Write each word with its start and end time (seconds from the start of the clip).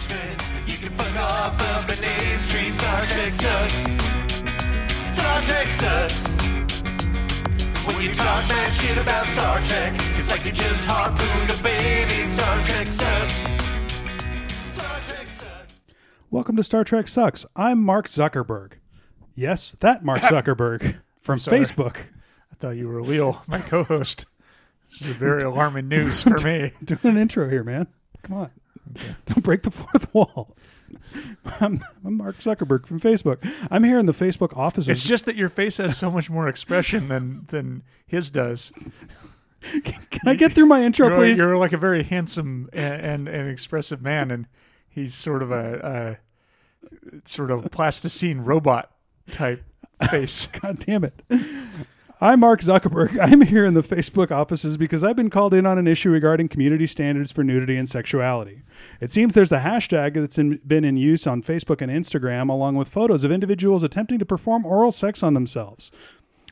punishment. 0.00 0.42
You 0.66 0.76
can 0.78 0.88
fuck 0.90 1.16
off 1.16 1.60
up 1.60 1.88
an 1.88 2.04
A's 2.04 2.50
tree. 2.50 2.70
Star 2.70 3.04
Trek 3.04 3.30
sucks. 3.30 3.74
Star 5.06 5.42
Trek 5.42 5.66
sucks. 5.66 6.40
When 7.86 8.02
you 8.02 8.14
talk 8.14 8.48
mad 8.48 8.72
shit 8.72 8.96
about 8.98 9.26
Star 9.26 9.60
Trek, 9.62 9.94
it's 10.16 10.30
like 10.30 10.44
you 10.44 10.52
just 10.52 10.84
harpooned 10.86 11.50
a 11.50 11.62
baby. 11.62 12.14
Star 12.22 12.62
Trek 12.62 12.86
sucks. 12.86 13.34
Star 14.68 15.00
Trek 15.00 15.26
sucks. 15.26 15.82
Welcome 16.30 16.56
to 16.56 16.62
Star 16.64 16.84
Trek 16.84 17.08
Sucks. 17.08 17.44
I'm 17.56 17.82
Mark 17.82 18.08
Zuckerberg. 18.08 18.72
Yes, 19.34 19.72
that 19.80 20.04
Mark 20.04 20.20
Zuckerberg 20.22 21.00
from 21.20 21.38
sorry. 21.38 21.60
Facebook. 21.60 21.96
I 22.52 22.56
thought 22.58 22.76
you 22.76 22.88
were 22.88 23.02
Leo, 23.02 23.42
my 23.46 23.58
co-host. 23.58 24.26
This 24.88 25.02
is 25.08 25.16
very 25.16 25.42
alarming 25.44 25.88
news 25.88 26.22
for 26.22 26.38
me. 26.38 26.72
Doing 26.84 27.00
an 27.04 27.16
intro 27.16 27.48
here, 27.48 27.64
man. 27.64 27.86
Come 28.22 28.36
on. 28.36 28.50
Don't 29.26 29.42
break 29.42 29.62
the 29.62 29.70
fourth 29.70 30.12
wall. 30.14 30.56
I'm, 31.60 31.82
I'm 32.04 32.16
Mark 32.16 32.38
Zuckerberg 32.38 32.86
from 32.86 33.00
Facebook. 33.00 33.38
I'm 33.70 33.84
here 33.84 33.98
in 33.98 34.06
the 34.06 34.12
Facebook 34.12 34.56
offices. 34.56 34.88
It's 34.88 35.02
just 35.02 35.24
that 35.26 35.36
your 35.36 35.48
face 35.48 35.76
has 35.76 35.96
so 35.96 36.10
much 36.10 36.30
more 36.30 36.48
expression 36.48 37.08
than 37.08 37.46
than 37.48 37.82
his 38.06 38.30
does. 38.30 38.72
Can 39.62 40.26
I 40.26 40.34
get 40.34 40.52
through 40.52 40.66
my 40.66 40.82
intro, 40.82 41.08
You're, 41.08 41.16
please? 41.18 41.38
you're 41.38 41.56
like 41.58 41.74
a 41.74 41.78
very 41.78 42.02
handsome 42.02 42.70
and, 42.72 43.00
and, 43.00 43.28
and 43.28 43.50
expressive 43.50 44.00
man, 44.00 44.30
and 44.30 44.46
he's 44.88 45.14
sort 45.14 45.42
of 45.42 45.50
a, 45.50 46.18
a 47.04 47.20
sort 47.28 47.50
of 47.50 47.70
plasticine 47.70 48.42
robot 48.42 48.90
type 49.30 49.62
face. 50.10 50.46
God 50.46 50.78
damn 50.78 51.04
it. 51.04 51.22
I'm 52.22 52.40
Mark 52.40 52.60
Zuckerberg. 52.60 53.18
I'm 53.22 53.40
here 53.40 53.64
in 53.64 53.72
the 53.72 53.82
Facebook 53.82 54.30
offices 54.30 54.76
because 54.76 55.02
I've 55.02 55.16
been 55.16 55.30
called 55.30 55.54
in 55.54 55.64
on 55.64 55.78
an 55.78 55.86
issue 55.86 56.10
regarding 56.10 56.48
community 56.48 56.86
standards 56.86 57.32
for 57.32 57.42
nudity 57.42 57.78
and 57.78 57.88
sexuality. 57.88 58.60
It 59.00 59.10
seems 59.10 59.32
there's 59.32 59.52
a 59.52 59.60
hashtag 59.60 60.12
that's 60.12 60.38
in, 60.38 60.60
been 60.66 60.84
in 60.84 60.98
use 60.98 61.26
on 61.26 61.42
Facebook 61.42 61.80
and 61.80 61.90
Instagram, 61.90 62.50
along 62.50 62.76
with 62.76 62.90
photos 62.90 63.24
of 63.24 63.32
individuals 63.32 63.82
attempting 63.82 64.18
to 64.18 64.26
perform 64.26 64.66
oral 64.66 64.92
sex 64.92 65.22
on 65.22 65.32
themselves. 65.32 65.90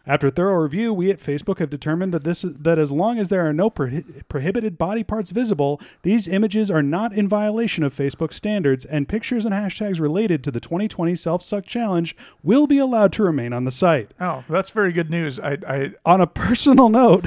After 0.09 0.29
a 0.29 0.31
thorough 0.31 0.63
review, 0.63 0.95
we 0.95 1.11
at 1.11 1.21
Facebook 1.21 1.59
have 1.59 1.69
determined 1.69 2.15
that 2.15 2.25
this 2.25 2.41
that 2.41 2.79
as 2.79 2.91
long 2.91 3.19
as 3.19 3.29
there 3.29 3.47
are 3.47 3.53
no 3.53 3.69
prohi- 3.69 4.27
prohibited 4.27 4.79
body 4.79 5.05
parts 5.05 5.33
visible, 5.33 5.83
these 6.01 6.27
images 6.27 6.71
are 6.71 6.83
not 6.83 7.13
in 7.13 7.29
violation 7.29 7.85
of 7.85 7.95
Facebook 7.95 8.33
standards, 8.33 8.87
and 8.87 9.07
pictures 9.07 9.45
and 9.45 9.55
hashtags 9.55 10.01
related 10.01 10.43
to 10.45 10.51
the 10.51 10.61
2020 10.61 11.15
Self 11.15 11.43
Suck 11.43 11.67
Challenge 11.67 12.17
will 12.43 12.67
be 12.67 12.79
allowed 12.79 13.13
to 13.13 13.23
remain 13.23 13.53
on 13.53 13.65
the 13.65 13.71
site. 13.71 14.13
Oh, 14.19 14.43
that's 14.49 14.71
very 14.71 14.93
good 14.93 15.11
news. 15.11 15.39
I, 15.39 15.59
I 15.69 15.91
On 16.07 16.23
a 16.23 16.27
personal 16.27 16.89
note, 16.89 17.27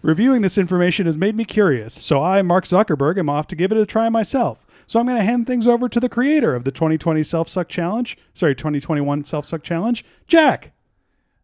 reviewing 0.00 0.40
this 0.40 0.56
information 0.56 1.04
has 1.04 1.18
made 1.18 1.36
me 1.36 1.44
curious, 1.44 1.92
so 1.92 2.22
I, 2.22 2.40
Mark 2.40 2.64
Zuckerberg, 2.64 3.18
am 3.18 3.28
off 3.28 3.48
to 3.48 3.56
give 3.56 3.70
it 3.70 3.76
a 3.76 3.84
try 3.84 4.08
myself. 4.08 4.64
So 4.86 4.98
I'm 4.98 5.04
going 5.04 5.18
to 5.18 5.24
hand 5.24 5.46
things 5.46 5.66
over 5.66 5.90
to 5.90 6.00
the 6.00 6.08
creator 6.08 6.54
of 6.54 6.64
the 6.64 6.72
2020 6.72 7.22
Self 7.22 7.50
Suck 7.50 7.68
Challenge, 7.68 8.16
sorry, 8.32 8.54
2021 8.54 9.24
Self 9.24 9.44
Suck 9.44 9.62
Challenge, 9.62 10.02
Jack. 10.26 10.72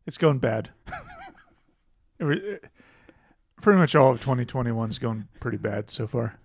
It's 0.07 0.19
going 0.19 0.39
bad. 0.39 0.71
Pretty 2.19 3.79
much 3.79 3.95
all 3.95 4.11
of 4.11 4.21
2021 4.21 4.91
is 4.91 4.99
going 4.99 5.27
pretty 5.41 5.57
bad 5.57 5.89
so 5.91 6.07
far. 6.07 6.39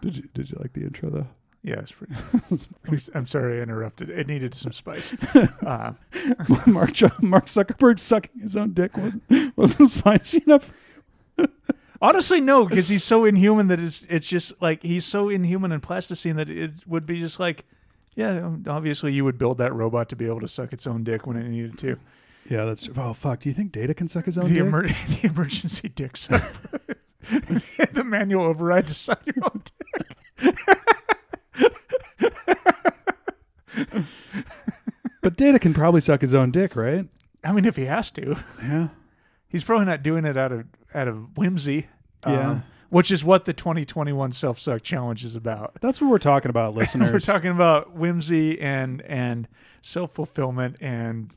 Did 0.00 0.16
you 0.16 0.22
did 0.32 0.50
you 0.50 0.56
like 0.60 0.72
the 0.72 0.82
intro 0.82 1.10
though? 1.10 1.26
Yeah, 1.62 1.78
it's 1.78 1.92
pretty. 1.92 2.14
I'm, 2.88 2.98
I'm 3.14 3.26
sorry 3.26 3.58
I 3.58 3.62
interrupted. 3.62 4.10
It 4.10 4.26
needed 4.26 4.54
some 4.54 4.72
spice. 4.72 5.14
Uh, 5.64 5.92
Mark 6.66 6.90
Mark 7.22 7.46
Zuckerberg 7.46 7.98
sucking 7.98 8.40
his 8.40 8.56
own 8.56 8.72
dick 8.72 8.96
wasn't 8.96 9.56
wasn't 9.56 9.90
spicy 9.90 10.42
enough. 10.44 10.72
honestly, 12.00 12.40
no, 12.40 12.64
because 12.66 12.88
he's 12.88 13.04
so 13.04 13.24
inhuman 13.24 13.68
that 13.68 13.78
it's 13.78 14.06
it's 14.10 14.26
just 14.26 14.60
like 14.60 14.82
he's 14.82 15.04
so 15.04 15.28
inhuman 15.28 15.70
and 15.70 15.82
plasticine 15.82 16.36
that 16.36 16.50
it 16.50 16.72
would 16.86 17.06
be 17.06 17.18
just 17.18 17.38
like, 17.38 17.64
yeah, 18.14 18.44
um, 18.46 18.64
obviously 18.68 19.12
you 19.12 19.24
would 19.24 19.38
build 19.38 19.58
that 19.58 19.72
robot 19.74 20.08
to 20.10 20.16
be 20.16 20.26
able 20.26 20.40
to 20.40 20.48
suck 20.48 20.72
its 20.72 20.86
own 20.86 21.04
dick 21.04 21.26
when 21.26 21.36
it 21.36 21.48
needed 21.48 21.78
to. 21.78 21.96
Yeah, 22.48 22.64
that's 22.64 22.88
oh 22.96 23.12
fuck. 23.14 23.40
Do 23.40 23.48
you 23.48 23.54
think 23.54 23.72
Data 23.72 23.94
can 23.94 24.08
suck 24.08 24.24
his 24.26 24.36
own 24.36 24.44
The, 24.44 24.54
dick? 24.54 24.64
emer- 24.64 24.88
the 25.20 25.20
emergency 25.28 25.88
dick 25.88 26.16
suck. 26.16 26.42
the 27.92 28.02
manual 28.04 28.44
override 28.44 28.88
to 28.88 28.94
suck 28.94 29.22
your 29.26 29.36
own 29.44 29.62
dick. 30.40 30.58
but 35.22 35.36
Data 35.36 35.58
can 35.58 35.72
probably 35.74 36.00
suck 36.00 36.20
his 36.20 36.34
own 36.34 36.50
dick, 36.50 36.74
right? 36.76 37.06
I 37.44 37.52
mean, 37.52 37.64
if 37.64 37.76
he 37.76 37.84
has 37.86 38.10
to, 38.12 38.36
Yeah. 38.62 38.88
he's 39.50 39.64
probably 39.64 39.86
not 39.86 40.02
doing 40.02 40.24
it 40.24 40.36
out 40.36 40.52
of 40.52 40.64
out 40.94 41.08
of 41.08 41.36
whimsy. 41.36 41.86
Yeah. 42.26 42.50
um, 42.50 42.62
which 42.92 43.10
is 43.10 43.24
what 43.24 43.46
the 43.46 43.54
2021 43.54 44.32
self 44.32 44.58
suck 44.58 44.82
challenge 44.82 45.24
is 45.24 45.34
about. 45.34 45.72
That's 45.80 45.98
what 45.98 46.10
we're 46.10 46.18
talking 46.18 46.50
about, 46.50 46.74
listeners. 46.76 47.10
We're 47.10 47.20
talking 47.20 47.50
about 47.50 47.92
whimsy 47.94 48.60
and 48.60 49.00
and 49.02 49.48
self 49.80 50.12
fulfillment 50.12 50.76
and 50.78 51.34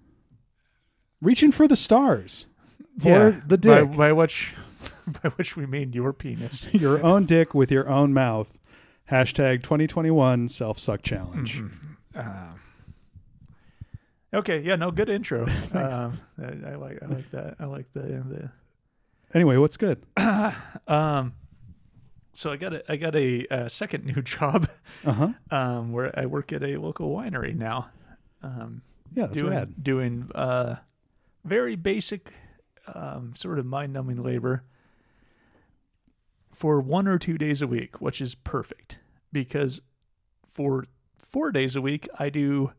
Reaching 1.21 1.53
for 1.53 1.66
the 1.66 1.77
stars. 1.77 2.45
yeah, 2.99 3.16
Or 3.16 3.31
the 3.31 3.55
dick. 3.57 3.95
by 3.95 4.11
which 4.11 4.53
by 5.23 5.29
which 5.29 5.55
we 5.55 5.66
mean 5.66 5.93
your 5.93 6.11
penis. 6.11 6.67
your 6.73 7.01
own 7.01 7.25
dick 7.25 7.53
with 7.55 7.72
your 7.72 7.87
own 7.89 8.13
mouth. 8.13 8.59
Hashtag 9.09 9.63
2021 9.63 10.49
self 10.49 10.77
suck 10.77 11.03
challenge. 11.03 11.63
Uh, 12.13 12.49
okay, 14.33 14.59
yeah, 14.59 14.75
no, 14.75 14.91
good 14.91 15.09
intro. 15.09 15.47
Um, 15.73 16.19
I, 16.37 16.72
I 16.72 16.75
like 16.75 17.01
I 17.01 17.05
like 17.05 17.31
that. 17.31 17.55
I 17.61 17.66
like 17.66 17.85
the 17.93 18.01
the. 18.01 18.51
Anyway, 19.33 19.55
what's 19.55 19.77
good? 19.77 20.05
um. 20.87 21.33
So 22.38 22.51
I 22.51 22.57
got 22.57 22.73
a 22.73 22.91
I 22.91 22.96
got 22.97 23.16
a, 23.16 23.47
uh 23.47 23.68
second 23.68 24.06
new 24.06 24.22
job 24.35 24.68
Uh 25.06 25.12
huh. 25.13 25.29
um, 25.51 25.91
where 25.91 26.18
I 26.19 26.25
work 26.25 26.51
at 26.53 26.63
a 26.63 26.78
local 26.78 27.09
winery 27.16 27.56
now. 27.56 27.90
Um, 28.44 28.81
Yeah, 29.13 29.28
that's 29.28 29.38
doing 29.38 29.53
rad. 29.53 29.84
doing 29.84 30.29
uh, 30.35 30.75
very 31.44 31.75
basic, 31.75 32.34
um, 32.94 33.31
sort 33.34 33.57
of 33.59 33.66
mind 33.66 33.94
numbing 33.94 34.22
labor 34.22 34.63
for 36.51 36.79
one 36.81 37.07
or 37.07 37.18
two 37.18 37.38
days 37.38 37.62
a 37.62 37.68
week, 37.68 38.00
which 38.01 38.22
is 38.22 38.35
perfect 38.35 39.00
because 39.31 39.81
for 40.47 40.85
four 41.17 41.52
days 41.52 41.75
a 41.75 41.81
week 41.81 42.07
I 42.19 42.29
do 42.29 42.72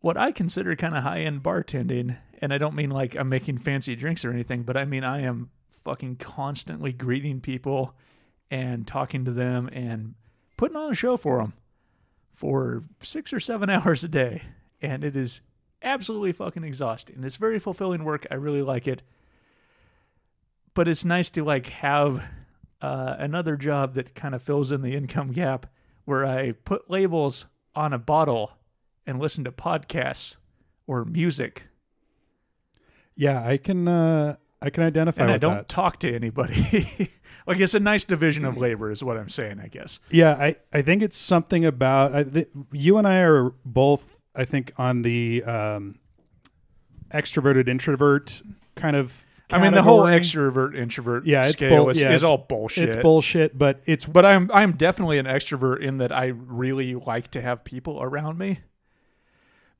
what 0.00 0.16
I 0.16 0.32
consider 0.32 0.74
kind 0.76 0.96
of 0.96 1.02
high 1.04 1.20
end 1.20 1.42
bartending, 1.42 2.16
and 2.40 2.52
I 2.52 2.58
don't 2.58 2.74
mean 2.74 2.90
like 2.90 3.14
I'm 3.16 3.28
making 3.28 3.58
fancy 3.58 3.94
drinks 3.94 4.24
or 4.24 4.32
anything, 4.32 4.62
but 4.64 4.76
I 4.76 4.84
mean 4.84 5.04
I 5.04 5.20
am 5.22 5.50
fucking 5.72 6.16
constantly 6.16 6.92
greeting 6.92 7.40
people 7.40 7.94
and 8.50 8.86
talking 8.86 9.24
to 9.24 9.30
them 9.30 9.68
and 9.72 10.14
putting 10.56 10.76
on 10.76 10.92
a 10.92 10.94
show 10.94 11.16
for 11.16 11.38
them 11.38 11.54
for 12.34 12.82
six 13.00 13.32
or 13.32 13.40
seven 13.40 13.70
hours 13.70 14.04
a 14.04 14.08
day, 14.08 14.42
and 14.80 15.04
it 15.04 15.16
is 15.16 15.40
absolutely 15.82 16.32
fucking 16.32 16.64
exhausting. 16.64 17.22
It's 17.24 17.36
very 17.36 17.58
fulfilling 17.58 18.04
work. 18.04 18.26
I 18.30 18.34
really 18.34 18.62
like 18.62 18.86
it, 18.86 19.02
but 20.74 20.88
it's 20.88 21.04
nice 21.04 21.30
to 21.30 21.44
like 21.44 21.66
have 21.68 22.24
uh, 22.80 23.16
another 23.18 23.56
job 23.56 23.94
that 23.94 24.14
kind 24.14 24.34
of 24.34 24.42
fills 24.42 24.72
in 24.72 24.82
the 24.82 24.94
income 24.94 25.32
gap, 25.32 25.66
where 26.04 26.24
I 26.24 26.52
put 26.52 26.90
labels 26.90 27.46
on 27.74 27.92
a 27.92 27.98
bottle 27.98 28.52
and 29.06 29.18
listen 29.20 29.44
to 29.44 29.52
podcasts 29.52 30.36
or 30.86 31.04
music, 31.04 31.68
Yeah, 33.14 33.46
I 33.46 33.56
can 33.56 33.88
uh 33.88 34.36
I 34.62 34.70
can 34.70 34.84
identify 34.84 35.22
and 35.22 35.30
I 35.32 35.38
don't 35.38 35.54
that. 35.56 35.68
talk 35.68 35.98
to 36.00 36.14
anybody. 36.14 37.10
like 37.46 37.58
it's 37.60 37.74
a 37.74 37.80
nice 37.80 38.04
division 38.04 38.44
of 38.44 38.56
labor, 38.56 38.90
is 38.90 39.02
what 39.02 39.16
I'm 39.16 39.28
saying. 39.28 39.60
I 39.60 39.66
guess. 39.68 39.98
Yeah, 40.10 40.32
I, 40.34 40.56
I 40.72 40.82
think 40.82 41.02
it's 41.02 41.16
something 41.16 41.64
about 41.64 42.14
I, 42.14 42.22
th- 42.24 42.48
you 42.72 42.98
and 42.98 43.06
I 43.06 43.18
are 43.18 43.50
both 43.64 44.20
I 44.34 44.44
think 44.44 44.72
on 44.78 45.02
the 45.02 45.42
um, 45.44 45.98
extroverted 47.12 47.68
introvert 47.68 48.42
kind 48.74 48.96
of. 48.96 49.26
I 49.50 49.60
mean, 49.60 49.74
the 49.74 49.82
whole 49.82 50.04
extrovert 50.04 50.74
introvert 50.74 51.26
Yeah, 51.26 51.40
it's 51.42 51.50
scale 51.52 51.76
bull- 51.76 51.88
is, 51.90 52.00
yeah, 52.00 52.08
is 52.12 52.22
it's- 52.22 52.22
all 52.22 52.38
bullshit. 52.38 52.84
It's 52.84 52.96
bullshit, 52.96 53.58
but 53.58 53.82
it's 53.84 54.06
But 54.06 54.24
I'm 54.24 54.50
I'm 54.54 54.72
definitely 54.72 55.18
an 55.18 55.26
extrovert 55.26 55.80
in 55.82 55.98
that 55.98 56.10
I 56.10 56.26
really 56.28 56.94
like 56.94 57.30
to 57.32 57.42
have 57.42 57.62
people 57.62 58.02
around 58.02 58.38
me. 58.38 58.60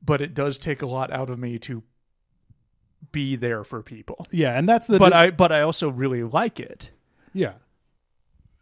But 0.05 0.21
it 0.21 0.33
does 0.35 0.59
take 0.59 0.81
a 0.81 0.85
lot 0.85 1.11
out 1.11 1.29
of 1.31 1.39
me 1.39 1.57
to 1.59 1.81
be 3.11 3.35
there 3.35 3.63
for 3.63 3.81
people. 3.83 4.25
yeah, 4.31 4.57
and 4.57 4.67
that's 4.69 4.87
the 4.87 4.97
But 4.99 5.13
I 5.13 5.29
but 5.31 5.51
I 5.51 5.61
also 5.61 5.89
really 5.89 6.23
like 6.23 6.59
it. 6.59 6.91
yeah 7.33 7.53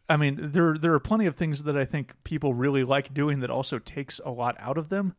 I 0.10 0.18
mean, 0.18 0.38
there 0.52 0.78
there 0.78 0.94
are 0.94 1.00
plenty 1.00 1.26
of 1.26 1.36
things 1.38 1.64
that 1.64 1.78
I 1.78 1.86
think 1.86 2.16
people 2.26 2.54
really 2.54 2.84
like 2.84 3.14
doing 3.14 3.40
that 3.40 3.50
also 3.50 3.80
takes 3.80 4.20
a 4.26 4.30
lot 4.32 4.58
out 4.60 4.78
of 4.78 4.90
them. 4.90 5.16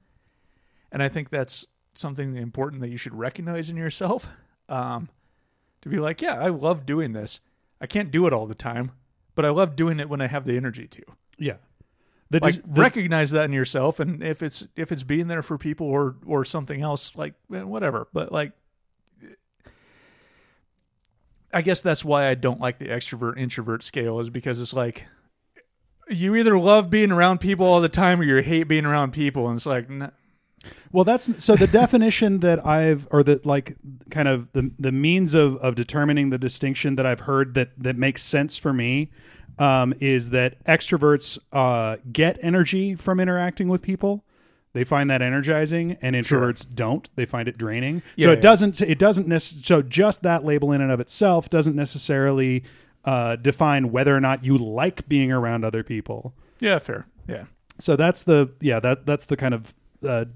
And 0.91 1.03
I 1.03 1.09
think 1.09 1.31
that's 1.31 1.67
something 1.95 2.37
important 2.37 2.83
that 2.83 2.91
you 2.91 2.99
should 2.99 3.15
recognize 3.15 3.71
in 3.71 3.77
yourself. 3.79 4.29
Um, 4.69 5.09
to 5.81 5.89
be 5.89 5.99
like, 5.99 6.21
yeah, 6.21 6.35
I 6.39 6.49
love 6.49 6.85
doing 6.85 7.13
this. 7.13 7.41
I 7.81 7.87
can't 7.87 8.11
do 8.11 8.27
it 8.27 8.33
all 8.35 8.47
the 8.47 8.55
time, 8.55 8.93
but 9.35 9.45
I 9.47 9.51
love 9.51 9.77
doing 9.77 9.99
it 9.99 10.09
when 10.11 10.21
I 10.21 10.27
have 10.27 10.45
the 10.45 10.57
energy 10.59 10.87
to. 10.89 11.03
yeah. 11.39 11.57
The, 12.31 12.39
like 12.41 12.55
the- 12.57 12.81
recognize 12.81 13.31
that 13.33 13.45
in 13.47 13.53
yourself 13.53 14.01
and 14.01 14.23
if 14.23 14.43
it's 14.43 14.67
if 14.75 14.91
it's 14.93 15.03
being 15.05 15.29
there 15.29 15.43
for 15.43 15.59
people 15.59 15.87
or 15.87 16.17
or 16.25 16.47
something 16.47 16.81
else 16.81 17.15
like 17.15 17.35
eh, 17.55 17.61
whatever 17.61 18.09
but 18.15 18.33
like 18.33 18.53
i 21.53 21.63
guess 21.63 21.81
that's 21.81 22.05
why 22.05 22.29
i 22.29 22.35
don't 22.35 22.61
like 22.61 22.79
the 22.79 22.87
extrovert 22.87 23.39
introvert 23.39 23.83
scale 23.83 24.21
is 24.21 24.31
because 24.31 24.61
it's 24.61 24.75
like 24.75 25.07
you 26.09 26.37
either 26.37 26.59
love 26.59 26.91
being 26.91 27.11
around 27.11 27.39
people 27.39 27.67
all 27.67 27.81
the 27.81 27.89
time 27.89 28.21
or 28.21 28.25
you 28.25 28.37
hate 28.39 28.65
being 28.65 28.85
around 28.85 29.13
people, 29.13 29.49
and 29.49 29.57
it's 29.57 29.67
like, 29.67 29.89
Well, 30.91 31.05
that's 31.05 31.31
so 31.43 31.57
the 31.57 31.67
definition 31.67 32.41
that 32.41 32.65
I've 32.67 33.07
or 33.11 33.23
the 33.23 33.41
like 33.45 33.77
kind 34.11 34.29
of 34.29 34.53
the 34.53 34.71
the 34.79 34.93
means 34.93 35.35
of 35.35 35.57
of 35.57 35.75
determining 35.75 36.31
the 36.31 36.39
distinction 36.39 36.97
that 36.97 37.07
I've 37.07 37.21
heard 37.21 37.55
that 37.55 37.71
that 37.79 37.97
makes 37.97 38.23
sense 38.23 38.57
for 38.57 38.73
me 38.73 39.11
um, 39.59 39.95
is 40.01 40.31
that 40.31 40.63
extroverts 40.65 41.39
uh, 41.53 41.97
get 42.13 42.39
energy 42.43 42.95
from 42.95 43.21
interacting 43.21 43.69
with 43.69 43.83
people. 43.83 44.25
They 44.75 44.85
find 44.85 45.11
that 45.11 45.21
energizing, 45.21 45.99
and 46.01 46.17
introverts 46.17 46.67
don't. 46.75 47.09
They 47.15 47.27
find 47.27 47.47
it 47.49 47.59
draining. 47.59 48.03
Yeah, 48.17 48.25
so 48.25 48.33
it 48.33 48.37
yeah. 48.37 48.41
doesn't. 48.41 48.81
It 48.81 48.99
doesn't 48.99 49.29
necessarily. 49.29 49.65
So 49.65 49.83
just 49.83 50.23
that 50.23 50.45
label 50.45 50.73
in 50.73 50.81
and 50.81 50.91
of 50.91 51.01
itself 51.01 51.51
doesn't 51.51 51.77
necessarily 51.77 52.65
uh, 53.05 53.37
define 53.37 53.93
whether 53.93 54.17
or 54.17 54.21
not 54.21 54.45
you 54.45 54.57
like 54.57 55.09
being 55.09 55.31
around 55.31 55.65
other 55.65 55.83
people 55.83 56.35
yeah, 56.63 56.79
fair, 56.79 57.07
yeah, 57.27 57.47
so 57.79 57.97
that's 57.97 58.23
the 58.23 58.53
yeah 58.61 58.79
that 58.79 59.05
that's 59.05 59.27
the 59.27 59.37
kind 59.37 59.53
of 59.53 59.75
uh, 60.07 60.27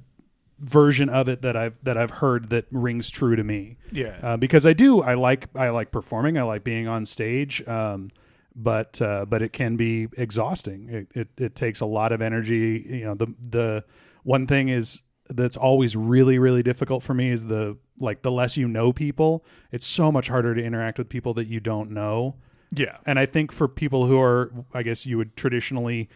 version 0.59 1.09
of 1.09 1.29
it 1.29 1.43
that 1.43 1.56
I've 1.56 1.75
that 1.85 1.97
I've 1.97 2.11
heard 2.11 2.49
that 2.49 2.67
rings 2.73 3.09
true 3.11 3.37
to 3.37 3.44
me. 3.44 3.77
yeah. 3.93 4.19
Uh, 4.21 4.37
because 4.37 4.67
I 4.67 4.73
do 4.73 5.03
I 5.03 5.15
like 5.15 5.47
I 5.55 5.69
like 5.69 5.93
performing 5.93 6.37
I 6.37 6.43
like 6.43 6.65
being 6.65 6.89
on 6.89 7.05
stage, 7.05 7.67
um, 7.69 8.11
but 8.56 9.00
uh, 9.00 9.25
but 9.25 9.41
it 9.41 9.53
can 9.53 9.77
be 9.77 10.09
exhausting. 10.17 10.89
It, 10.91 11.17
it 11.17 11.29
it 11.37 11.55
takes 11.55 11.81
a 11.81 11.87
lot 11.87 12.11
of 12.11 12.21
energy. 12.21 12.85
You 12.89 13.05
know 13.05 13.15
the 13.15 13.32
the 13.49 13.85
one 14.26 14.46
thing 14.46 14.69
is 14.69 15.02
that's 15.28 15.56
always 15.56 15.94
really 15.96 16.38
really 16.38 16.62
difficult 16.62 17.02
for 17.02 17.14
me 17.14 17.31
is 17.31 17.46
the 17.46 17.76
like 17.99 18.23
the 18.23 18.31
less 18.31 18.56
you 18.56 18.67
know 18.69 18.93
people, 18.93 19.44
it's 19.73 19.87
so 19.87 20.11
much 20.12 20.28
harder 20.28 20.55
to 20.55 20.62
interact 20.62 20.99
with 20.99 21.08
people 21.08 21.32
that 21.34 21.46
you 21.46 21.61
don't 21.61 21.90
know. 21.90 22.34
yeah. 22.73 22.99
And 23.06 23.19
I 23.19 23.26
think 23.26 23.52
for 23.52 23.69
people 23.69 24.06
who 24.06 24.20
are, 24.20 24.52
I 24.75 24.82
guess 24.82 25.06
you 25.06 25.17
would 25.17 25.37
traditionally 25.37 26.08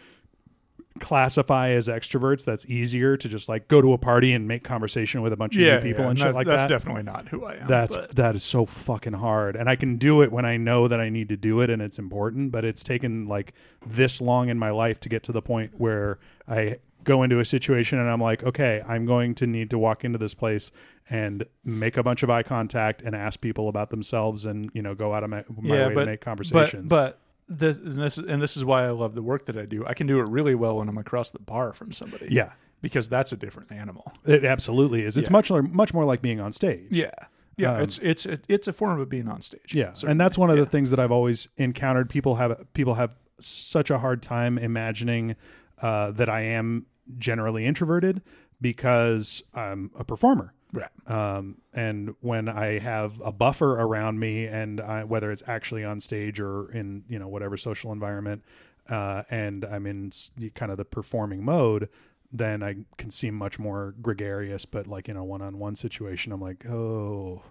classify 0.99 1.71
as 1.71 1.89
extroverts, 1.89 2.45
that's 2.45 2.67
easier 2.67 3.17
to 3.17 3.29
just 3.29 3.49
like 3.49 3.69
go 3.69 3.81
to 3.81 3.93
a 3.93 3.99
party 3.99 4.33
and 4.33 4.47
make 4.47 4.65
conversation 4.65 5.23
with 5.23 5.33
a 5.33 5.37
bunch 5.37 5.55
of 5.57 5.63
yeah, 5.63 5.77
new 5.77 5.83
people 5.83 6.05
yeah, 6.05 6.11
and 6.11 6.19
shit 6.19 6.27
that- 6.29 6.35
like 6.35 6.47
that's 6.47 6.63
that. 6.63 6.69
That's 6.69 6.83
definitely 6.85 7.05
not 7.05 7.29
who 7.29 7.45
I 7.45 7.55
am. 7.55 7.67
that's 7.69 7.95
but- 7.97 8.17
that 8.17 8.35
is 8.35 8.43
so 8.43 8.67
fucking 8.67 9.15
hard, 9.15 9.57
and 9.57 9.69
I 9.69 9.77
can 9.77 9.97
do 9.97 10.23
it 10.23 10.33
when 10.33 10.45
I 10.45 10.57
know 10.57 10.89
that 10.89 11.01
I 11.01 11.09
need 11.09 11.29
to 11.31 11.37
do 11.37 11.61
it 11.61 11.71
and 11.71 11.81
it's 11.81 11.99
important. 11.99 12.51
But 12.53 12.65
it's 12.65 12.83
taken 12.83 13.27
like 13.27 13.55
this 13.87 14.21
long 14.21 14.49
in 14.49 14.59
my 14.59 14.71
life 14.71 15.01
to 15.01 15.09
get 15.09 15.23
to 15.25 15.33
the 15.33 15.43
point 15.43 15.73
where 15.79 16.19
I 16.49 16.79
go 17.05 17.23
into 17.23 17.41
a 17.41 17.45
situation 17.45 17.99
and 17.99 18.09
I'm 18.11 18.21
like, 18.21 18.43
okay, 18.43 18.83
I'm 18.87 19.07
going 19.07 19.35
to 19.37 19.47
need 19.47 19.71
to 19.71 19.79
walk 19.79 20.05
into 20.05 20.19
this 20.19 20.35
place 20.35 20.71
and 21.09 21.45
make 21.65 21.97
a 21.97 22.03
bunch 22.03 22.23
of 22.23 22.31
eye 22.31 22.43
contact 22.43 23.03
and 23.03 23.15
ask 23.17 23.41
people 23.41 23.69
about 23.69 23.91
themselves 23.91 24.45
and 24.45 24.71
you 24.75 24.83
know 24.83 24.95
go 24.95 25.13
out 25.15 25.25
of 25.25 25.31
my, 25.31 25.45
my 25.61 25.77
yeah, 25.77 25.89
way 25.89 25.95
but 25.95 26.01
to 26.01 26.07
make 26.07 26.21
conversations. 26.21 26.89
But, 26.89 27.19
but 27.49 27.59
this, 27.59 27.79
and 27.79 27.99
this 28.01 28.19
and 28.19 28.41
this 28.41 28.57
is 28.57 28.65
why 28.65 28.85
I 28.85 28.91
love 28.91 29.15
the 29.15 29.23
work 29.23 29.47
that 29.47 29.57
I 29.57 29.65
do. 29.67 29.85
I 29.87 29.95
can 29.95 30.07
do 30.07 30.21
it 30.21 30.29
really 30.29 30.55
well 30.55 30.77
when 30.79 30.89
I'm 30.89 30.99
across 30.99 31.31
the 31.31 31.41
bar 31.41 31.73
from 31.73 31.91
somebody. 31.93 32.29
yeah, 32.31 32.53
because 32.81 33.09
that's 33.09 33.33
a 33.33 33.37
different 33.37 33.73
animal. 33.73 34.13
It 34.25 34.45
absolutely 34.45 35.03
is. 35.03 35.17
It's 35.17 35.29
Yeah. 35.29 35.33
much 35.33 35.51
more, 35.51 35.63
much 35.63 35.93
more 35.93 36.05
like 36.05 36.23
being 36.23 36.39
on 36.41 36.53
stage. 36.53 36.87
Yeah, 36.91 37.11
yeah. 37.57 37.75
Um, 37.77 37.83
it's 37.83 37.99
it's 37.99 38.27
it's 38.49 38.69
a 38.69 38.73
form 38.73 39.01
of 39.01 39.09
being 39.09 39.27
on 39.27 39.41
stage. 39.43 39.75
Yeah, 39.75 39.93
certainly. 39.95 40.13
and 40.13 40.21
that's 40.21 40.39
one 40.39 40.51
of 40.51 40.57
Yeah. 40.59 40.65
the 40.65 40.71
things 40.71 40.91
that 40.91 41.01
I've 41.01 41.11
always 41.13 41.49
encountered. 41.57 42.09
People 42.09 42.37
have 42.37 42.73
people 42.73 42.95
have 42.95 43.17
such 43.41 43.91
a 43.91 43.99
hard 43.99 44.23
time 44.23 44.57
imagining 44.59 45.35
uh, 45.83 46.11
that 46.13 46.29
I 46.29 46.43
am 46.43 46.87
generally 47.19 47.67
introverted 47.67 48.23
because 48.61 49.43
I'm 49.55 49.91
a 49.99 50.05
performer. 50.05 50.53
Right. 50.73 50.89
Um, 51.11 51.57
and 51.75 52.15
when 52.21 52.49
I 52.49 52.79
have 52.79 53.21
a 53.25 53.33
buffer 53.33 53.73
around 53.73 54.21
me, 54.21 54.47
and 54.47 54.81
I, 54.81 55.03
whether 55.05 55.33
it's 55.33 55.43
actually 55.47 55.85
on 55.85 55.99
stage 55.99 56.39
or 56.41 56.71
in 56.71 57.03
you 57.09 57.19
know 57.19 57.27
whatever 57.29 57.57
social 57.57 57.91
environment, 57.93 58.45
uh, 58.89 59.25
and 59.31 59.65
I'm 59.65 59.87
in 59.87 60.13
kind 60.55 60.71
of 60.71 60.79
the 60.79 60.85
performing 60.85 61.45
mode, 61.45 61.89
then 62.33 62.63
I 62.63 62.77
can 62.99 63.11
seem 63.11 63.35
much 63.35 63.59
more 63.59 63.95
gregarious. 64.01 64.65
But 64.65 64.87
like 64.87 65.09
in 65.09 65.17
a 65.17 65.25
one-on-one 65.25 65.75
situation, 65.75 66.31
I'm 66.33 66.41
like, 66.41 66.65
oh, 66.67 67.43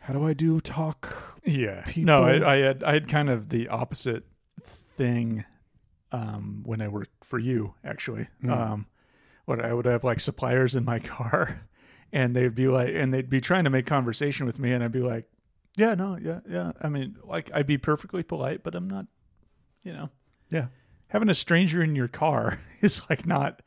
how 0.00 0.12
do 0.12 0.26
I 0.26 0.32
do 0.32 0.60
talk? 0.60 1.38
Yeah. 1.44 1.82
people- 1.86 2.06
No, 2.06 2.24
I, 2.24 2.54
I 2.54 2.56
had 2.58 2.82
I 2.82 2.92
had 2.94 3.06
kind 3.08 3.30
of 3.30 3.50
the 3.50 3.68
opposite 3.68 4.24
thing 4.60 5.44
um, 6.12 6.62
when 6.64 6.80
I 6.80 6.88
worked 6.88 7.24
for 7.24 7.38
you. 7.38 7.74
Actually, 7.84 8.28
Mm. 8.42 8.50
um, 8.50 8.86
what 9.44 9.64
I 9.64 9.72
would 9.72 9.86
have 9.86 10.04
like 10.04 10.20
suppliers 10.20 10.74
in 10.76 10.84
my 10.84 10.98
car, 11.14 11.62
and 12.12 12.34
they'd 12.36 12.54
be 12.54 12.68
like, 12.68 12.90
and 12.94 13.12
they'd 13.12 13.30
be 13.30 13.40
trying 13.40 13.64
to 13.64 13.70
make 13.70 13.86
conversation 13.86 14.46
with 14.46 14.58
me, 14.58 14.72
and 14.72 14.82
I'd 14.84 14.92
be 14.92 15.00
like, 15.00 15.26
yeah, 15.76 15.94
no, 15.94 16.16
yeah, 16.20 16.40
yeah. 16.48 16.72
I 16.80 16.88
mean, 16.88 17.16
like 17.24 17.50
I'd 17.54 17.66
be 17.66 17.78
perfectly 17.78 18.22
polite, 18.22 18.62
but 18.62 18.74
I'm 18.74 18.88
not, 18.88 19.06
you 19.82 19.92
know, 19.92 20.10
Yeah. 20.50 20.66
having 21.08 21.28
a 21.28 21.34
stranger 21.34 21.82
in 21.82 21.94
your 21.96 22.08
car 22.08 22.60
is 22.80 23.02
like 23.10 23.26
not. 23.26 23.62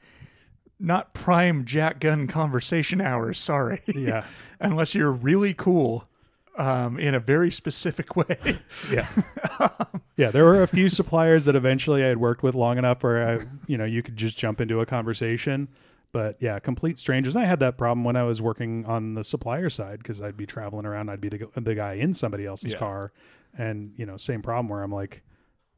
Not 0.79 1.13
prime 1.13 1.63
Jack 1.63 1.99
Gunn 2.01 2.27
conversation 2.27 2.99
hours. 2.99 3.39
Sorry. 3.39 3.81
Yeah. 3.87 4.25
unless 4.59 4.93
you're 4.93 5.11
really 5.13 5.53
cool 5.53 6.09
um, 6.57 6.99
in 6.99 7.15
a 7.15 7.19
very 7.19 7.49
specific 7.51 8.15
way. 8.15 8.59
Yeah. 8.91 9.07
yeah. 10.17 10.31
There 10.31 10.43
were 10.45 10.61
a 10.63 10.67
few 10.67 10.89
suppliers 10.89 11.45
that 11.45 11.55
eventually 11.55 12.03
I 12.03 12.07
had 12.07 12.17
worked 12.17 12.43
with 12.43 12.55
long 12.55 12.77
enough 12.77 13.03
where 13.03 13.27
I, 13.41 13.45
you 13.67 13.77
know, 13.77 13.85
you 13.85 14.03
could 14.03 14.15
just 14.15 14.37
jump 14.37 14.61
into 14.61 14.79
a 14.81 14.85
conversation. 14.85 15.67
But 16.11 16.37
yeah, 16.39 16.59
complete 16.59 16.99
strangers. 16.99 17.35
I 17.35 17.45
had 17.45 17.59
that 17.61 17.75
problem 17.75 18.03
when 18.03 18.15
I 18.15 18.21
was 18.23 18.39
working 18.39 18.85
on 18.85 19.15
the 19.15 19.23
supplier 19.23 19.69
side 19.71 19.97
because 19.97 20.21
I'd 20.21 20.37
be 20.37 20.45
traveling 20.45 20.85
around. 20.85 21.09
I'd 21.09 21.19
be 21.21 21.29
the, 21.29 21.49
the 21.59 21.73
guy 21.73 21.93
in 21.93 22.13
somebody 22.13 22.45
else's 22.45 22.73
Yeah. 22.73 22.77
car. 22.79 23.11
And, 23.57 23.93
you 23.97 24.05
know, 24.05 24.17
same 24.17 24.41
problem 24.43 24.69
where 24.69 24.83
I'm 24.83 24.91
like, 24.91 25.23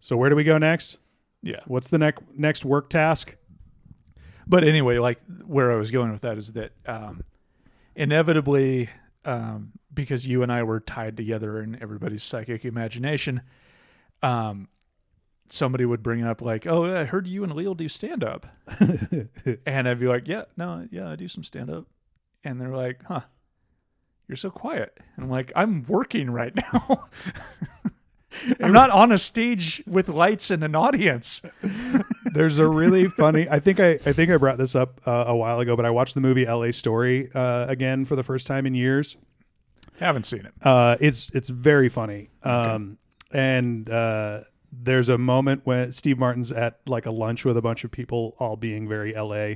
so 0.02 0.18
where 0.18 0.30
do 0.30 0.36
we 0.36 0.44
go 0.44 0.58
next? 0.58 0.98
yeah. 1.42 1.60
What's 1.68 1.88
the 1.90 1.98
next 2.00 2.24
next 2.36 2.66
work 2.66 2.90
task? 2.90 3.36
But 4.48 4.64
anyway, 4.64 4.98
like 4.98 5.20
where 5.46 5.72
I 5.72 5.76
was 5.76 5.90
going 5.92 6.12
with 6.12 6.22
that 6.22 6.38
is 6.38 6.52
that 6.54 6.72
um, 6.86 7.24
inevitably, 7.96 8.90
um, 9.26 9.72
because 9.94 10.28
you 10.28 10.44
and 10.44 10.52
I 10.52 10.64
were 10.64 10.80
tied 10.80 11.18
together 11.18 11.62
in 11.62 11.82
everybody's 11.82 12.24
psychic 12.24 12.66
imagination, 12.66 13.42
um, 14.24 14.70
somebody 15.50 15.86
would 15.86 16.04
bring 16.04 16.24
up 16.24 16.42
like, 16.42 16.68
"Oh, 16.68 16.96
I 16.96 17.06
heard 17.06 17.28
you 17.28 17.44
and 17.44 17.54
Leo 17.54 17.74
do 17.74 17.88
stand 17.90 18.24
up," 18.24 18.46
and 19.66 19.88
I'd 19.88 20.00
be 20.00 20.08
like, 20.08 20.28
"Yeah, 20.28 20.44
no, 20.58 20.88
yeah, 20.92 21.10
I 21.10 21.16
do 21.16 21.28
some 21.28 21.44
stand 21.44 21.70
up," 21.70 21.86
and 22.44 22.60
they're 22.60 22.76
like, 22.76 23.02
"Huh." 23.04 23.22
You're 24.28 24.36
so 24.38 24.50
quiet. 24.50 24.98
And 25.16 25.26
I'm 25.26 25.30
like, 25.30 25.52
I'm 25.56 25.84
working 25.84 26.32
right 26.32 26.56
now. 26.56 27.08
I'm 28.60 28.72
not 28.72 28.90
on 28.90 29.12
a 29.12 29.18
stage 29.18 29.84
with 29.88 30.10
lights 30.10 30.52
and 30.52 30.64
an 30.64 30.76
audience. 30.76 31.42
There's 32.34 32.58
a 32.58 32.68
really 32.68 33.08
funny. 33.08 33.48
I 33.50 33.60
think 33.60 33.80
I 33.80 33.92
I 34.06 34.14
think 34.14 34.32
I 34.32 34.38
brought 34.38 34.58
this 34.58 34.76
up 34.76 35.02
uh, 35.06 35.26
a 35.28 35.36
while 35.36 35.60
ago, 35.60 35.76
but 35.76 35.86
I 35.86 35.90
watched 35.90 36.16
the 36.16 36.22
movie 36.22 36.46
L.A. 36.46 36.74
Story 36.74 37.30
uh, 37.34 37.66
again 37.68 38.06
for 38.06 38.16
the 38.16 38.24
first 38.24 38.48
time 38.48 38.66
in 38.66 38.76
years. 38.76 39.16
Haven't 40.00 40.26
seen 40.26 40.46
it. 40.46 40.54
Uh, 40.62 40.98
it's 41.00 41.30
it's 41.34 41.50
very 41.50 41.90
funny. 41.90 42.30
Um, 42.44 42.98
and 43.32 43.90
uh, 43.90 44.42
there's 44.72 45.10
a 45.10 45.18
moment 45.18 45.62
when 45.64 45.92
Steve 45.92 46.18
Martin's 46.20 46.52
at 46.52 46.80
like 46.86 47.06
a 47.06 47.12
lunch 47.12 47.46
with 47.46 47.58
a 47.58 47.62
bunch 47.62 47.84
of 47.84 47.92
people, 47.92 48.36
all 48.40 48.56
being 48.56 48.88
very 48.88 49.14
LA, 49.14 49.56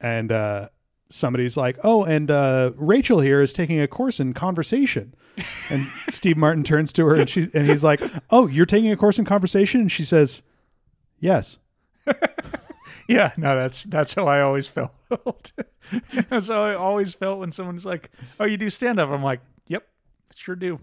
and 0.00 0.30
uh, 0.30 0.68
somebody's 1.10 1.56
like, 1.56 1.78
"Oh, 1.84 2.04
and 2.04 2.30
uh, 2.30 2.72
Rachel 2.76 3.20
here 3.20 3.42
is 3.42 3.52
taking 3.52 3.80
a 3.80 3.88
course 3.88 4.20
in 4.20 4.32
conversation." 4.32 5.14
And 5.68 5.86
Steve 6.08 6.36
Martin 6.36 6.64
turns 6.64 6.92
to 6.94 7.04
her 7.06 7.14
and 7.14 7.28
she 7.28 7.50
and 7.52 7.66
he's 7.68 7.84
like, 7.84 8.00
"Oh, 8.30 8.46
you're 8.46 8.66
taking 8.66 8.90
a 8.90 8.96
course 8.96 9.18
in 9.18 9.24
conversation?" 9.24 9.80
And 9.82 9.92
she 9.92 10.04
says, 10.04 10.42
"Yes." 11.18 11.58
Yeah, 13.10 13.32
no, 13.36 13.56
that's 13.56 13.82
that's 13.82 14.14
how 14.14 14.28
I 14.28 14.40
always 14.40 14.68
felt. 14.68 14.92
that's 16.28 16.46
how 16.46 16.62
I 16.62 16.76
always 16.76 17.12
felt 17.12 17.40
when 17.40 17.50
someone's 17.50 17.84
like, 17.84 18.08
"Oh, 18.38 18.44
you 18.44 18.56
do 18.56 18.70
stand 18.70 19.00
up." 19.00 19.10
I'm 19.10 19.20
like, 19.20 19.40
"Yep, 19.66 19.84
sure 20.32 20.54
do." 20.54 20.78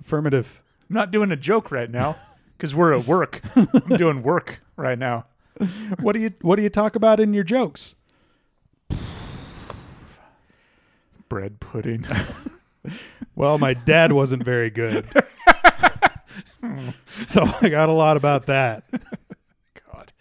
Affirmative. 0.00 0.62
I'm 0.88 0.94
not 0.94 1.10
doing 1.10 1.30
a 1.30 1.36
joke 1.36 1.70
right 1.70 1.90
now 1.90 2.16
because 2.56 2.74
we're 2.74 2.94
at 2.94 3.06
work. 3.06 3.42
I'm 3.54 3.98
doing 3.98 4.22
work 4.22 4.62
right 4.76 4.98
now. 4.98 5.26
What 6.00 6.14
do 6.14 6.18
you 6.18 6.32
What 6.40 6.56
do 6.56 6.62
you 6.62 6.70
talk 6.70 6.96
about 6.96 7.20
in 7.20 7.34
your 7.34 7.44
jokes? 7.44 7.94
Bread 11.32 11.60
pudding. 11.60 12.04
Well, 13.34 13.56
my 13.56 13.72
dad 13.72 14.12
wasn't 14.12 14.42
very 14.42 14.68
good. 14.68 15.08
so 17.06 17.50
I 17.62 17.70
got 17.70 17.88
a 17.88 17.92
lot 17.92 18.18
about 18.18 18.46
that. 18.46 18.84
God. 19.88 20.12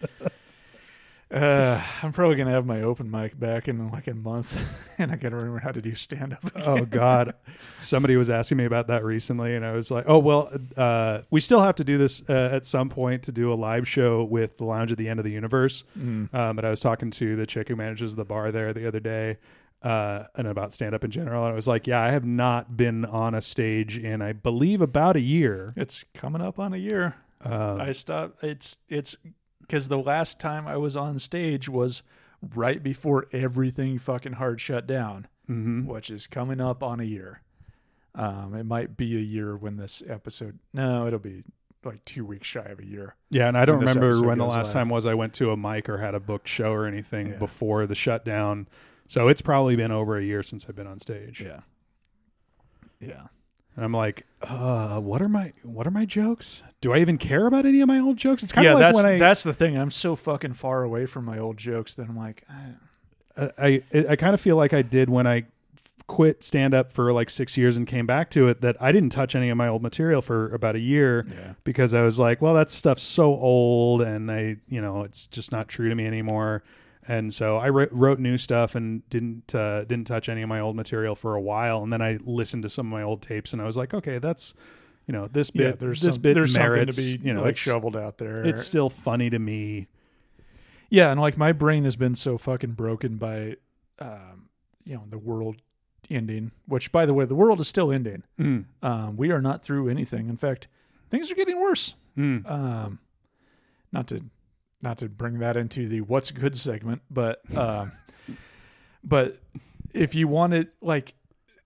Uh, 1.32 1.82
I'm 2.04 2.12
probably 2.12 2.36
gonna 2.36 2.52
have 2.52 2.66
my 2.66 2.82
open 2.82 3.10
mic 3.10 3.40
back 3.40 3.68
in 3.68 3.90
like 3.90 4.08
a 4.08 4.14
month, 4.14 4.58
and 4.98 5.12
I 5.12 5.16
gotta 5.16 5.36
remember 5.36 5.60
how 5.60 5.72
to 5.72 5.82
do 5.82 5.94
stand 5.96 6.34
up. 6.34 6.52
Oh 6.66 6.86
God, 6.86 7.34
somebody 7.78 8.16
was 8.18 8.30
asking 8.30 8.58
me 8.58 8.66
about 8.66 8.88
that 8.88 9.04
recently, 9.06 9.56
and 9.56 9.66
I 9.66 9.72
was 9.72 9.92
like, 9.92 10.06
"Oh 10.08 10.20
well, 10.20 10.52
uh, 10.76 11.22
we 11.30 11.40
still 11.40 11.62
have 11.62 11.76
to 11.76 11.84
do 11.84 11.98
this 11.98 12.22
uh, 12.30 12.50
at 12.52 12.66
some 12.66 12.90
point 12.90 13.24
to 13.24 13.32
do 13.32 13.52
a 13.52 13.56
live 13.56 13.88
show 13.88 14.24
with 14.24 14.58
the 14.58 14.66
Lounge 14.66 14.92
at 14.92 14.98
the 14.98 15.08
End 15.08 15.20
of 15.20 15.24
the 15.24 15.32
Universe." 15.32 15.84
Mm. 15.98 16.34
Um, 16.34 16.56
but 16.56 16.64
I 16.64 16.70
was 16.70 16.80
talking 16.80 17.12
to 17.12 17.36
the 17.36 17.46
chick 17.46 17.70
who 17.70 17.76
manages 17.76 18.16
the 18.16 18.26
bar 18.26 18.52
there 18.52 18.74
the 18.74 18.88
other 18.88 19.00
day, 19.00 19.38
uh, 19.84 20.26
and 20.36 20.48
about 20.48 20.72
stand 20.74 20.94
up 20.94 21.04
in 21.04 21.12
general, 21.12 21.44
and 21.44 21.52
I 21.52 21.56
was 21.56 21.68
like, 21.68 21.88
"Yeah, 21.88 22.02
I 22.02 22.10
have 22.10 22.26
not 22.26 22.78
been 22.78 23.04
on 23.06 23.34
a 23.34 23.42
stage 23.42 23.98
in, 23.98 24.22
I 24.22 24.34
believe, 24.34 24.82
about 24.82 25.16
a 25.16 25.22
year." 25.22 25.74
It's 25.76 26.04
coming 26.14 26.42
up 26.42 26.60
on 26.60 26.74
a 26.74 26.78
year. 26.78 27.16
Um, 27.44 27.82
I 27.82 27.92
stopped. 27.92 28.44
It's 28.44 28.78
it's 28.90 29.18
because 29.62 29.88
the 29.88 29.98
last 29.98 30.40
time 30.40 30.68
I 30.68 30.78
was 30.78 30.96
on 30.96 31.18
stage 31.20 31.68
was 31.70 32.04
right 32.56 32.82
before 32.84 33.28
everything 33.32 33.98
fucking 33.98 34.34
hard 34.34 34.60
shut 34.62 34.86
down, 34.88 35.28
Mm-hmm. 35.50 35.86
which 35.88 36.10
is 36.10 36.28
coming 36.28 36.62
up 36.62 36.84
on 36.84 37.00
a 37.00 37.04
year. 37.04 37.42
Um, 38.14 38.54
it 38.56 38.66
might 38.66 38.98
be 38.98 39.16
a 39.16 39.22
year 39.22 39.56
when 39.56 39.78
this 39.78 40.04
episode. 40.08 40.60
No, 40.74 41.08
it'll 41.08 41.20
be 41.20 41.44
like 41.84 42.04
two 42.06 42.26
weeks 42.26 42.46
shy 42.48 42.62
of 42.66 42.80
a 42.80 42.86
year. 42.86 43.16
Yeah, 43.32 43.48
and 43.48 43.58
I 43.58 43.66
don't 43.66 43.80
When 43.80 43.88
remember 43.88 44.28
when 44.28 44.38
the 44.38 44.46
last 44.46 44.68
live. 44.68 44.74
time 44.74 44.90
was 44.90 45.06
I 45.06 45.14
went 45.14 45.34
to 45.36 45.50
a 45.52 45.58
mic 45.58 45.88
or 45.90 45.98
had 45.98 46.14
a 46.14 46.20
booked 46.20 46.48
show 46.48 46.72
or 46.72 46.86
anything 46.86 47.30
Yeah. 47.30 47.38
before 47.38 47.88
the 47.88 47.96
shutdown. 47.96 48.68
So 49.12 49.28
it's 49.28 49.42
probably 49.42 49.76
been 49.76 49.92
over 49.92 50.18
a 50.18 50.24
year 50.24 50.42
since 50.42 50.68
I've 50.70 50.76
been 50.78 50.88
on 50.88 50.98
stage. 50.98 51.42
Yeah. 51.42 51.60
Yeah. 53.02 53.24
And 53.76 53.84
I'm 53.84 53.92
like, 53.92 54.26
uh, 54.42 55.02
what 55.02 55.22
are 55.22 55.28
my 55.28 55.52
what 55.64 55.86
are 55.86 55.92
my 55.92 56.06
jokes? 56.06 56.64
Do 56.80 56.94
I 56.94 57.00
even 57.00 57.18
care 57.18 57.46
about 57.46 57.66
any 57.66 57.82
of 57.82 57.90
my 57.90 58.00
old 58.00 58.16
jokes? 58.16 58.42
It's 58.42 58.54
kind 58.54 58.64
yeah, 58.64 58.72
of 58.72 58.80
like 58.80 58.94
that's 58.94 59.04
when 59.04 59.14
I 59.14 59.18
that's 59.18 59.44
the 59.44 59.54
thing. 59.54 59.78
I'm 59.78 59.92
so 59.92 60.16
fucking 60.16 60.54
far 60.54 60.84
away 60.84 61.06
from 61.06 61.26
my 61.26 61.38
old 61.40 61.58
jokes 61.58 61.94
that 61.96 62.08
I'm 62.08 62.16
like, 62.16 62.46
I, 62.50 63.50
I 63.58 63.84
I, 63.94 64.06
I 64.12 64.16
kind 64.16 64.34
of 64.34 64.40
feel 64.40 64.56
like 64.56 64.72
I 64.72 64.82
did 64.82 65.10
when 65.10 65.28
I 65.28 65.44
quit 66.08 66.42
stand 66.42 66.74
up 66.74 66.94
for 66.94 67.12
like 67.12 67.30
6 67.30 67.58
years 67.58 67.76
and 67.76 67.86
came 67.86 68.06
back 68.06 68.30
to 68.32 68.48
it 68.48 68.62
that 68.62 68.78
I 68.82 68.94
didn't 68.94 69.12
touch 69.12 69.36
any 69.36 69.50
of 69.50 69.58
my 69.58 69.68
old 69.68 69.82
material 69.82 70.22
for 70.22 70.54
about 70.54 70.78
a 70.78 70.80
year 70.80 71.26
yeah, 71.30 71.54
because 71.66 71.94
I 71.94 72.02
was 72.02 72.18
like, 72.18 72.42
well, 72.42 72.54
that 72.54 72.70
stuff's 72.70 73.04
so 73.04 73.36
old 73.36 74.02
and 74.02 74.32
I, 74.32 74.56
you 74.70 74.80
know, 74.80 75.02
it's 75.02 75.28
just 75.28 75.52
not 75.52 75.68
true 75.68 75.90
to 75.90 75.96
me 75.96 76.08
anymore. 76.08 76.64
And 77.08 77.34
so 77.34 77.58
I 77.58 77.70
wrote, 77.70 77.92
wrote 77.92 78.20
new 78.20 78.38
stuff 78.38 78.76
and 78.76 79.08
didn't 79.10 79.56
uh, 79.56 79.86
didn't 79.86 80.06
touch 80.06 80.30
any 80.30 80.44
of 80.44 80.50
my 80.50 80.60
old 80.60 80.76
material 80.76 81.16
for 81.16 81.36
a 81.36 81.42
while. 81.42 81.82
And 81.84 81.92
then 81.92 82.02
I 82.02 82.20
listened 82.24 82.64
to 82.64 82.70
some 82.70 82.88
of 82.88 82.92
my 82.92 83.02
old 83.02 83.22
tapes 83.22 83.54
and 83.54 83.62
I 83.62 83.66
was 83.66 83.76
like, 83.76 83.94
okay, 83.94 84.20
that's, 84.20 84.54
you 85.08 85.12
know, 85.12 85.28
this 85.28 85.50
bit, 85.50 85.62
yeah. 85.64 85.72
There's 85.80 86.02
this 86.02 86.16
some, 86.16 86.22
bit 86.22 86.36
there's 86.36 86.56
merits, 86.58 86.96
something 86.96 87.14
to 87.14 87.20
be 87.20 87.28
you 87.28 87.34
know, 87.34 87.42
like 87.42 87.58
shoveled 87.58 87.98
out 87.98 88.18
there. 88.18 88.46
it's 88.46 88.64
still 88.64 88.90
funny 88.90 89.30
to 89.32 89.40
me. 89.40 89.88
yeah, 90.90 91.12
and 91.12 91.20
like 91.20 91.38
my 91.38 91.52
brain 91.52 91.86
has 91.86 91.96
been 91.96 92.16
so 92.16 92.38
fucking 92.38 92.74
broken 92.74 93.18
by, 93.18 93.56
um, 94.00 94.50
you 94.84 94.94
know, 94.94 95.04
the 95.10 95.18
world 95.18 95.58
ending. 96.10 96.52
Which, 96.68 96.92
by 96.92 97.06
the 97.06 97.14
way, 97.14 97.26
the 97.26 97.36
world 97.36 97.60
is 97.60 97.68
still 97.68 97.92
ending. 97.92 98.24
Mm. 98.40 98.66
Um, 98.84 99.18
we 99.18 99.32
are 99.32 99.42
not 99.42 99.64
through 99.64 99.90
anything. 99.90 100.30
In 100.30 100.38
fact, 100.38 100.68
things 101.10 101.32
are 101.32 101.36
getting 101.36 101.60
worse. 101.60 101.96
Mm. 102.18 102.50
um, 102.50 103.00
not 103.94 104.08
to 104.08 104.22
not 104.82 104.98
to 105.00 105.10
bring 105.10 105.40
that 105.40 105.58
into 105.58 105.88
the 105.88 106.02
what's 106.02 106.32
good 106.32 106.58
segment, 106.58 107.02
but 107.10 107.42
um, 107.56 107.92
but 109.04 109.38
if 109.94 110.16
you 110.16 110.28
want 110.28 110.54
it 110.54 110.74
like 110.82 111.14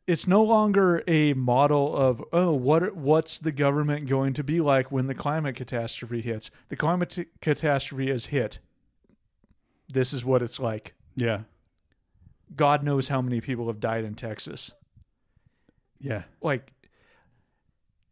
it's 0.07 0.27
no 0.27 0.43
longer 0.43 1.03
a 1.07 1.33
model 1.33 1.95
of 1.95 2.23
oh 2.31 2.53
what 2.53 2.95
what's 2.95 3.39
the 3.39 3.51
government 3.51 4.07
going 4.07 4.33
to 4.33 4.43
be 4.43 4.61
like 4.61 4.91
when 4.91 5.07
the 5.07 5.15
climate 5.15 5.55
catastrophe 5.55 6.21
hits. 6.21 6.51
The 6.69 6.75
climate 6.75 7.09
t- 7.09 7.25
catastrophe 7.41 8.09
has 8.09 8.27
hit. 8.27 8.59
This 9.89 10.13
is 10.13 10.23
what 10.23 10.41
it's 10.41 10.59
like. 10.59 10.93
Yeah. 11.15 11.41
God 12.55 12.83
knows 12.83 13.07
how 13.07 13.21
many 13.21 13.41
people 13.41 13.67
have 13.67 13.79
died 13.79 14.03
in 14.03 14.15
Texas. 14.15 14.73
Yeah. 15.99 16.23
Like 16.41 16.71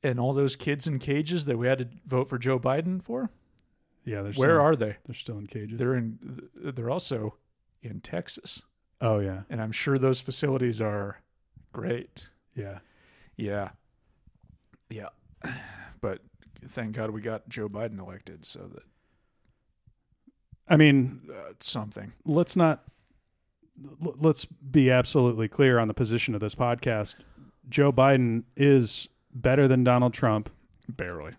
and 0.04 0.20
all 0.20 0.34
those 0.34 0.56
kids 0.56 0.88
in 0.88 1.00
cages 1.00 1.46
that 1.46 1.58
we 1.58 1.68
had 1.68 1.80
to 1.80 1.88
vote 2.06 2.28
for 2.28 2.38
Joe 2.38 2.60
Biden 2.60 3.02
for, 3.02 3.30
Yeah. 4.06 4.22
They're 4.22 4.34
where 4.34 4.56
still, 4.56 4.62
are 4.62 4.76
they? 4.76 4.98
they're 5.06 5.16
still 5.16 5.38
in 5.38 5.48
cages? 5.48 5.80
They're 5.80 5.96
in. 5.96 6.50
They're 6.56 6.90
also 6.90 7.36
in 7.82 8.00
Texas, 8.02 8.64
oh 9.02 9.20
yeah. 9.20 9.42
and 9.50 9.62
I'm 9.62 9.72
sure 9.72 9.98
those 9.98 10.22
facilities 10.22 10.82
are 10.82 11.20
great. 11.74 12.30
Yeah. 12.56 12.80
Yeah, 13.36 13.70
yeah. 14.90 15.10
But 16.02 16.20
thank 16.68 16.98
God 16.98 17.12
we 17.12 17.22
got 17.22 17.48
Joe 17.48 17.70
Biden 17.70 17.98
elected, 17.98 18.46
so 18.46 18.70
that 18.74 18.84
I 20.68 20.76
mean, 20.76 21.22
uh, 21.32 21.54
something. 21.62 22.12
let's 22.26 22.58
not 22.58 22.84
let's 24.02 24.44
be 24.44 24.92
absolutely 24.92 25.48
clear 25.48 25.80
on 25.80 25.88
the 25.88 25.94
position 25.94 26.36
of 26.36 26.42
this 26.42 26.56
podcast. 26.56 27.16
Joe 27.70 27.94
Biden 27.94 28.44
is 28.58 29.08
better 29.34 29.66
than 29.66 29.86
Donald 29.86 30.14
Trump 30.14 30.50
Barely. 30.90 31.34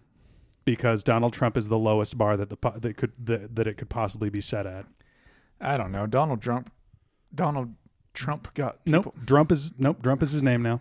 Because 0.65 1.03
Donald 1.03 1.33
Trump 1.33 1.57
is 1.57 1.69
the 1.69 1.79
lowest 1.79 2.17
bar 2.19 2.37
that 2.37 2.49
the 2.51 2.57
that 2.81 2.97
could 2.97 3.13
that, 3.25 3.55
that 3.57 3.67
it 3.67 3.75
could 3.77 3.89
possibly 3.91 4.31
be 4.31 4.41
set 4.41 4.67
at. 4.67 4.87
I 5.61 5.77
don't 5.77 5.93
know. 5.93 6.07
Donald 6.07 6.41
Trump. 6.43 6.71
Donald 7.35 7.75
Trump 8.13 8.53
got 8.55 8.79
Nope, 8.87 9.15
Trump 9.27 9.51
is 9.51 9.73
nope. 9.79 10.03
Trump 10.03 10.23
is 10.23 10.31
his 10.31 10.43
name 10.43 10.63
now. 10.63 10.81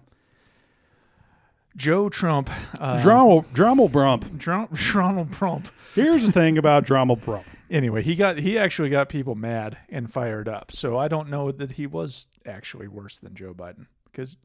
Joe 1.75 2.07
Trump. 2.09 2.49
Uh, 2.79 2.97
Drommel 2.97 3.45
Drommel 3.47 3.89
Brump. 3.89 4.39
Trump. 4.39 4.77
Donald 4.93 5.31
Trump. 5.31 5.69
Here's 5.95 6.25
the 6.25 6.31
thing 6.31 6.57
about 6.57 6.85
Drommel 6.85 7.19
Brump. 7.19 7.45
Anyway, 7.69 8.03
he 8.03 8.15
got 8.15 8.37
he 8.37 8.57
actually 8.57 8.89
got 8.89 9.09
people 9.09 9.33
mad 9.33 9.77
and 9.89 10.11
fired 10.11 10.47
up. 10.47 10.71
So 10.71 10.97
I 10.97 11.07
don't 11.07 11.29
know 11.29 11.51
that 11.51 11.73
he 11.73 11.87
was 11.87 12.27
actually 12.45 12.87
worse 12.87 13.17
than 13.17 13.33
Joe 13.33 13.53
Biden 13.55 13.87
because 14.05 14.37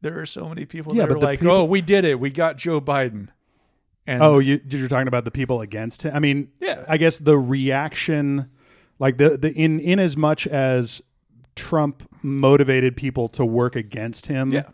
there 0.00 0.18
are 0.18 0.24
so 0.26 0.48
many 0.48 0.64
people 0.64 0.96
Yeah, 0.96 1.04
that 1.06 1.16
are 1.16 1.18
like, 1.18 1.40
people- 1.40 1.54
"Oh, 1.54 1.64
we 1.64 1.82
did 1.82 2.06
it. 2.06 2.18
We 2.18 2.30
got 2.30 2.56
Joe 2.56 2.80
Biden." 2.80 3.28
And 4.10 4.22
Oh, 4.22 4.38
you 4.40 4.60
you're 4.68 4.88
talking 4.88 5.06
about 5.08 5.24
the 5.24 5.30
people 5.30 5.60
against 5.60 6.02
him. 6.02 6.14
I 6.14 6.18
mean, 6.18 6.48
Yeah. 6.60 6.84
I 6.88 6.96
guess 6.96 7.18
the 7.18 7.38
reaction, 7.38 8.50
like 8.98 9.18
the 9.18 9.36
the 9.38 9.52
in 9.52 9.78
in 9.78 9.98
as 10.00 10.16
much 10.16 10.46
as 10.48 11.00
Trump 11.54 12.02
motivated 12.22 12.96
people 12.96 13.28
to 13.28 13.44
work 13.44 13.76
against 13.76 14.26
him. 14.26 14.50
yeah, 14.52 14.64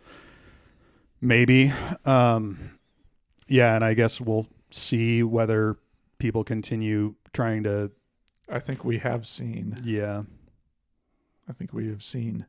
maybe. 1.21 1.73
Um, 2.05 2.79
yeah, 3.49 3.75
and 3.75 3.85
I 3.85 3.95
guess 3.95 4.21
we'll 4.21 4.47
see 4.71 5.23
whether 5.23 5.77
people 6.19 6.43
continue 6.45 7.15
trying 7.33 7.63
to. 7.65 7.91
I 8.49 8.59
think 8.61 8.85
we 8.85 8.99
have 8.99 9.27
seen. 9.27 9.77
Yeah, 9.85 10.23
I 11.49 11.53
think 11.53 11.73
we 11.73 11.89
have 11.89 12.03
seen, 12.03 12.47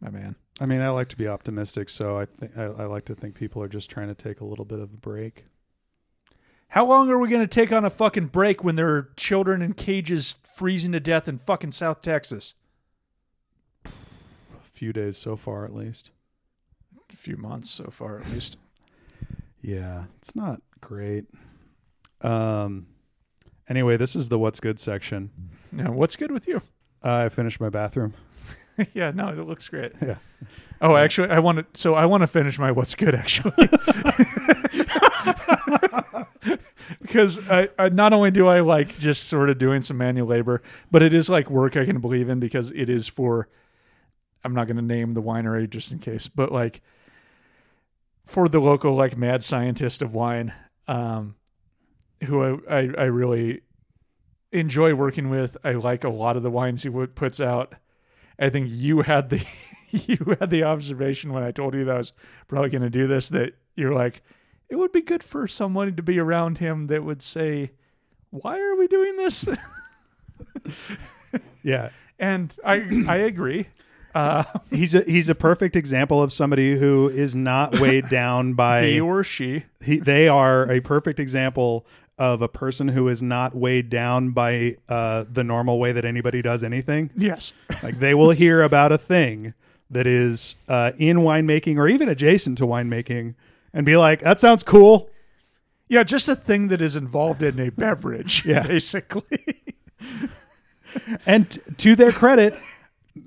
my 0.00 0.10
man. 0.10 0.36
I 0.60 0.66
mean, 0.66 0.80
I 0.80 0.88
like 0.90 1.08
to 1.08 1.16
be 1.16 1.26
optimistic, 1.28 1.88
so 1.90 2.16
I 2.18 2.24
think 2.26 2.56
I, 2.56 2.64
I 2.64 2.84
like 2.86 3.04
to 3.06 3.14
think 3.14 3.34
people 3.34 3.62
are 3.62 3.68
just 3.68 3.90
trying 3.90 4.08
to 4.08 4.14
take 4.14 4.40
a 4.40 4.44
little 4.44 4.64
bit 4.64 4.78
of 4.80 4.92
a 4.92 4.96
break. 4.96 5.44
How 6.74 6.84
long 6.84 7.08
are 7.08 7.18
we 7.20 7.28
going 7.28 7.40
to 7.40 7.46
take 7.46 7.70
on 7.70 7.84
a 7.84 7.90
fucking 7.90 8.26
break 8.26 8.64
when 8.64 8.74
there 8.74 8.88
are 8.88 9.10
children 9.16 9.62
in 9.62 9.74
cages 9.74 10.38
freezing 10.56 10.90
to 10.90 10.98
death 10.98 11.28
in 11.28 11.38
fucking 11.38 11.70
South 11.70 12.02
Texas? 12.02 12.56
A 13.84 13.90
few 14.72 14.92
days 14.92 15.16
so 15.16 15.36
far, 15.36 15.64
at 15.64 15.72
least. 15.72 16.10
A 17.12 17.14
few 17.14 17.36
months 17.36 17.70
so 17.70 17.84
far, 17.92 18.18
at 18.18 18.28
least. 18.28 18.58
Yeah, 19.62 20.06
it's 20.18 20.34
not 20.34 20.62
great. 20.80 21.26
Um. 22.22 22.88
Anyway, 23.68 23.96
this 23.96 24.16
is 24.16 24.28
the 24.28 24.38
what's 24.40 24.58
good 24.58 24.80
section. 24.80 25.30
Now, 25.70 25.92
what's 25.92 26.16
good 26.16 26.32
with 26.32 26.48
you? 26.48 26.60
I 27.04 27.28
finished 27.28 27.60
my 27.60 27.68
bathroom. 27.68 28.14
yeah, 28.94 29.12
no, 29.12 29.28
it 29.28 29.46
looks 29.46 29.68
great. 29.68 29.92
Yeah. 30.02 30.16
Oh, 30.80 30.96
actually, 30.96 31.30
I 31.30 31.38
want 31.38 31.58
to. 31.58 31.80
So 31.80 31.94
I 31.94 32.06
want 32.06 32.22
to 32.22 32.26
finish 32.26 32.58
my 32.58 32.72
what's 32.72 32.96
good 32.96 33.14
actually, 33.14 33.52
because 37.00 37.38
I, 37.48 37.68
I 37.78 37.88
not 37.88 38.12
only 38.12 38.30
do 38.30 38.46
I 38.46 38.60
like 38.60 38.98
just 38.98 39.24
sort 39.24 39.50
of 39.50 39.58
doing 39.58 39.82
some 39.82 39.98
manual 39.98 40.26
labor, 40.26 40.62
but 40.90 41.02
it 41.02 41.14
is 41.14 41.28
like 41.28 41.50
work 41.50 41.76
I 41.76 41.84
can 41.84 42.00
believe 42.00 42.28
in 42.28 42.40
because 42.40 42.70
it 42.72 42.90
is 42.90 43.08
for. 43.08 43.48
I'm 44.46 44.52
not 44.52 44.66
going 44.66 44.76
to 44.76 44.82
name 44.82 45.14
the 45.14 45.22
winery 45.22 45.68
just 45.70 45.90
in 45.90 45.98
case, 45.98 46.28
but 46.28 46.52
like 46.52 46.82
for 48.26 48.46
the 48.46 48.58
local 48.60 48.94
like 48.94 49.16
mad 49.16 49.42
scientist 49.42 50.02
of 50.02 50.14
wine, 50.14 50.52
um, 50.86 51.36
who 52.24 52.60
I, 52.68 52.78
I 52.78 52.88
I 52.98 53.04
really 53.04 53.62
enjoy 54.52 54.94
working 54.94 55.30
with. 55.30 55.56
I 55.64 55.72
like 55.72 56.04
a 56.04 56.10
lot 56.10 56.36
of 56.36 56.42
the 56.42 56.50
wines 56.50 56.82
he 56.82 56.90
puts 56.90 57.40
out. 57.40 57.74
I 58.38 58.50
think 58.50 58.68
you 58.70 59.02
had 59.02 59.30
the 59.30 59.44
you 59.90 60.36
had 60.40 60.50
the 60.50 60.64
observation 60.64 61.32
when 61.32 61.42
I 61.42 61.50
told 61.50 61.74
you 61.74 61.84
that 61.84 61.94
I 61.94 61.98
was 61.98 62.12
probably 62.48 62.70
going 62.70 62.82
to 62.82 62.90
do 62.90 63.06
this 63.06 63.28
that 63.30 63.54
you're 63.76 63.94
like, 63.94 64.22
it 64.68 64.76
would 64.76 64.92
be 64.92 65.02
good 65.02 65.22
for 65.22 65.46
someone 65.46 65.94
to 65.96 66.02
be 66.02 66.18
around 66.18 66.58
him 66.58 66.86
that 66.88 67.04
would 67.04 67.22
say, 67.22 67.70
"Why 68.30 68.58
are 68.60 68.74
we 68.76 68.86
doing 68.88 69.16
this?" 69.16 69.46
Yeah, 71.62 71.90
and 72.18 72.54
I 72.64 73.04
I 73.08 73.16
agree. 73.16 73.66
Uh, 74.14 74.44
he's 74.70 74.94
a 74.94 75.00
he's 75.02 75.28
a 75.28 75.34
perfect 75.34 75.74
example 75.76 76.22
of 76.22 76.32
somebody 76.32 76.76
who 76.78 77.08
is 77.08 77.34
not 77.34 77.80
weighed 77.80 78.08
down 78.08 78.52
by 78.54 78.82
he 78.86 79.00
or 79.00 79.24
she, 79.24 79.64
he, 79.82 79.98
they 79.98 80.28
are 80.28 80.70
a 80.70 80.80
perfect 80.80 81.18
example 81.18 81.86
of 82.16 82.42
a 82.42 82.48
person 82.48 82.86
who 82.86 83.08
is 83.08 83.22
not 83.22 83.56
weighed 83.56 83.90
down 83.90 84.30
by 84.30 84.76
uh, 84.88 85.24
the 85.32 85.42
normal 85.42 85.80
way 85.80 85.90
that 85.90 86.04
anybody 86.04 86.40
does 86.42 86.62
anything. 86.62 87.10
yes, 87.16 87.52
Like 87.82 87.98
they 87.98 88.14
will 88.14 88.30
hear 88.30 88.62
about 88.62 88.92
a 88.92 88.98
thing 88.98 89.52
that 89.90 90.06
is 90.06 90.54
uh, 90.68 90.92
in 90.96 91.18
winemaking 91.18 91.76
or 91.76 91.88
even 91.88 92.08
adjacent 92.08 92.58
to 92.58 92.66
winemaking 92.66 93.34
and 93.74 93.84
be 93.84 93.96
like, 93.98 94.20
"That 94.20 94.38
sounds 94.40 94.62
cool." 94.62 95.10
yeah, 95.86 96.02
just 96.02 96.28
a 96.28 96.34
thing 96.34 96.68
that 96.68 96.80
is 96.80 96.96
involved 96.96 97.42
in 97.42 97.60
a 97.60 97.68
beverage, 97.70 98.44
Yeah. 98.46 98.62
basically. 98.66 99.62
And 101.26 101.50
t- 101.50 101.60
to 101.78 101.96
their 101.96 102.12
credit, 102.12 102.56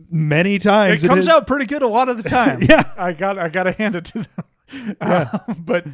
many 0.10 0.58
times 0.58 1.04
it 1.04 1.08
comes 1.08 1.25
is- 1.25 1.30
out 1.30 1.48
pretty 1.48 1.66
good 1.66 1.82
a 1.82 1.88
lot 1.88 2.08
of 2.10 2.18
the 2.18 2.24
time. 2.30 2.62
Yeah. 2.63 2.92
I 2.98 3.12
got 3.13 3.38
I 3.38 3.50
got 3.50 3.63
to 3.63 3.72
hand 3.74 3.96
it 3.96 4.06
to 4.06 4.20
them. 4.20 4.96
Uh, 5.01 5.38
but 5.60 5.86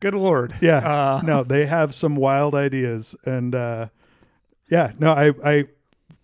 good 0.00 0.14
lord, 0.14 0.54
Yeah, 0.60 0.78
Uh, 0.78 1.20
no, 1.24 1.44
they 1.44 1.66
have 1.66 1.94
some 1.94 2.16
wild 2.16 2.54
ideas, 2.54 3.14
and 3.24 3.54
uh, 3.54 3.88
Yeah, 4.70 4.92
no, 4.98 5.12
I 5.12 5.32
I 5.44 5.64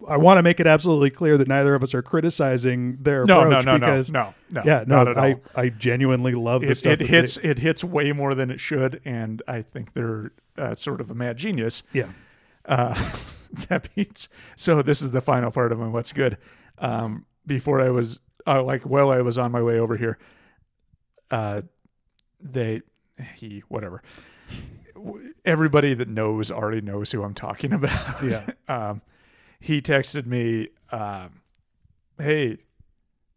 I 0.09 0.17
want 0.17 0.39
to 0.39 0.43
make 0.43 0.61
it 0.61 0.67
absolutely 0.67 1.11
clear 1.11 1.37
that 1.39 1.49
neither 1.49 1.75
of 1.75 1.83
us 1.83 1.95
are 1.95 2.03
criticizing 2.03 2.99
their 3.01 3.25
No, 3.25 3.45
no, 3.45 3.59
approach 3.59 3.67
no, 3.67 3.79
because 3.79 4.11
no, 4.13 4.35
no, 4.51 4.61
no. 4.61 4.63
yeah, 4.65 4.85
no, 4.87 5.13
I 5.17 5.33
all. 5.35 5.41
I 5.55 5.69
genuinely 5.69 6.33
love 6.35 6.63
the 6.63 6.71
It, 6.71 6.75
stuff 6.77 6.93
it 7.01 7.03
hits 7.03 7.37
they- 7.37 7.49
it 7.51 7.59
hits 7.61 7.83
way 7.85 8.13
more 8.13 8.35
than 8.35 8.51
it 8.51 8.61
should, 8.61 9.01
and 9.05 9.43
I 9.49 9.63
think 9.63 9.93
they're 9.95 10.33
uh, 10.59 10.75
sort 10.75 11.01
of 11.01 11.11
a 11.11 11.15
mad 11.15 11.37
genius. 11.37 11.83
yeah. 11.93 12.07
Uh, 12.65 12.95
that 13.69 13.89
means 13.97 14.29
so. 14.57 14.83
This 14.83 15.03
is 15.03 15.11
the 15.11 15.21
final 15.21 15.51
part 15.51 15.73
of 15.73 15.79
my 15.79 15.89
what's 15.89 16.13
good. 16.13 16.39
Um, 16.79 17.27
before 17.47 17.81
I 17.81 17.91
was 17.91 18.21
uh, 18.47 18.63
like, 18.63 18.83
while 18.85 19.11
I 19.11 19.21
was 19.21 19.37
on 19.39 19.51
my 19.53 19.63
way 19.63 19.79
over 19.79 19.97
here, 19.97 20.19
uh, 21.31 21.63
they 22.41 22.83
he 23.35 23.63
whatever. 23.69 24.03
Everybody 25.45 25.95
that 25.95 26.09
knows 26.09 26.51
already 26.53 26.81
knows 26.81 27.11
who 27.11 27.23
I'm 27.25 27.35
talking 27.35 27.73
about. 27.79 28.23
Yeah. 28.23 28.47
um, 28.69 29.03
he 29.63 29.81
texted 29.81 30.27
me, 30.27 30.69
um, 30.91 31.41
"Hey, 32.19 32.59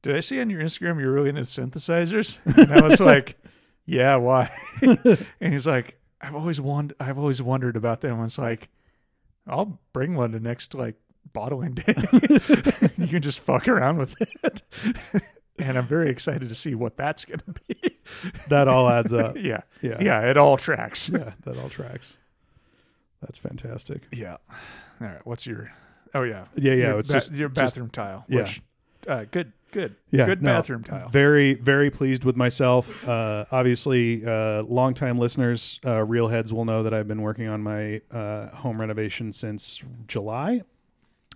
did 0.01 0.15
I 0.15 0.19
see 0.19 0.41
on 0.41 0.49
your 0.49 0.61
Instagram 0.61 0.99
you're 0.99 1.11
really 1.11 1.29
into 1.29 1.43
synthesizers?" 1.43 2.39
And 2.57 2.71
I 2.73 2.85
was 2.87 2.99
like, 2.99 3.37
"Yeah, 3.85 4.15
why?" 4.17 4.51
and 4.81 5.53
he's 5.53 5.67
like, 5.67 5.97
"I've 6.21 6.35
always 6.35 6.59
wondered. 6.59 6.97
I've 6.99 7.17
always 7.19 7.41
wondered 7.41 7.75
about 7.77 8.01
them." 8.01 8.19
I 8.19 8.23
was 8.23 8.37
like, 8.39 8.69
"I'll 9.47 9.79
bring 9.93 10.15
one 10.15 10.31
to 10.33 10.39
next 10.39 10.73
like 10.73 10.95
bottling 11.33 11.73
day. 11.73 11.93
you 12.97 13.07
can 13.07 13.21
just 13.21 13.39
fuck 13.39 13.67
around 13.67 13.97
with 13.97 14.15
it." 14.21 14.61
and 15.59 15.77
I'm 15.77 15.87
very 15.87 16.09
excited 16.09 16.49
to 16.49 16.55
see 16.55 16.75
what 16.75 16.97
that's 16.97 17.23
going 17.25 17.39
to 17.39 17.53
be. 17.67 17.97
That 18.49 18.67
all 18.67 18.89
adds 18.89 19.13
up. 19.13 19.35
yeah, 19.37 19.61
Yeah. 19.81 19.97
yeah, 20.01 20.29
it 20.29 20.37
all 20.37 20.57
tracks. 20.57 21.09
yeah, 21.09 21.33
that 21.45 21.57
all 21.57 21.69
tracks. 21.69 22.17
That's 23.21 23.37
fantastic. 23.39 24.01
Yeah. 24.11 24.37
All 25.01 25.07
right. 25.07 25.25
What's 25.25 25.47
your? 25.47 25.71
Oh 26.15 26.23
yeah. 26.23 26.45
Yeah, 26.55 26.73
yeah, 26.73 26.87
Your, 26.89 26.99
it's 26.99 27.07
ba- 27.09 27.13
just- 27.13 27.33
your 27.35 27.49
just- 27.49 27.55
bathroom 27.75 27.89
tile. 27.91 28.25
yeah. 28.27 28.37
Which, 28.39 28.61
uh, 29.07 29.25
good. 29.29 29.51
Good. 29.71 29.95
Yeah, 30.09 30.25
Good 30.25 30.41
no, 30.41 30.51
bathroom 30.53 30.83
tile. 30.83 31.09
Very, 31.09 31.55
very 31.55 31.91
pleased 31.91 32.23
with 32.23 32.37
myself. 32.37 33.05
Uh, 33.05 33.43
obviously, 33.51 34.25
uh, 34.25 34.63
longtime 34.63 35.19
listeners, 35.19 35.81
uh, 35.85 36.01
real 36.01 36.29
heads 36.29 36.53
will 36.53 36.63
know 36.63 36.81
that 36.83 36.93
I've 36.93 37.09
been 37.09 37.21
working 37.21 37.49
on 37.49 37.61
my 37.61 37.99
uh, 38.09 38.47
home 38.55 38.77
renovation 38.77 39.33
since 39.33 39.83
July, 40.07 40.61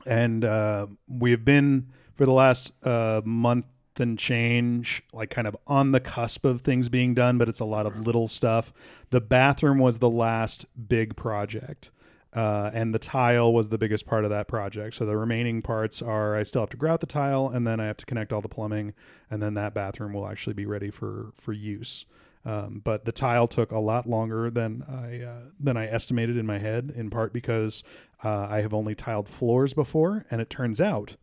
and 0.05 0.45
uh, 0.45 0.87
we 1.09 1.31
have 1.31 1.43
been 1.43 1.87
for 2.15 2.25
the 2.25 2.31
last 2.31 2.71
uh, 2.85 3.19
month 3.25 3.65
and 3.97 4.17
change, 4.17 5.03
like 5.11 5.29
kind 5.29 5.45
of 5.45 5.57
on 5.67 5.91
the 5.91 5.99
cusp 5.99 6.45
of 6.45 6.61
things 6.61 6.87
being 6.87 7.13
done, 7.13 7.37
but 7.37 7.49
it's 7.49 7.59
a 7.59 7.65
lot 7.65 7.85
of 7.85 7.99
little 8.07 8.29
stuff. 8.29 8.71
The 9.09 9.19
bathroom 9.19 9.79
was 9.79 9.97
the 9.99 10.09
last 10.09 10.65
big 10.87 11.17
project. 11.17 11.91
Uh, 12.33 12.69
and 12.73 12.93
the 12.93 12.99
tile 12.99 13.51
was 13.51 13.69
the 13.69 13.77
biggest 13.77 14.05
part 14.05 14.23
of 14.23 14.29
that 14.29 14.47
project. 14.47 14.95
So 14.95 15.05
the 15.05 15.17
remaining 15.17 15.61
parts 15.61 16.01
are 16.01 16.35
I 16.35 16.43
still 16.43 16.61
have 16.61 16.69
to 16.69 16.77
grout 16.77 16.99
the 16.99 17.07
tile, 17.07 17.47
and 17.47 17.65
then 17.65 17.79
I 17.79 17.85
have 17.85 17.97
to 17.97 18.05
connect 18.05 18.31
all 18.31 18.41
the 18.41 18.49
plumbing, 18.49 18.93
and 19.31 19.41
then 19.41 19.55
that 19.55 19.73
bathroom 19.73 20.13
will 20.13 20.27
actually 20.27 20.53
be 20.53 20.65
ready 20.65 20.91
for 20.91 21.31
for 21.35 21.53
use. 21.53 22.05
Um, 22.45 22.81
but 22.83 23.05
the 23.05 23.11
tile 23.11 23.47
took 23.47 23.71
a 23.71 23.79
lot 23.79 24.07
longer 24.07 24.49
than 24.49 24.83
I 24.87 25.23
uh, 25.23 25.41
than 25.59 25.75
I 25.75 25.87
estimated 25.87 26.37
in 26.37 26.45
my 26.45 26.59
head, 26.59 26.93
in 26.95 27.09
part 27.09 27.33
because 27.33 27.83
uh, 28.23 28.47
I 28.49 28.61
have 28.61 28.73
only 28.73 28.95
tiled 28.95 29.27
floors 29.27 29.73
before, 29.73 30.25
and 30.29 30.39
it 30.39 30.49
turns 30.49 30.79
out 30.79 31.15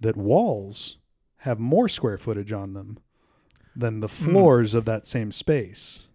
that 0.00 0.16
walls 0.16 0.98
have 1.38 1.58
more 1.58 1.88
square 1.88 2.18
footage 2.18 2.52
on 2.52 2.74
them 2.74 2.98
than 3.74 4.00
the 4.00 4.08
floors 4.08 4.74
of 4.74 4.84
that 4.84 5.06
same 5.06 5.32
space. 5.32 6.08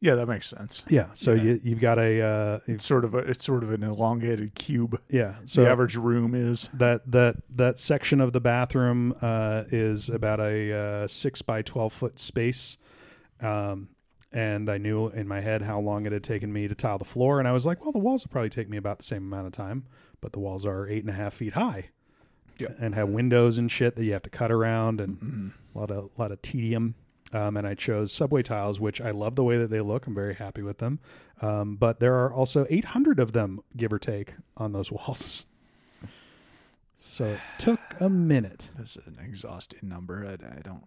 Yeah, 0.00 0.14
that 0.14 0.26
makes 0.26 0.46
sense. 0.46 0.84
Yeah, 0.88 1.06
so 1.12 1.32
Yeah. 1.32 1.42
you 1.42 1.60
you've 1.64 1.80
got 1.80 1.98
a 1.98 2.20
uh, 2.22 2.58
It's 2.66 2.84
sort 2.84 3.04
of 3.04 3.14
a. 3.14 3.18
It's 3.18 3.44
sort 3.44 3.64
of 3.64 3.72
an 3.72 3.82
elongated 3.82 4.54
cube. 4.54 5.00
yeah. 5.10 5.34
So 5.44 5.62
the 5.64 5.70
average 5.70 5.96
room 5.96 6.34
is. 6.36 6.68
that 6.74 7.10
that 7.10 7.36
that 7.56 7.78
section 7.80 8.20
of 8.20 8.32
the 8.32 8.40
bathroom 8.40 9.14
uh, 9.20 9.64
is 9.72 10.08
about 10.08 10.38
a 10.40 10.72
uh, 10.72 11.06
six 11.08 11.42
by 11.42 11.62
twelve 11.62 11.92
foot 11.92 12.18
space, 12.20 12.78
um, 13.40 13.88
and 14.32 14.70
I 14.70 14.78
knew 14.78 15.08
in 15.08 15.26
my 15.26 15.40
head 15.40 15.62
how 15.62 15.80
long 15.80 16.06
it 16.06 16.12
had 16.12 16.22
taken 16.22 16.52
me 16.52 16.68
to 16.68 16.74
tile 16.76 16.98
the 16.98 17.04
floor, 17.04 17.38
and 17.40 17.48
I 17.48 17.52
was 17.52 17.66
like, 17.66 17.82
well, 17.82 17.92
the 17.92 17.98
walls 17.98 18.24
will 18.24 18.30
probably 18.30 18.50
take 18.50 18.68
me 18.68 18.76
about 18.76 18.98
the 18.98 19.04
same 19.04 19.24
amount 19.32 19.46
of 19.46 19.52
time, 19.52 19.84
but 20.20 20.32
the 20.32 20.38
walls 20.38 20.64
are 20.64 20.86
eight 20.88 21.02
and 21.02 21.10
a 21.10 21.14
half 21.16 21.34
feet 21.34 21.54
high, 21.54 21.86
Yeah. 22.58 22.68
and 22.78 22.94
have 22.94 23.08
windows 23.08 23.58
and 23.58 23.68
shit 23.70 23.96
that 23.96 24.04
you 24.04 24.12
have 24.12 24.22
to 24.22 24.30
cut 24.30 24.52
around, 24.52 25.00
and 25.00 25.16
Mm-hmm. 25.18 25.48
a 25.74 25.80
lot 25.80 25.90
of 25.90 26.10
a 26.16 26.20
lot 26.22 26.30
of 26.30 26.40
tedium. 26.42 26.94
Um, 27.32 27.56
and 27.56 27.66
I 27.66 27.74
chose 27.74 28.12
subway 28.12 28.42
tiles, 28.42 28.80
which 28.80 29.00
I 29.00 29.10
love 29.10 29.34
the 29.36 29.44
way 29.44 29.58
that 29.58 29.70
they 29.70 29.80
look. 29.80 30.06
I'm 30.06 30.14
very 30.14 30.34
happy 30.34 30.62
with 30.62 30.78
them. 30.78 30.98
Um, 31.42 31.76
but 31.76 32.00
there 32.00 32.14
are 32.14 32.32
also 32.32 32.66
800 32.70 33.20
of 33.20 33.32
them, 33.32 33.60
give 33.76 33.92
or 33.92 33.98
take, 33.98 34.34
on 34.56 34.72
those 34.72 34.90
walls. 34.92 35.46
So 36.96 37.26
it 37.26 37.40
took 37.58 37.80
a 38.00 38.08
minute. 38.08 38.70
This 38.78 38.96
is 38.96 39.06
an 39.06 39.18
exhausting 39.24 39.88
number. 39.88 40.26
I, 40.26 40.32
I 40.32 40.60
don't. 40.62 40.82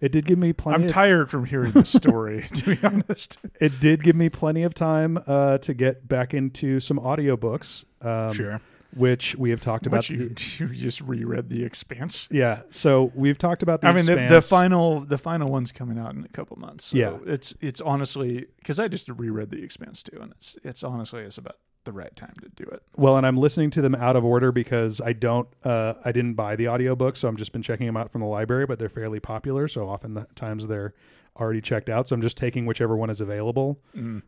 It 0.00 0.10
did 0.10 0.24
give 0.24 0.38
me 0.38 0.52
plenty. 0.52 0.74
I'm 0.74 0.82
of 0.84 0.90
tired 0.90 1.30
from 1.30 1.44
hearing 1.44 1.70
the 1.70 1.84
story. 1.84 2.42
to 2.54 2.74
be 2.74 2.84
honest. 2.84 3.38
It 3.60 3.78
did 3.78 4.02
give 4.02 4.16
me 4.16 4.28
plenty 4.28 4.64
of 4.64 4.74
time 4.74 5.22
uh, 5.28 5.58
to 5.58 5.74
get 5.74 6.08
back 6.08 6.34
into 6.34 6.80
some 6.80 6.98
audiobooks, 6.98 7.84
um, 8.00 8.60
which 8.96 9.34
we 9.36 9.50
have 9.50 9.60
talked 9.60 9.86
about. 9.86 10.08
You, 10.10 10.34
you 10.58 10.68
just 10.68 11.00
reread 11.00 11.48
the 11.48 11.64
Expanse. 11.64 12.28
yeah, 12.30 12.62
so 12.70 13.10
we've 13.14 13.38
talked 13.38 13.62
about. 13.62 13.80
The 13.80 13.88
I 13.88 13.92
mean, 13.92 14.06
the, 14.06 14.26
the 14.28 14.42
final 14.42 15.00
the 15.00 15.18
final 15.18 15.50
one's 15.50 15.72
coming 15.72 15.98
out 15.98 16.14
in 16.14 16.24
a 16.24 16.28
couple 16.28 16.58
months. 16.58 16.86
So 16.86 16.96
Yeah. 16.98 17.18
it's 17.26 17.54
it's 17.60 17.80
honestly 17.80 18.46
because 18.58 18.78
I 18.78 18.88
just 18.88 19.08
reread 19.08 19.50
the 19.50 19.62
Expanse 19.62 20.02
too, 20.02 20.18
and 20.20 20.32
it's 20.32 20.56
it's 20.64 20.82
honestly 20.82 21.22
it's 21.22 21.38
about 21.38 21.56
the 21.84 21.92
right 21.92 22.14
time 22.14 22.32
to 22.40 22.48
do 22.64 22.70
it. 22.70 22.80
Well, 22.96 23.16
and 23.16 23.26
I'm 23.26 23.36
listening 23.36 23.70
to 23.70 23.82
them 23.82 23.96
out 23.96 24.14
of 24.14 24.24
order 24.24 24.52
because 24.52 25.00
I 25.00 25.14
don't, 25.14 25.48
uh, 25.64 25.94
I 26.04 26.12
didn't 26.12 26.34
buy 26.34 26.54
the 26.54 26.68
audiobook, 26.68 27.16
so 27.16 27.26
I'm 27.26 27.36
just 27.36 27.50
been 27.50 27.60
checking 27.62 27.86
them 27.86 27.96
out 27.96 28.12
from 28.12 28.20
the 28.20 28.28
library, 28.28 28.66
but 28.66 28.78
they're 28.78 28.88
fairly 28.88 29.18
popular, 29.18 29.66
so 29.66 29.88
oftentimes 29.88 30.68
they're 30.68 30.94
already 31.38 31.60
checked 31.60 31.88
out. 31.88 32.08
So 32.08 32.14
I'm 32.14 32.20
just 32.22 32.36
taking 32.36 32.66
whichever 32.66 32.96
one 32.96 33.08
is 33.10 33.20
available. 33.20 33.80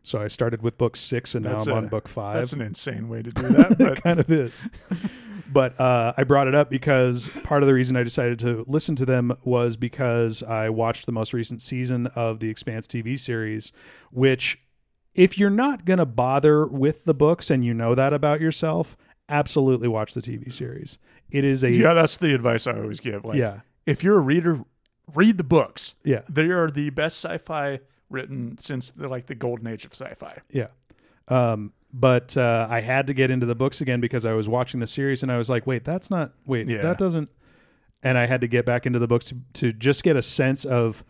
So 0.03 0.19
I 0.21 0.27
started 0.27 0.61
with 0.61 0.77
book 0.77 0.95
six, 0.97 1.35
and 1.35 1.45
Mm. 1.45 1.49
That's 1.51 1.67
now 1.67 1.73
I'm 1.73 1.77
a- 1.77 1.81
on 1.83 1.87
book 1.89 2.07
five. 2.07 2.35
That's 2.35 2.53
an 2.53 2.61
insane 2.61 3.07
way 3.09 3.21
to 3.21 3.29
do 3.31 3.41
that, 3.49 3.71
it 3.73 3.77
but 3.77 4.01
kind 4.03 4.19
of 4.19 4.29
is. 4.31 4.67
but 5.53 5.79
uh, 5.79 6.13
I 6.17 6.23
brought 6.23 6.47
it 6.47 6.55
up 6.55 6.69
because 6.69 7.29
part 7.43 7.61
of 7.63 7.67
the 7.67 7.73
reason 7.73 7.95
I 7.95 8.03
decided 8.03 8.39
to 8.39 8.65
listen 8.67 8.95
to 8.97 9.05
them 9.05 9.31
was 9.43 9.77
because 9.77 10.41
I 10.43 10.69
watched 10.69 11.05
the 11.05 11.11
most 11.11 11.33
recent 11.33 11.61
season 11.61 12.07
of 12.15 12.39
the 12.39 12.49
Expanse 12.49 12.87
TV 12.87 13.17
series, 13.19 13.71
which, 14.11 14.59
if 15.13 15.37
you're 15.37 15.49
not 15.51 15.85
going 15.85 15.99
to 15.99 16.05
bother 16.05 16.65
with 16.65 17.05
the 17.05 17.13
books 17.13 17.49
and 17.51 17.63
you 17.63 17.73
know 17.73 17.93
that 17.95 18.13
about 18.13 18.41
yourself, 18.41 18.97
absolutely 19.29 19.87
watch 19.87 20.13
the 20.13 20.21
TV 20.21 20.51
series. 20.51 20.97
It 21.29 21.43
is 21.43 21.63
a 21.63 21.71
yeah, 21.71 21.93
that's 21.93 22.17
the 22.17 22.33
advice 22.33 22.65
I 22.67 22.73
always 22.73 22.99
give. 22.99 23.25
Like, 23.25 23.37
yeah 23.37 23.59
if 23.85 24.03
you're 24.03 24.17
a 24.17 24.21
reader, 24.21 24.59
read 25.13 25.37
the 25.37 25.43
books. 25.43 25.95
yeah 26.03 26.21
They 26.29 26.45
are 26.49 26.69
the 26.69 26.89
best 26.89 27.23
sci-fi 27.23 27.79
written 28.09 28.57
since 28.59 28.91
the, 28.91 29.07
like 29.07 29.25
the 29.27 29.35
golden 29.35 29.67
age 29.67 29.85
of 29.85 29.93
sci-fi. 29.93 30.39
Yeah. 30.51 30.67
Um, 31.27 31.73
but 31.93 32.35
uh, 32.37 32.67
I 32.69 32.81
had 32.81 33.07
to 33.07 33.13
get 33.13 33.31
into 33.31 33.45
the 33.45 33.55
books 33.55 33.81
again 33.81 33.99
because 34.01 34.25
I 34.25 34.33
was 34.33 34.47
watching 34.49 34.79
the 34.79 34.87
series 34.87 35.23
and 35.23 35.31
I 35.31 35.37
was 35.37 35.49
like, 35.49 35.65
wait, 35.65 35.83
that's 35.85 36.09
not, 36.09 36.33
wait, 36.45 36.67
Yeah. 36.67 36.81
that 36.81 36.97
doesn't. 36.97 37.29
And 38.03 38.17
I 38.17 38.25
had 38.27 38.41
to 38.41 38.47
get 38.47 38.65
back 38.65 38.85
into 38.85 38.99
the 38.99 39.07
books 39.07 39.25
to, 39.27 39.37
to 39.53 39.71
just 39.71 40.03
get 40.03 40.15
a 40.15 40.21
sense 40.21 40.65
of 40.65 41.03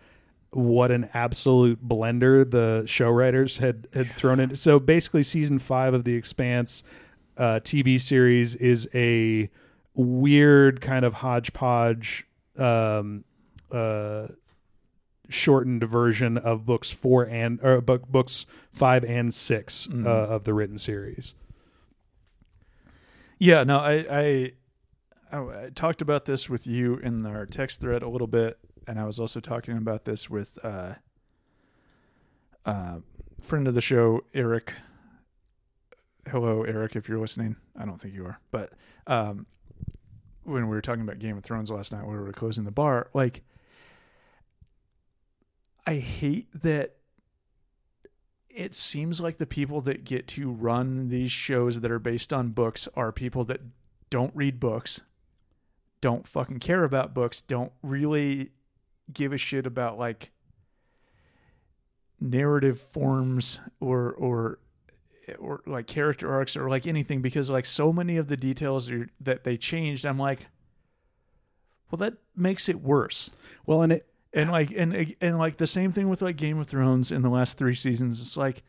what 0.52 0.92
an 0.92 1.10
absolute 1.14 1.86
blender 1.86 2.50
the 2.50 2.84
show 2.86 3.10
writers 3.10 3.58
had, 3.58 3.88
had 3.94 4.12
thrown 4.14 4.40
in. 4.40 4.56
So 4.56 4.80
basically, 4.80 5.24
season 5.24 5.60
five 5.60 5.94
of 5.94 6.06
The 6.06 6.14
Expanse 6.16 6.84
uh, 7.36 7.60
TV 7.64 8.00
series 8.00 8.56
is 8.56 8.88
a 8.94 9.50
weird 9.96 10.80
kind 10.80 11.04
of 11.04 11.14
hodgepodge. 11.16 12.26
Um, 12.58 13.26
uh, 13.71 14.28
shortened 15.30 15.84
version 15.84 16.38
of 16.38 16.65
books 16.65 16.91
four 16.91 17.23
and 17.23 17.60
or 17.63 17.82
book 17.82 18.08
books 18.08 18.45
five 18.71 19.04
and 19.04 19.34
6 19.34 19.88
uh, 19.91 20.10
of 20.10 20.43
the 20.43 20.54
written 20.54 20.78
series. 20.78 21.34
Yeah, 23.39 23.63
no, 23.63 23.80
I, 23.80 24.06
I 24.10 24.51
I 25.32 25.38
I 25.38 25.69
talked 25.73 26.01
about 26.01 26.25
this 26.25 26.49
with 26.49 26.65
you 26.67 26.97
in 26.97 27.25
our 27.25 27.45
text 27.45 27.82
thread 27.82 28.01
a 28.01 28.10
little 28.10 28.28
bit, 28.28 28.58
and 28.88 28.99
I 28.99 29.06
was 29.06 29.19
also 29.19 29.39
talking 29.39 29.78
about 29.78 30.06
this 30.06 30.30
with 30.30 30.58
uh, 30.63 30.93
uh, 32.65 32.97
friend 33.41 33.67
of 33.67 33.73
the 33.73 33.82
show 33.82 34.21
Eric. 34.34 34.73
Hello, 36.30 36.63
Eric, 36.63 36.95
if 36.95 37.08
you're 37.08 37.19
listening. 37.19 37.56
I 37.78 37.86
don't 37.86 37.99
think 37.99 38.15
you 38.15 38.25
are, 38.25 38.39
but 38.51 38.73
um, 39.06 39.45
when 40.43 40.67
we 40.67 40.75
were 40.75 40.82
talking 40.82 41.01
about 41.01 41.19
Game 41.19 41.38
of 41.38 41.43
Thrones 41.43 41.69
last 41.69 41.91
night, 41.91 42.06
when 42.06 42.15
we 42.15 42.23
were 42.23 42.32
closing 42.32 42.63
the 42.63 42.71
bar, 42.71 43.10
like 43.13 43.43
I 45.88 45.95
hate 45.95 46.48
that 46.62 46.95
it 48.50 48.74
seems 48.74 49.19
like 49.19 49.38
the 49.38 49.45
people 49.45 49.82
that 49.82 50.06
get 50.06 50.28
to 50.30 50.50
run 50.50 51.10
these 51.10 51.32
shows 51.32 51.82
that 51.82 51.91
are 51.91 52.00
based 52.00 52.32
on 52.34 52.50
books 52.50 52.88
are 52.95 53.12
people 53.12 53.43
that 53.45 53.62
don't 54.10 54.34
read 54.34 54.60
books, 54.60 55.02
don't 56.02 56.28
fucking 56.28 56.60
care 56.60 56.84
about 56.84 57.13
books, 57.13 57.41
don't 57.41 57.74
really 57.84 58.52
give 59.12 59.34
a 59.34 59.38
shit 59.38 59.67
about 59.67 60.00
like 60.00 60.32
narrative 62.19 62.80
forms 62.80 63.60
or 63.80 64.13
or 64.13 64.60
or 65.38 65.62
like 65.65 65.86
character 65.86 66.32
arcs 66.32 66.56
or 66.56 66.69
like 66.69 66.88
anything 66.88 67.21
because 67.21 67.50
like 67.50 67.65
so 67.65 67.91
many 67.91 68.15
of 68.17 68.28
the 68.28 68.38
details 68.38 68.89
are, 68.89 69.08
that 69.19 69.43
they 69.43 69.58
changed. 69.58 70.06
I'm 70.06 70.17
like 70.17 70.48
well 71.91 71.98
that 71.98 72.15
makes 72.36 72.69
it 72.69 72.82
worse. 72.82 73.32
Well, 73.65 73.82
and 73.82 73.91
it 73.91 74.08
and 74.36 74.52
like 74.52 74.71
and 74.76 75.15
and 75.19 75.39
like 75.39 75.58
the 75.58 75.65
same 75.65 75.91
thing 75.91 76.10
with 76.10 76.21
like 76.21 76.36
game 76.36 76.60
of 76.60 76.67
thrones 76.67 77.12
in 77.12 77.24
the 77.24 77.30
last 77.30 77.58
three 77.58 77.74
seasons 77.74 78.21
it's 78.21 78.38
like 78.38 78.62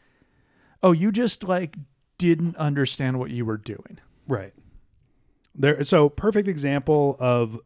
oh 0.82 0.92
you 0.92 1.12
just 1.12 1.44
like 1.44 1.76
didn't 2.16 2.56
understand 2.56 3.18
what 3.18 3.30
you 3.30 3.44
were 3.44 3.58
doing 3.58 3.98
Right. 4.28 4.52
There 5.54 5.82
so 5.82 6.08
perfect 6.08 6.48
example 6.48 7.16
of 7.18 7.60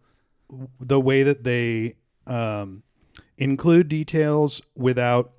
the 0.81 1.01
way 1.01 1.23
that 1.23 1.45
they 1.45 1.97
um, 2.27 2.83
include 3.39 3.89
details 3.89 4.61
without 4.77 5.33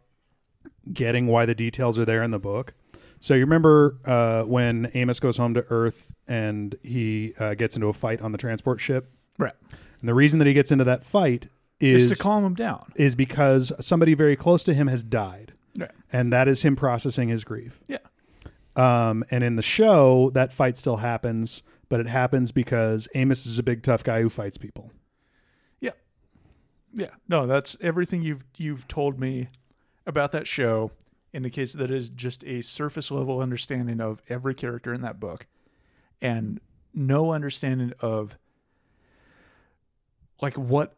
getting 0.91 1.27
why 1.27 1.45
the 1.45 1.55
details 1.55 1.97
are 1.97 2.05
there 2.05 2.23
in 2.23 2.31
the 2.31 2.39
book. 2.39 2.73
So 3.19 3.35
you 3.35 3.41
remember 3.41 3.99
uh, 4.03 4.43
when 4.43 4.89
Amos 4.95 5.19
goes 5.19 5.37
home 5.37 5.53
to 5.53 5.65
Earth 5.69 6.13
and 6.27 6.75
he 6.81 7.33
uh, 7.39 7.53
gets 7.53 7.75
into 7.75 7.87
a 7.87 7.93
fight 7.93 8.21
on 8.21 8.31
the 8.31 8.37
transport 8.37 8.79
ship, 8.81 9.11
right 9.37 9.53
and 9.99 10.09
the 10.09 10.13
reason 10.13 10.39
that 10.39 10.47
he 10.47 10.53
gets 10.53 10.71
into 10.71 10.83
that 10.85 11.05
fight 11.05 11.47
is 11.81 12.05
is 12.05 12.17
to 12.17 12.23
calm 12.23 12.45
him 12.45 12.53
down 12.53 12.91
is 12.95 13.15
because 13.15 13.71
somebody 13.79 14.13
very 14.13 14.35
close 14.35 14.63
to 14.63 14.73
him 14.73 14.87
has 14.87 15.03
died, 15.03 15.53
right 15.77 15.91
and 16.11 16.31
that 16.31 16.47
is 16.47 16.61
him 16.61 16.75
processing 16.75 17.29
his 17.29 17.43
grief. 17.43 17.79
yeah 17.87 17.97
Um, 18.75 19.23
and 19.31 19.43
in 19.43 19.55
the 19.55 19.61
show, 19.61 20.29
that 20.33 20.53
fight 20.53 20.77
still 20.77 20.97
happens, 20.97 21.63
but 21.89 21.99
it 21.99 22.07
happens 22.07 22.51
because 22.51 23.07
Amos 23.15 23.45
is 23.45 23.59
a 23.59 23.63
big 23.63 23.83
tough 23.83 24.03
guy 24.03 24.21
who 24.21 24.29
fights 24.29 24.57
people. 24.57 24.91
Yeah. 25.81 25.91
Yeah. 26.93 27.09
No, 27.27 27.47
that's 27.47 27.75
everything 27.81 28.21
you've 28.21 28.45
you've 28.57 28.87
told 28.87 29.19
me 29.19 29.49
about 30.05 30.31
that 30.31 30.47
show 30.47 30.91
indicates 31.33 31.73
that 31.73 31.91
it 31.91 31.97
is 31.97 32.09
just 32.09 32.43
a 32.45 32.61
surface 32.61 33.11
level 33.11 33.39
understanding 33.39 34.01
of 34.01 34.21
every 34.29 34.53
character 34.53 34.93
in 34.93 35.01
that 35.01 35.19
book 35.19 35.47
and 36.21 36.59
no 36.93 37.31
understanding 37.31 37.93
of 38.01 38.37
like 40.41 40.57
what 40.57 40.93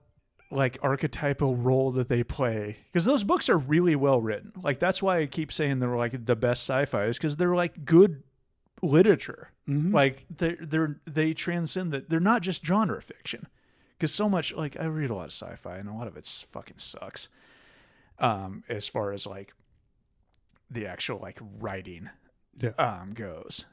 like 0.54 0.78
archetypal 0.82 1.56
role 1.56 1.92
that 1.92 2.08
they 2.08 2.24
play 2.24 2.78
because 2.86 3.06
those 3.06 3.24
books 3.24 3.50
are 3.50 3.58
really 3.58 3.96
well 3.96 4.22
written. 4.22 4.52
Like 4.62 4.80
that's 4.80 5.02
why 5.02 5.20
i 5.20 5.26
keep 5.26 5.52
saying 5.52 5.80
they're 5.80 5.98
like 5.98 6.26
the 6.26 6.36
best 6.36 6.63
sci-fi 6.70 7.06
is 7.06 7.18
because 7.18 7.36
they're 7.36 7.56
like 7.56 7.84
good 7.86 8.24
literature. 8.82 9.50
Like 9.68 10.26
they're 10.30 10.58
they're 10.60 11.00
they 11.06 11.34
transcend 11.34 11.92
that. 11.94 12.10
They're 12.10 12.20
not 12.20 12.42
just 12.42 12.66
genre 12.66 13.02
fiction 13.02 13.48
because 13.98 14.13
so 14.13 14.28
much 14.28 14.54
like 14.54 14.78
i 14.80 14.86
read 14.86 15.10
a 15.10 15.16
lot 15.16 15.26
of 15.26 15.32
sci-fi 15.32 15.78
and 15.78 15.88
a 15.88 15.94
lot 15.94 16.08
of 16.08 16.18
it's 16.18 16.42
fucking 16.52 16.78
sucks 16.78 17.30
um 18.20 18.63
as 18.68 18.88
far 18.88 19.13
as 19.13 19.26
like 19.26 19.54
the 20.70 20.86
actual 20.86 21.20
like 21.20 21.39
writing 21.60 22.10
Yeah. 22.58 22.72
um 22.78 23.12
goes. 23.12 23.66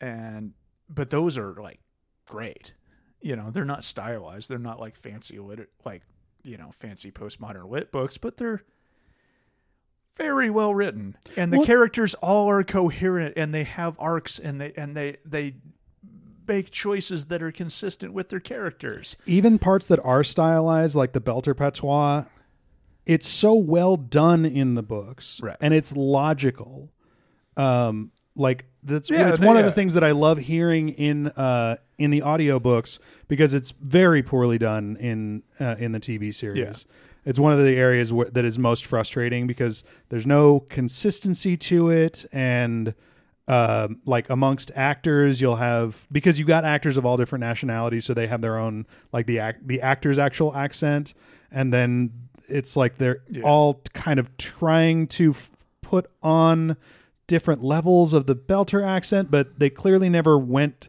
And 0.00 0.52
but 0.88 1.10
those 1.10 1.36
are 1.38 1.54
like 1.54 1.80
great 2.26 2.74
you 3.20 3.34
know 3.36 3.50
they're 3.50 3.64
not 3.64 3.82
stylized 3.84 4.48
they're 4.48 4.58
not 4.58 4.78
like 4.80 4.94
fancy 4.96 5.38
lit 5.38 5.68
like 5.84 6.02
you 6.42 6.56
know 6.56 6.70
fancy 6.72 7.10
postmodern 7.10 7.68
lit 7.68 7.90
books 7.92 8.16
but 8.18 8.36
they're 8.36 8.62
very 10.16 10.50
well 10.50 10.74
written 10.74 11.16
and 11.36 11.52
the 11.52 11.58
Well- 11.58 11.66
characters 11.66 12.14
all 12.14 12.48
are 12.50 12.64
coherent 12.64 13.34
and 13.36 13.54
they 13.54 13.64
have 13.64 13.96
arcs 14.00 14.38
and 14.38 14.60
they 14.60 14.72
and 14.76 14.96
they 14.96 15.16
they 15.24 15.54
make 16.46 16.70
choices 16.70 17.26
that 17.26 17.42
are 17.42 17.52
consistent 17.52 18.12
with 18.14 18.30
their 18.30 18.40
characters 18.40 19.16
Even 19.26 19.58
parts 19.58 19.84
that 19.86 20.00
are 20.02 20.24
stylized, 20.24 20.94
like 20.94 21.12
the 21.12 21.20
Belter 21.20 21.54
Patois, 21.54 22.24
it's 23.04 23.28
so 23.28 23.52
well 23.54 23.98
done 23.98 24.46
in 24.46 24.74
the 24.74 24.82
books, 24.82 25.40
Right. 25.42 25.58
and 25.60 25.74
it's 25.74 25.92
logical. 25.94 26.90
Um, 27.58 28.12
like 28.38 28.64
that's 28.82 29.10
Yeah, 29.10 29.28
it's 29.28 29.38
one 29.40 29.56
of 29.58 29.64
the 29.66 29.72
things 29.72 29.92
that 29.94 30.04
I 30.04 30.12
love 30.12 30.38
hearing 30.38 30.88
in 30.90 31.26
uh 31.28 31.76
in 31.98 32.10
the 32.10 32.20
audiobooks 32.22 32.98
because 33.26 33.52
it's 33.52 33.72
very 33.82 34.22
poorly 34.22 34.56
done 34.58 34.96
in 35.00 35.42
uh, 35.60 35.76
in 35.78 35.92
the 35.92 36.00
TV 36.00 36.34
series. 36.34 36.86
It's 37.24 37.38
one 37.38 37.52
of 37.52 37.58
the 37.58 37.76
areas 37.76 38.10
where, 38.10 38.30
that 38.30 38.44
is 38.46 38.58
most 38.58 38.86
frustrating 38.86 39.46
because 39.46 39.84
there's 40.08 40.24
no 40.26 40.60
consistency 40.60 41.56
to 41.58 41.90
it 41.90 42.24
and 42.32 42.94
um, 43.48 44.00
like 44.06 44.28
amongst 44.30 44.70
actors 44.74 45.40
you'll 45.40 45.56
have 45.56 46.06
because 46.12 46.38
you 46.38 46.44
got 46.44 46.64
actors 46.64 46.96
of 46.96 47.04
all 47.06 47.16
different 47.16 47.40
nationalities 47.40 48.04
so 48.04 48.12
they 48.14 48.26
have 48.26 48.40
their 48.42 48.58
own 48.58 48.86
like 49.12 49.26
the 49.26 49.38
act 49.40 49.66
the 49.66 49.80
actor's 49.80 50.18
actual 50.18 50.54
accent 50.54 51.14
and 51.50 51.72
then 51.72 52.10
it's 52.48 52.76
like 52.76 52.96
they're 52.98 53.22
Yeah. 53.30 53.42
all 53.42 53.82
kind 53.94 54.18
of 54.20 54.34
trying 54.36 55.06
to 55.08 55.30
f- 55.30 55.50
put 55.82 56.10
on 56.22 56.76
different 57.28 57.62
levels 57.62 58.12
of 58.12 58.26
the 58.26 58.34
belter 58.34 58.84
accent 58.84 59.30
but 59.30 59.58
they 59.60 59.70
clearly 59.70 60.08
never 60.08 60.36
went 60.36 60.88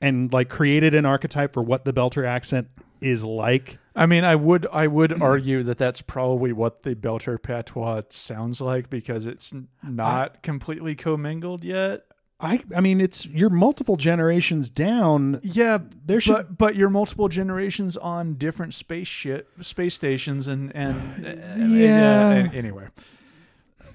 and 0.00 0.32
like 0.32 0.48
created 0.48 0.94
an 0.94 1.04
archetype 1.04 1.52
for 1.52 1.62
what 1.62 1.84
the 1.84 1.92
belter 1.92 2.24
accent 2.24 2.68
is 3.00 3.24
like 3.24 3.78
I 3.96 4.06
mean, 4.06 4.22
I 4.22 4.36
would 4.36 4.64
I 4.72 4.86
would 4.86 5.20
argue 5.30 5.64
that 5.64 5.76
that's 5.76 6.02
probably 6.02 6.52
what 6.52 6.84
the 6.84 6.94
Belter 6.94 7.36
patois 7.42 8.02
sounds 8.10 8.60
like 8.60 8.88
because 8.90 9.26
it's 9.26 9.52
not 9.82 10.40
completely 10.44 10.94
commingled 10.94 11.64
yet. 11.64 12.04
i 12.38 12.60
i 12.76 12.80
mean 12.80 13.00
it's 13.00 13.26
you're 13.26 13.50
multiple 13.50 13.96
generations 13.96 14.70
down 14.70 15.40
Yeah, 15.42 15.78
There 16.06 16.20
should- 16.20 16.32
but 16.34 16.58
but 16.58 16.76
you're 16.76 16.90
multiple 16.90 17.26
generations 17.28 17.96
on 17.96 18.34
different 18.34 18.72
space 18.74 19.08
shit, 19.08 19.48
space 19.62 19.94
stations, 19.96 20.46
and 20.46 20.70
and 20.76 20.96
Yeah. 21.72 22.48
uh, 22.52 22.56
anyway, 22.56 22.86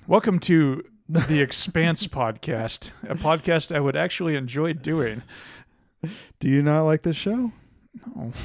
welcome 0.05 0.37
to 0.39 0.83
the 1.09 1.41
Expanse 1.41 2.07
podcast, 2.07 2.91
a 3.07 3.15
podcast 3.15 3.75
I 3.75 3.79
would 3.79 3.95
actually 3.95 4.35
enjoy 4.35 4.73
doing. 4.73 5.21
do 6.39 6.49
you 6.49 6.61
not 6.61 6.83
like 6.83 7.03
this 7.03 7.15
show 7.15 7.51
No. 8.15 8.31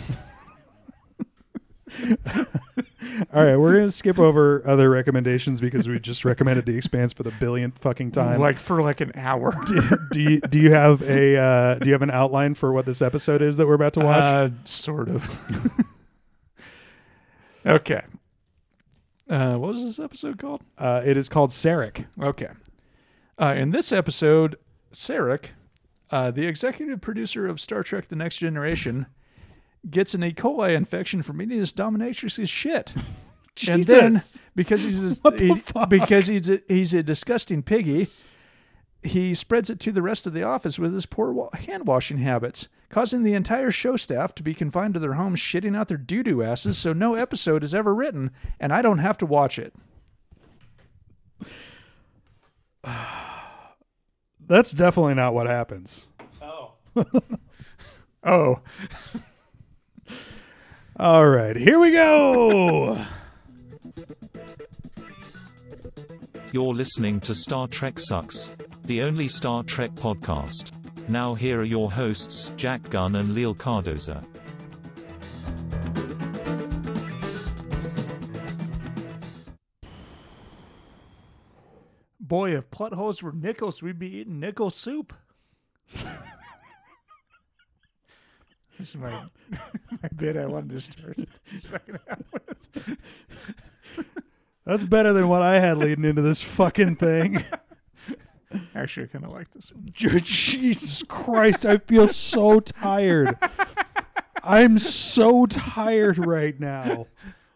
All 3.32 3.44
right, 3.44 3.56
we're 3.56 3.74
gonna 3.74 3.90
skip 3.90 4.18
over 4.18 4.62
other 4.66 4.90
recommendations 4.90 5.60
because 5.60 5.88
we 5.88 5.98
just 5.98 6.24
recommended 6.24 6.66
The 6.66 6.76
Expanse 6.76 7.12
for 7.14 7.22
the 7.22 7.30
billionth 7.30 7.78
fucking 7.78 8.10
time. 8.10 8.38
like 8.40 8.56
for 8.56 8.82
like 8.82 9.00
an 9.00 9.12
hour. 9.14 9.54
do, 9.66 9.80
do 10.12 10.20
you 10.20 10.40
do 10.40 10.60
you 10.60 10.72
have 10.72 11.00
a 11.02 11.36
uh, 11.36 11.74
do 11.78 11.86
you 11.86 11.92
have 11.92 12.02
an 12.02 12.10
outline 12.10 12.54
for 12.54 12.72
what 12.72 12.84
this 12.84 13.00
episode 13.00 13.40
is 13.40 13.56
that 13.56 13.66
we're 13.66 13.74
about 13.74 13.94
to 13.94 14.00
watch? 14.00 14.22
Uh, 14.22 14.50
sort 14.64 15.08
of. 15.08 15.28
okay. 17.66 18.02
Uh, 19.28 19.56
what 19.56 19.70
was 19.72 19.84
this 19.84 19.98
episode 19.98 20.38
called? 20.38 20.62
Uh, 20.78 21.02
it 21.04 21.16
is 21.16 21.28
called 21.28 21.50
Sarek. 21.50 22.06
Okay. 22.20 22.48
Uh, 23.40 23.54
in 23.56 23.70
this 23.70 23.92
episode, 23.92 24.56
Sarek, 24.92 25.50
uh, 26.10 26.30
the 26.30 26.46
executive 26.46 27.00
producer 27.00 27.46
of 27.46 27.60
Star 27.60 27.82
Trek 27.82 28.08
The 28.08 28.16
Next 28.16 28.38
Generation, 28.38 29.06
gets 29.88 30.14
an 30.14 30.24
E. 30.24 30.32
coli 30.32 30.74
infection 30.74 31.22
from 31.22 31.40
eating 31.42 31.58
this 31.58 31.72
dominatrix's 31.72 32.48
shit. 32.48 32.94
And 33.68 33.82
then, 33.82 34.12
Jesus. 34.12 34.38
because 34.54 34.84
he's 34.84 35.02
a, 35.02 35.14
What 35.22 35.36
the 35.36 35.48
he- 35.48 35.54
fuck? 35.56 35.88
because 35.90 36.28
he's 36.28 36.48
a, 36.48 36.62
he's 36.68 36.94
a 36.94 37.02
disgusting 37.02 37.64
piggy, 37.64 38.08
he 39.02 39.32
spreads 39.34 39.70
it 39.70 39.78
to 39.80 39.92
the 39.92 40.02
rest 40.02 40.26
of 40.26 40.32
the 40.32 40.42
office 40.42 40.78
with 40.78 40.92
his 40.92 41.06
poor 41.06 41.32
wa- 41.32 41.50
hand 41.54 41.86
washing 41.86 42.18
habits, 42.18 42.68
causing 42.88 43.22
the 43.22 43.34
entire 43.34 43.70
show 43.70 43.96
staff 43.96 44.34
to 44.36 44.42
be 44.42 44.54
confined 44.54 44.94
to 44.94 45.00
their 45.00 45.14
homes, 45.14 45.38
shitting 45.40 45.76
out 45.76 45.88
their 45.88 45.96
doo 45.96 46.22
doo 46.22 46.42
asses. 46.42 46.76
So 46.78 46.92
no 46.92 47.14
episode 47.14 47.62
is 47.62 47.74
ever 47.74 47.94
written, 47.94 48.30
and 48.58 48.72
I 48.72 48.82
don't 48.82 48.98
have 48.98 49.18
to 49.18 49.26
watch 49.26 49.58
it. 49.58 49.74
That's 54.46 54.72
definitely 54.72 55.14
not 55.14 55.34
what 55.34 55.46
happens. 55.46 56.08
Oh, 56.42 56.72
oh. 58.24 58.60
All 60.96 61.28
right, 61.28 61.54
here 61.54 61.78
we 61.78 61.92
go. 61.92 62.98
You're 66.50 66.74
listening 66.74 67.20
to 67.20 67.34
Star 67.34 67.68
Trek 67.68 68.00
Sucks, 68.00 68.56
the 68.88 69.02
only 69.02 69.28
Star 69.28 69.62
Trek 69.62 69.90
podcast. 69.92 70.72
Now 71.10 71.34
here 71.34 71.60
are 71.60 71.64
your 71.64 71.92
hosts, 71.92 72.50
Jack 72.56 72.88
Gunn 72.88 73.16
and 73.16 73.34
Leo 73.34 73.52
Cardoza. 73.52 74.26
boy! 82.20 82.56
If 82.56 82.70
plot 82.70 82.92
holes 82.92 83.22
were 83.22 83.32
nickels, 83.32 83.82
we'd 83.82 83.98
be 83.98 84.18
eating 84.18 84.40
nickel 84.40 84.70
soup. 84.70 85.12
This 88.78 88.90
is 88.90 88.96
my 88.96 89.10
my 89.50 90.08
bit. 90.16 90.36
I 90.36 90.46
wanted 90.46 90.70
to 90.70 90.80
start 90.80 91.16
the 91.16 91.58
second 91.58 91.98
half 92.06 92.22
with. 92.32 92.96
That's 94.64 94.84
better 94.84 95.12
than 95.12 95.28
what 95.28 95.42
I 95.42 95.58
had 95.58 95.78
leading 95.78 96.04
into 96.04 96.22
this 96.22 96.40
fucking 96.40 96.96
thing. 96.96 97.44
Actually, 98.82 99.04
I 99.04 99.06
kind 99.08 99.24
of 99.24 99.32
like 99.32 99.50
this 99.52 99.72
one. 99.72 99.90
Jesus 99.92 101.02
Christ, 101.08 101.66
I 101.66 101.78
feel 101.78 102.06
so 102.08 102.60
tired. 102.60 103.36
I'm 104.42 104.78
so 104.78 105.46
tired 105.46 106.18
right 106.18 106.58
now. 106.58 107.06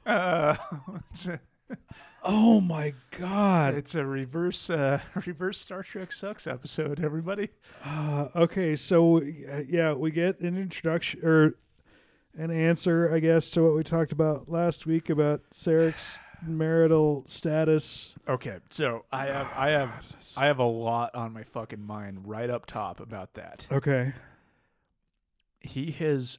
Uh, 0.04 0.56
a- 1.28 1.38
Oh 2.24 2.60
my 2.60 2.94
god. 3.18 3.74
It's 3.74 3.96
a 3.96 4.04
reverse 4.06 4.70
uh, 4.70 5.00
reverse 5.26 5.58
Star 5.58 5.82
Trek 5.82 6.12
sucks 6.12 6.46
episode. 6.46 7.02
Everybody. 7.02 7.48
Uh, 7.84 8.28
okay, 8.36 8.76
so 8.76 9.18
uh, 9.18 9.62
yeah, 9.68 9.92
we 9.92 10.12
get 10.12 10.38
an 10.38 10.56
introduction 10.56 11.24
or 11.24 11.54
an 12.38 12.52
answer, 12.52 13.12
I 13.12 13.18
guess, 13.18 13.50
to 13.52 13.64
what 13.64 13.74
we 13.74 13.82
talked 13.82 14.12
about 14.12 14.48
last 14.48 14.86
week 14.86 15.10
about 15.10 15.40
Sarek's 15.50 16.16
marital 16.46 17.24
status. 17.26 18.14
Okay, 18.28 18.58
so 18.70 19.04
I 19.12 19.26
have 19.26 19.48
I 19.56 19.70
have 19.70 20.06
I 20.36 20.46
have 20.46 20.58
a 20.58 20.64
lot 20.64 21.14
on 21.14 21.32
my 21.32 21.42
fucking 21.42 21.82
mind 21.82 22.26
right 22.26 22.50
up 22.50 22.66
top 22.66 23.00
about 23.00 23.34
that. 23.34 23.66
Okay. 23.70 24.12
He 25.60 25.92
has 25.92 26.38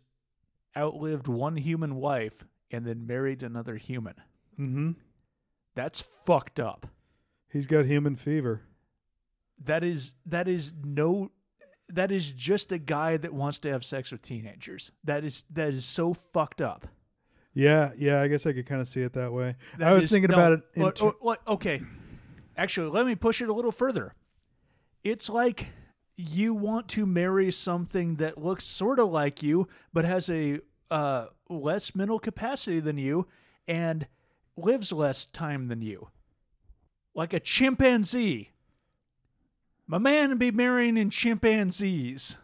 outlived 0.75 1.27
one 1.27 1.55
human 1.55 1.95
wife 1.95 2.45
and 2.71 2.85
then 2.85 3.07
married 3.07 3.43
another 3.43 3.77
human. 3.77 4.15
Mm-hmm. 4.59 4.91
That's 5.75 6.01
fucked 6.01 6.59
up. 6.59 6.87
He's 7.49 7.65
got 7.65 7.85
human 7.85 8.15
fever. 8.15 8.61
That 9.63 9.83
is 9.83 10.15
that 10.25 10.47
is 10.47 10.73
no 10.83 11.31
that 11.89 12.11
is 12.11 12.31
just 12.31 12.71
a 12.71 12.77
guy 12.77 13.17
that 13.17 13.33
wants 13.33 13.59
to 13.59 13.71
have 13.71 13.85
sex 13.85 14.11
with 14.11 14.21
teenagers. 14.21 14.91
That 15.03 15.23
is 15.23 15.45
that 15.51 15.69
is 15.69 15.85
so 15.85 16.13
fucked 16.13 16.61
up. 16.61 16.87
Yeah, 17.53 17.91
yeah, 17.97 18.21
I 18.21 18.27
guess 18.27 18.45
I 18.45 18.53
could 18.53 18.65
kind 18.65 18.81
of 18.81 18.87
see 18.87 19.01
it 19.01 19.13
that 19.13 19.31
way. 19.31 19.55
That 19.77 19.87
I 19.89 19.93
was 19.93 20.05
is- 20.05 20.11
thinking 20.11 20.31
no, 20.31 20.37
about 20.37 20.53
it. 20.53 20.61
In 20.73 20.81
what- 20.81 20.95
ter- 20.95 21.05
what- 21.05 21.23
what- 21.23 21.47
okay, 21.47 21.81
actually, 22.57 22.89
let 22.89 23.05
me 23.05 23.15
push 23.15 23.41
it 23.41 23.49
a 23.49 23.53
little 23.53 23.71
further. 23.71 24.15
It's 25.03 25.29
like 25.29 25.69
you 26.15 26.53
want 26.53 26.87
to 26.89 27.05
marry 27.05 27.51
something 27.51 28.15
that 28.15 28.37
looks 28.37 28.63
sort 28.63 28.99
of 28.99 29.09
like 29.09 29.43
you, 29.43 29.67
but 29.91 30.05
has 30.05 30.29
a 30.29 30.61
uh, 30.91 31.27
less 31.49 31.95
mental 31.95 32.19
capacity 32.19 32.79
than 32.79 32.97
you, 32.97 33.27
and 33.67 34.07
lives 34.55 34.91
less 34.91 35.25
time 35.25 35.67
than 35.67 35.81
you, 35.81 36.09
like 37.15 37.33
a 37.33 37.39
chimpanzee. 37.39 38.49
My 39.87 39.97
man 39.97 40.37
be 40.37 40.51
marrying 40.51 40.95
in 40.97 41.09
chimpanzees. 41.09 42.37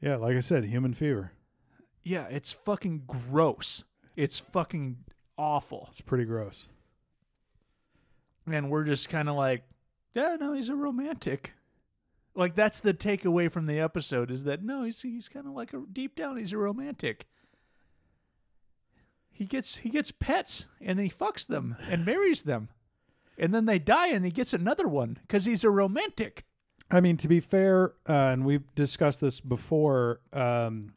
yeah, 0.00 0.16
like 0.16 0.36
I 0.36 0.40
said, 0.40 0.64
human 0.64 0.94
fever. 0.94 1.32
Yeah, 2.02 2.26
it's 2.28 2.52
fucking 2.52 3.02
gross. 3.06 3.84
It's 4.16 4.38
fucking 4.40 4.98
awful. 5.36 5.86
It's 5.88 6.00
pretty 6.00 6.24
gross. 6.24 6.68
and 8.50 8.70
we're 8.70 8.84
just 8.84 9.08
kind 9.08 9.28
of 9.28 9.36
like, 9.36 9.62
yeah, 10.14 10.36
no, 10.40 10.52
he's 10.52 10.68
a 10.68 10.74
romantic. 10.74 11.52
Like 12.34 12.54
that's 12.54 12.80
the 12.80 12.94
takeaway 12.94 13.50
from 13.50 13.66
the 13.66 13.80
episode 13.80 14.30
is 14.30 14.44
that 14.44 14.62
no, 14.62 14.84
he's 14.84 15.02
he's 15.02 15.28
kind 15.28 15.46
of 15.46 15.52
like 15.52 15.72
a 15.72 15.82
deep 15.92 16.14
down 16.14 16.36
he's 16.36 16.52
a 16.52 16.58
romantic. 16.58 17.26
He 19.30 19.46
gets 19.46 19.78
he 19.78 19.88
gets 19.88 20.12
pets 20.12 20.66
and 20.80 20.98
then 20.98 21.06
he 21.06 21.10
fucks 21.12 21.46
them 21.46 21.76
and 21.88 22.04
marries 22.04 22.42
them, 22.42 22.68
and 23.38 23.54
then 23.54 23.66
they 23.66 23.78
die 23.78 24.08
and 24.08 24.24
he 24.24 24.30
gets 24.30 24.52
another 24.52 24.86
one 24.86 25.18
because 25.22 25.44
he's 25.44 25.64
a 25.64 25.70
romantic. 25.70 26.44
I 26.90 27.00
mean, 27.00 27.16
to 27.18 27.28
be 27.28 27.40
fair, 27.40 27.94
uh, 28.08 28.12
and 28.12 28.44
we've 28.44 28.74
discussed 28.74 29.20
this 29.20 29.40
before, 29.40 30.20
um, 30.32 30.94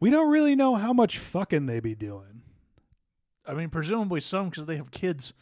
we 0.00 0.10
don't 0.10 0.30
really 0.30 0.54
know 0.54 0.74
how 0.76 0.92
much 0.92 1.18
fucking 1.18 1.66
they 1.66 1.80
be 1.80 1.94
doing. 1.94 2.42
I 3.46 3.54
mean, 3.54 3.70
presumably 3.70 4.20
some 4.20 4.48
because 4.50 4.66
they 4.66 4.76
have 4.76 4.90
kids. 4.90 5.32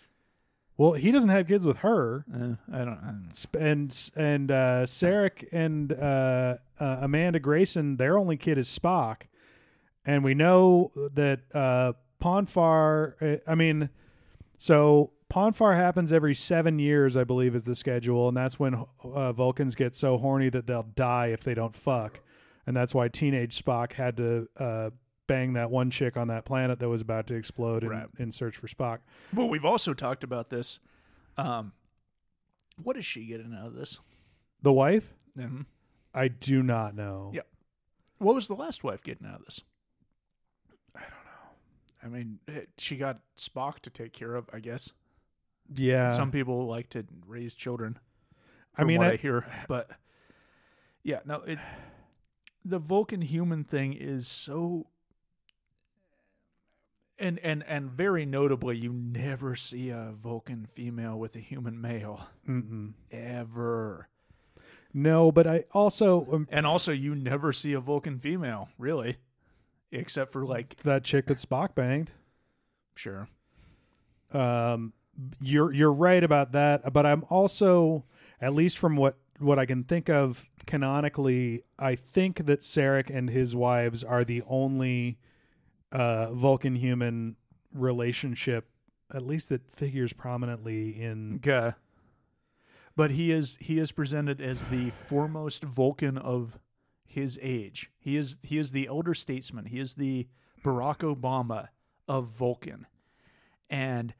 Well, 0.78 0.92
he 0.92 1.10
doesn't 1.10 1.30
have 1.30 1.48
kids 1.48 1.64
with 1.66 1.78
her, 1.78 2.24
Uh, 2.32 2.54
I 2.72 2.84
don't. 2.84 2.98
I 2.98 3.06
don't 3.06 3.32
and 3.58 4.10
and 4.14 4.50
uh, 4.50 4.82
Sarek 4.84 5.48
and 5.50 5.92
uh, 5.92 6.56
uh, 6.78 6.98
Amanda 7.00 7.40
Grayson, 7.40 7.96
their 7.96 8.18
only 8.18 8.36
kid 8.36 8.58
is 8.58 8.68
Spock, 8.68 9.22
and 10.04 10.22
we 10.22 10.34
know 10.34 10.92
that 11.14 11.40
uh, 11.54 11.94
Pon 12.20 12.44
farr. 12.46 13.16
uh, 13.22 13.36
I 13.50 13.54
mean, 13.54 13.88
so 14.58 15.12
Pon 15.30 15.52
farr 15.54 15.74
happens 15.74 16.12
every 16.12 16.34
seven 16.34 16.78
years, 16.78 17.16
I 17.16 17.24
believe, 17.24 17.54
is 17.54 17.64
the 17.64 17.74
schedule, 17.74 18.28
and 18.28 18.36
that's 18.36 18.58
when 18.58 18.84
uh, 19.02 19.32
Vulcans 19.32 19.74
get 19.74 19.94
so 19.94 20.18
horny 20.18 20.50
that 20.50 20.66
they'll 20.66 20.82
die 20.94 21.28
if 21.28 21.42
they 21.42 21.54
don't 21.54 21.74
fuck, 21.74 22.20
and 22.66 22.76
that's 22.76 22.94
why 22.94 23.08
teenage 23.08 23.62
Spock 23.62 23.92
had 23.92 24.16
to 24.18 24.48
uh, 24.56 24.90
bang 25.26 25.54
that 25.54 25.70
one 25.70 25.90
chick 25.90 26.16
on 26.16 26.28
that 26.28 26.44
planet 26.44 26.78
that 26.80 26.88
was 26.88 27.00
about 27.00 27.26
to 27.28 27.34
explode 27.34 27.82
in, 27.82 27.88
Right. 27.90 28.06
in 28.18 28.30
search 28.32 28.56
for 28.56 28.66
Spock. 28.68 28.98
But 29.32 29.46
we've 29.46 29.64
also 29.64 29.92
talked 29.94 30.24
about 30.24 30.50
this. 30.50 30.78
Um, 31.36 31.72
what 32.82 32.96
is 32.96 33.04
she 33.04 33.26
getting 33.26 33.54
out 33.54 33.66
of 33.66 33.74
this? 33.74 33.98
The 34.62 34.72
wife, 34.72 35.12
Mm-hmm. 35.38 35.62
I 36.14 36.28
do 36.28 36.62
not 36.62 36.94
know. 36.94 37.30
Yeah. 37.34 37.42
What 38.18 38.34
was 38.34 38.48
the 38.48 38.54
last 38.54 38.82
wife 38.82 39.02
getting 39.02 39.26
out 39.26 39.40
of 39.40 39.44
this? 39.44 39.62
I 40.96 41.00
don't 41.00 41.10
know. 41.10 41.46
I 42.02 42.08
mean, 42.08 42.38
eh, 42.48 42.62
she 42.78 42.96
got 42.96 43.20
Spock 43.36 43.80
to 43.80 43.90
take 43.90 44.14
care 44.14 44.34
of, 44.34 44.48
I 44.52 44.60
guess. 44.60 44.92
Yeah. 45.74 46.08
Some 46.10 46.30
people 46.30 46.66
like 46.66 46.88
to 46.90 47.04
raise 47.26 47.52
children. 47.52 47.98
I 48.78 48.84
mean, 48.84 49.02
I, 49.02 49.12
I- 49.12 49.16
hear, 49.16 49.44
but 49.68 49.90
yeah, 51.02 51.20
no, 51.26 51.42
it. 51.42 51.58
The 52.68 52.78
Vulcan 52.80 53.20
human 53.22 53.62
thing 53.62 53.92
is 53.92 54.26
so, 54.26 54.88
and 57.16 57.38
and 57.38 57.62
and 57.68 57.90
very 57.92 58.26
notably, 58.26 58.76
you 58.76 58.92
never 58.92 59.54
see 59.54 59.90
a 59.90 60.12
Vulcan 60.12 60.66
female 60.74 61.16
with 61.16 61.36
a 61.36 61.38
human 61.38 61.80
male 61.80 62.26
Mm-mm. 62.48 62.94
ever, 63.12 64.08
No, 64.92 65.30
but 65.30 65.46
I 65.46 65.64
also 65.72 66.26
um, 66.32 66.48
and 66.50 66.66
also 66.66 66.90
you 66.90 67.14
never 67.14 67.52
see 67.52 67.72
a 67.72 67.80
Vulcan 67.80 68.18
female 68.18 68.68
really, 68.78 69.18
except 69.92 70.32
for 70.32 70.44
like 70.44 70.74
that 70.82 71.04
chick 71.04 71.26
that 71.26 71.38
Spock 71.38 71.76
banged. 71.76 72.10
sure, 72.96 73.28
Um, 74.32 74.92
you're 75.40 75.72
you're 75.72 75.92
right 75.92 76.24
about 76.24 76.50
that, 76.50 76.92
but 76.92 77.06
I'm 77.06 77.24
also, 77.30 78.04
at 78.40 78.54
least 78.54 78.76
from 78.76 78.96
what 78.96 79.16
what 79.38 79.58
I 79.58 79.66
can 79.66 79.84
think 79.84 80.08
of 80.08 80.48
canonically, 80.66 81.62
I 81.78 81.94
think 81.94 82.46
that 82.46 82.60
Sarek 82.60 83.10
and 83.10 83.30
his 83.30 83.54
wives 83.54 84.02
are 84.02 84.24
the 84.24 84.42
only 84.48 85.18
uh, 85.92 86.32
Vulcan 86.32 86.76
human 86.76 87.36
relationship, 87.72 88.68
at 89.12 89.22
least 89.22 89.48
that 89.50 89.70
figures 89.70 90.12
prominently 90.12 91.00
in. 91.00 91.36
okay. 91.36 91.74
But 92.96 93.10
he 93.10 93.30
is 93.30 93.58
he 93.60 93.78
is 93.78 93.92
presented 93.92 94.40
as 94.40 94.64
the 94.64 94.88
foremost 94.88 95.62
Vulcan 95.62 96.16
of 96.16 96.58
his 97.04 97.38
age. 97.42 97.90
He 97.98 98.16
is 98.16 98.36
he 98.42 98.56
is 98.56 98.70
the 98.70 98.86
elder 98.86 99.12
statesman. 99.12 99.66
He 99.66 99.78
is 99.78 99.94
the 99.94 100.28
Barack 100.64 100.98
Obama 100.98 101.68
of 102.08 102.28
Vulcan, 102.28 102.86
and 103.68 104.14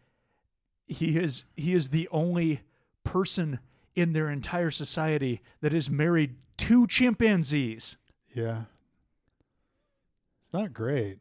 he 0.87 1.19
is 1.19 1.45
he 1.57 1.73
is 1.73 1.89
the 1.89 2.07
only 2.13 2.61
person 3.03 3.61
in 3.97 4.13
their 4.13 4.31
entire 4.31 4.71
society 4.71 5.41
that 5.63 5.75
is 5.75 5.91
married 5.91 6.37
to 6.59 6.87
chimpanzees. 6.87 7.97
Yeah, 8.33 8.65
it's 10.43 10.53
not 10.53 10.73
great. 10.73 11.19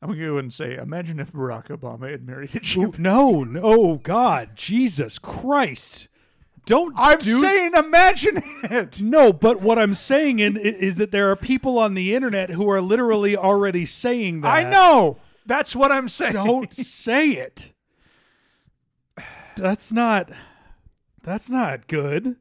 I'm 0.00 0.08
gonna 0.08 0.20
go 0.20 0.38
and 0.38 0.52
say, 0.52 0.76
imagine 0.76 1.20
if 1.20 1.32
Barack 1.32 1.66
Obama 1.66 2.10
had 2.10 2.26
married 2.26 2.54
a 2.54 2.58
Ooh, 2.58 2.60
chimpanzee. 2.60 3.02
no, 3.02 3.44
no, 3.44 3.60
oh, 3.62 3.94
God, 3.96 4.50
Jesus 4.56 5.18
Christ! 5.18 6.08
Don't. 6.64 6.94
I'm 6.96 7.18
do 7.18 7.40
saying, 7.40 7.72
imagine 7.74 8.42
it. 8.62 9.00
No, 9.00 9.32
but 9.32 9.60
what 9.60 9.78
I'm 9.78 9.94
saying 9.94 10.38
in, 10.38 10.56
is 10.56 10.96
that 10.96 11.10
there 11.10 11.30
are 11.30 11.36
people 11.36 11.78
on 11.78 11.94
the 11.94 12.14
internet 12.14 12.50
who 12.50 12.70
are 12.70 12.80
literally 12.80 13.36
already 13.36 13.84
saying 13.84 14.42
that. 14.42 14.48
I 14.48 14.70
know. 14.70 15.18
That's 15.44 15.74
what 15.74 15.90
I'm 15.90 16.08
saying. 16.08 16.34
Don't 16.34 16.72
say 16.72 17.30
it. 17.30 17.72
That's 19.56 19.92
not. 19.92 20.30
That's 21.22 21.50
not 21.50 21.86
good. 21.86 22.36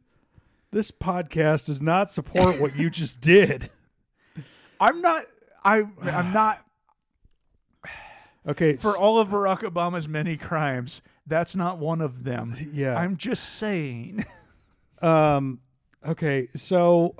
This 0.71 0.91
podcast 0.91 1.65
does 1.67 1.81
not 1.81 2.09
support 2.11 2.59
what 2.59 2.75
you 2.75 2.89
just 2.89 3.21
did. 3.21 3.69
I'm 4.79 5.01
not. 5.01 5.25
I. 5.63 5.83
I'm 6.01 6.33
not. 6.33 6.65
Okay, 8.47 8.75
For 8.75 8.97
all 8.97 9.19
of 9.19 9.27
Barack 9.29 9.59
Obama's 9.59 10.07
many 10.09 10.35
crimes, 10.35 11.03
that's 11.27 11.55
not 11.55 11.77
one 11.77 12.01
of 12.01 12.23
them. 12.23 12.55
Yeah. 12.73 12.95
I'm 12.95 13.17
just 13.17 13.55
saying. 13.57 14.25
Um. 15.03 15.61
Okay. 16.07 16.47
So 16.53 17.15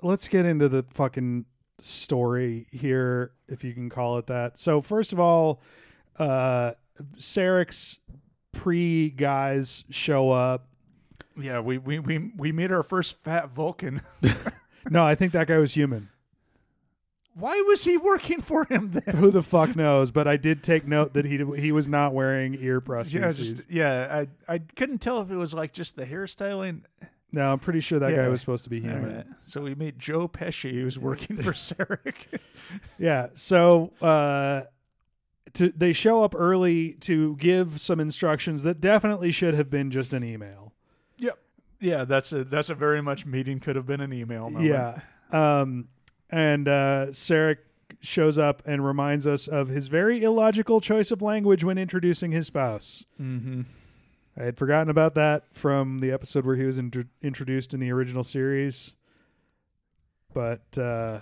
let's 0.00 0.28
get 0.28 0.46
into 0.46 0.66
the 0.70 0.82
fucking 0.94 1.44
story 1.78 2.66
here, 2.72 3.32
if 3.48 3.62
you 3.64 3.74
can 3.74 3.90
call 3.90 4.16
it 4.16 4.28
that. 4.28 4.58
So 4.58 4.80
first 4.80 5.12
of 5.12 5.20
all, 5.20 5.60
uh, 6.18 6.72
Sarek's 7.18 7.98
pre 8.56 9.10
guys 9.10 9.84
show 9.90 10.30
up. 10.30 10.66
Yeah, 11.38 11.60
we 11.60 11.78
we 11.78 11.98
we 11.98 12.30
we 12.36 12.52
made 12.52 12.72
our 12.72 12.82
first 12.82 13.18
fat 13.22 13.50
Vulcan. 13.50 14.02
No, 14.88 15.04
I 15.04 15.16
think 15.16 15.32
that 15.32 15.48
guy 15.48 15.58
was 15.58 15.74
human. 15.74 16.10
Why 17.34 17.60
was 17.66 17.82
he 17.82 17.96
working 17.96 18.40
for 18.40 18.64
him 18.66 18.92
then? 18.92 19.16
Who 19.16 19.32
the 19.32 19.42
fuck 19.42 19.74
knows? 19.74 20.12
But 20.12 20.28
I 20.28 20.36
did 20.36 20.62
take 20.62 20.86
note 20.86 21.12
that 21.14 21.24
he 21.24 21.44
he 21.58 21.72
was 21.72 21.88
not 21.88 22.14
wearing 22.14 22.54
ear 22.60 22.80
prostheses. 22.80 23.12
Yeah, 23.12 23.28
just 23.32 23.70
yeah. 23.70 24.24
I 24.48 24.54
I 24.54 24.58
couldn't 24.58 24.98
tell 24.98 25.20
if 25.20 25.30
it 25.32 25.36
was 25.36 25.52
like 25.52 25.72
just 25.72 25.96
the 25.96 26.06
hairstyling. 26.06 26.82
no, 27.32 27.52
I'm 27.52 27.58
pretty 27.58 27.80
sure 27.80 27.98
that 27.98 28.10
Yeah. 28.12 28.16
guy 28.18 28.28
was 28.28 28.40
supposed 28.40 28.62
to 28.64 28.70
be 28.70 28.80
human. 28.80 29.16
right. 29.16 29.26
So 29.44 29.60
we 29.60 29.74
made 29.74 29.98
Joe 29.98 30.28
Pesci, 30.28 30.70
who's 30.72 30.98
working 31.00 31.36
for 31.36 31.50
Sarek. 31.52 32.38
Yeah. 32.96 33.26
So 33.34 33.92
uh 34.00 34.62
to 35.56 35.72
they 35.76 35.92
show 35.92 36.22
up 36.22 36.34
early 36.36 36.92
to 37.00 37.36
give 37.36 37.80
some 37.80 38.00
instructions 38.00 38.62
that 38.62 38.80
definitely 38.80 39.30
should 39.30 39.54
have 39.54 39.70
been 39.70 39.90
just 39.90 40.12
an 40.12 40.22
email. 40.22 40.72
Yep. 41.18 41.38
Yeah, 41.80 42.04
that's 42.04 42.32
a 42.32 42.44
that's 42.44 42.70
a 42.70 42.74
very 42.74 43.02
much 43.02 43.26
meeting 43.26 43.60
could 43.60 43.76
have 43.76 43.86
been 43.86 44.00
an 44.00 44.12
email 44.12 44.50
moment. 44.50 44.64
Yeah. 44.64 45.00
Um, 45.32 45.88
and 46.30 46.68
uh, 46.68 47.06
Sarek 47.10 47.56
shows 48.00 48.38
up 48.38 48.62
and 48.66 48.84
reminds 48.84 49.26
us 49.26 49.48
of 49.48 49.68
his 49.68 49.88
very 49.88 50.22
illogical 50.22 50.80
choice 50.80 51.10
of 51.10 51.22
language 51.22 51.64
when 51.64 51.78
introducing 51.78 52.32
his 52.32 52.46
spouse. 52.46 53.04
Mm-hmm. 53.20 53.62
I 54.38 54.42
had 54.42 54.58
forgotten 54.58 54.90
about 54.90 55.14
that 55.14 55.44
from 55.52 55.98
the 55.98 56.12
episode 56.12 56.44
where 56.44 56.56
he 56.56 56.64
was 56.64 56.78
intro 56.78 57.04
introduced 57.22 57.72
in 57.72 57.80
the 57.80 57.90
original 57.90 58.22
series. 58.22 58.94
But 60.34 60.76
uh, 60.76 61.20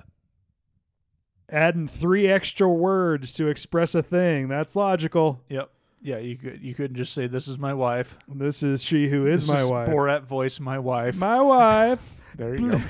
adding 1.49 1.89
three 1.89 2.27
extra 2.29 2.69
words 2.69 3.33
to 3.35 3.49
express 3.49 3.95
a 3.95 4.03
thing, 4.03 4.49
that's 4.49 4.77
logical. 4.77 5.43
Yep. 5.49 5.71
Yeah, 6.03 6.19
you 6.19 6.37
could 6.37 6.61
you 6.63 6.75
couldn't 6.75 6.97
just 6.97 7.15
say 7.15 7.27
this 7.27 7.49
is 7.49 7.59
my 7.59 7.73
wife. 7.73 8.19
This 8.29 8.63
is 8.63 8.83
she 8.83 9.09
who 9.09 9.27
is 9.27 9.47
This 9.47 9.57
my 9.57 9.63
is 9.63 9.71
wife. 9.71 9.89
Borat 9.89 10.25
voice, 10.25 10.61
my 10.61 10.79
wife. 10.79 11.17
My 11.17 11.41
wife. 11.41 12.13
there 12.37 12.61
you 12.61 12.73
go. 12.73 12.81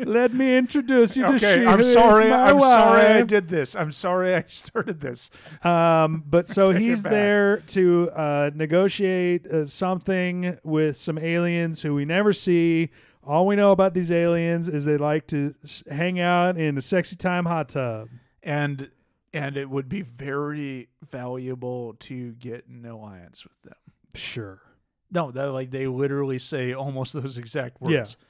Let 0.00 0.34
me 0.34 0.56
introduce 0.56 1.16
you 1.16 1.24
to 1.26 1.38
she 1.38 1.46
okay, 1.46 1.66
I'm 1.66 1.82
sorry. 1.82 2.30
I'm 2.30 2.60
sorry 2.60 3.06
I 3.06 3.22
did 3.22 3.48
this. 3.48 3.74
I'm 3.74 3.90
sorry 3.92 4.34
I 4.34 4.42
started 4.48 5.00
this. 5.00 5.30
Um, 5.62 6.24
but 6.28 6.46
so 6.46 6.72
he's 6.72 7.02
there 7.02 7.58
to 7.68 8.10
uh, 8.10 8.50
negotiate 8.54 9.46
uh, 9.46 9.64
something 9.64 10.58
with 10.62 10.96
some 10.98 11.16
aliens 11.16 11.80
who 11.80 11.94
we 11.94 12.04
never 12.04 12.34
see. 12.34 12.90
All 13.28 13.46
we 13.46 13.56
know 13.56 13.72
about 13.72 13.92
these 13.92 14.10
aliens 14.10 14.70
is 14.70 14.86
they 14.86 14.96
like 14.96 15.26
to 15.28 15.54
hang 15.90 16.18
out 16.18 16.56
in 16.56 16.78
a 16.78 16.80
sexy 16.80 17.14
time 17.14 17.44
hot 17.44 17.68
tub. 17.68 18.08
And 18.42 18.90
and 19.34 19.58
it 19.58 19.68
would 19.68 19.86
be 19.86 20.00
very 20.00 20.88
valuable 21.04 21.94
to 22.00 22.32
get 22.32 22.66
an 22.66 22.86
alliance 22.86 23.44
with 23.44 23.60
them. 23.62 23.76
Sure. 24.14 24.62
No, 25.10 25.30
that 25.30 25.52
like 25.52 25.70
they 25.70 25.86
literally 25.86 26.38
say 26.38 26.72
almost 26.72 27.12
those 27.12 27.36
exact 27.36 27.82
words. 27.82 28.16
Yeah. 28.18 28.24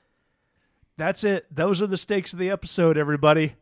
That's 0.96 1.22
it. 1.22 1.46
Those 1.54 1.80
are 1.80 1.87
the 1.87 1.96
stakes 1.96 2.32
of 2.32 2.40
the 2.40 2.50
episode, 2.50 2.98
everybody. 2.98 3.54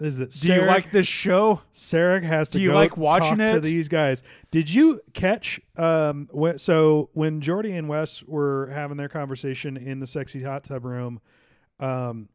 Is 0.00 0.16
that 0.16 0.30
Do 0.30 0.52
you 0.54 0.62
like 0.62 0.90
this 0.90 1.06
show? 1.06 1.60
Sarek 1.74 2.22
has 2.24 2.50
to 2.50 2.58
Do 2.58 2.64
you 2.64 2.70
go 2.70 2.74
like 2.74 2.96
watching 2.96 3.36
talk 3.36 3.54
to 3.54 3.60
these 3.60 3.86
guys. 3.88 4.22
Did 4.50 4.72
you 4.72 5.00
catch? 5.12 5.60
Um, 5.76 6.28
wh- 6.34 6.56
so 6.56 7.10
when 7.12 7.40
Geordi 7.42 7.78
and 7.78 7.86
Wes 7.88 8.22
were 8.22 8.70
having 8.72 8.96
their 8.96 9.10
conversation 9.10 9.76
in 9.76 10.00
the 10.00 10.06
sexy 10.06 10.42
hot 10.42 10.64
tub 10.64 10.86
room, 10.86 11.20
um, 11.80 12.28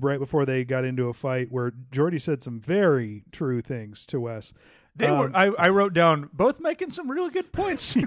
right 0.00 0.18
before 0.18 0.44
they 0.44 0.64
got 0.64 0.84
into 0.84 1.08
a 1.08 1.12
fight, 1.14 1.52
where 1.52 1.70
Geordi 1.92 2.20
said 2.20 2.42
some 2.42 2.58
very 2.60 3.22
true 3.30 3.62
things 3.62 4.04
to 4.06 4.18
Wes. 4.18 4.52
They 4.96 5.06
Um, 5.06 5.18
were. 5.18 5.30
I, 5.36 5.46
I 5.58 5.68
wrote 5.68 5.92
down 5.92 6.28
both 6.32 6.58
making 6.58 6.90
some 6.90 7.08
really 7.10 7.30
good 7.30 7.52
points. 7.52 7.96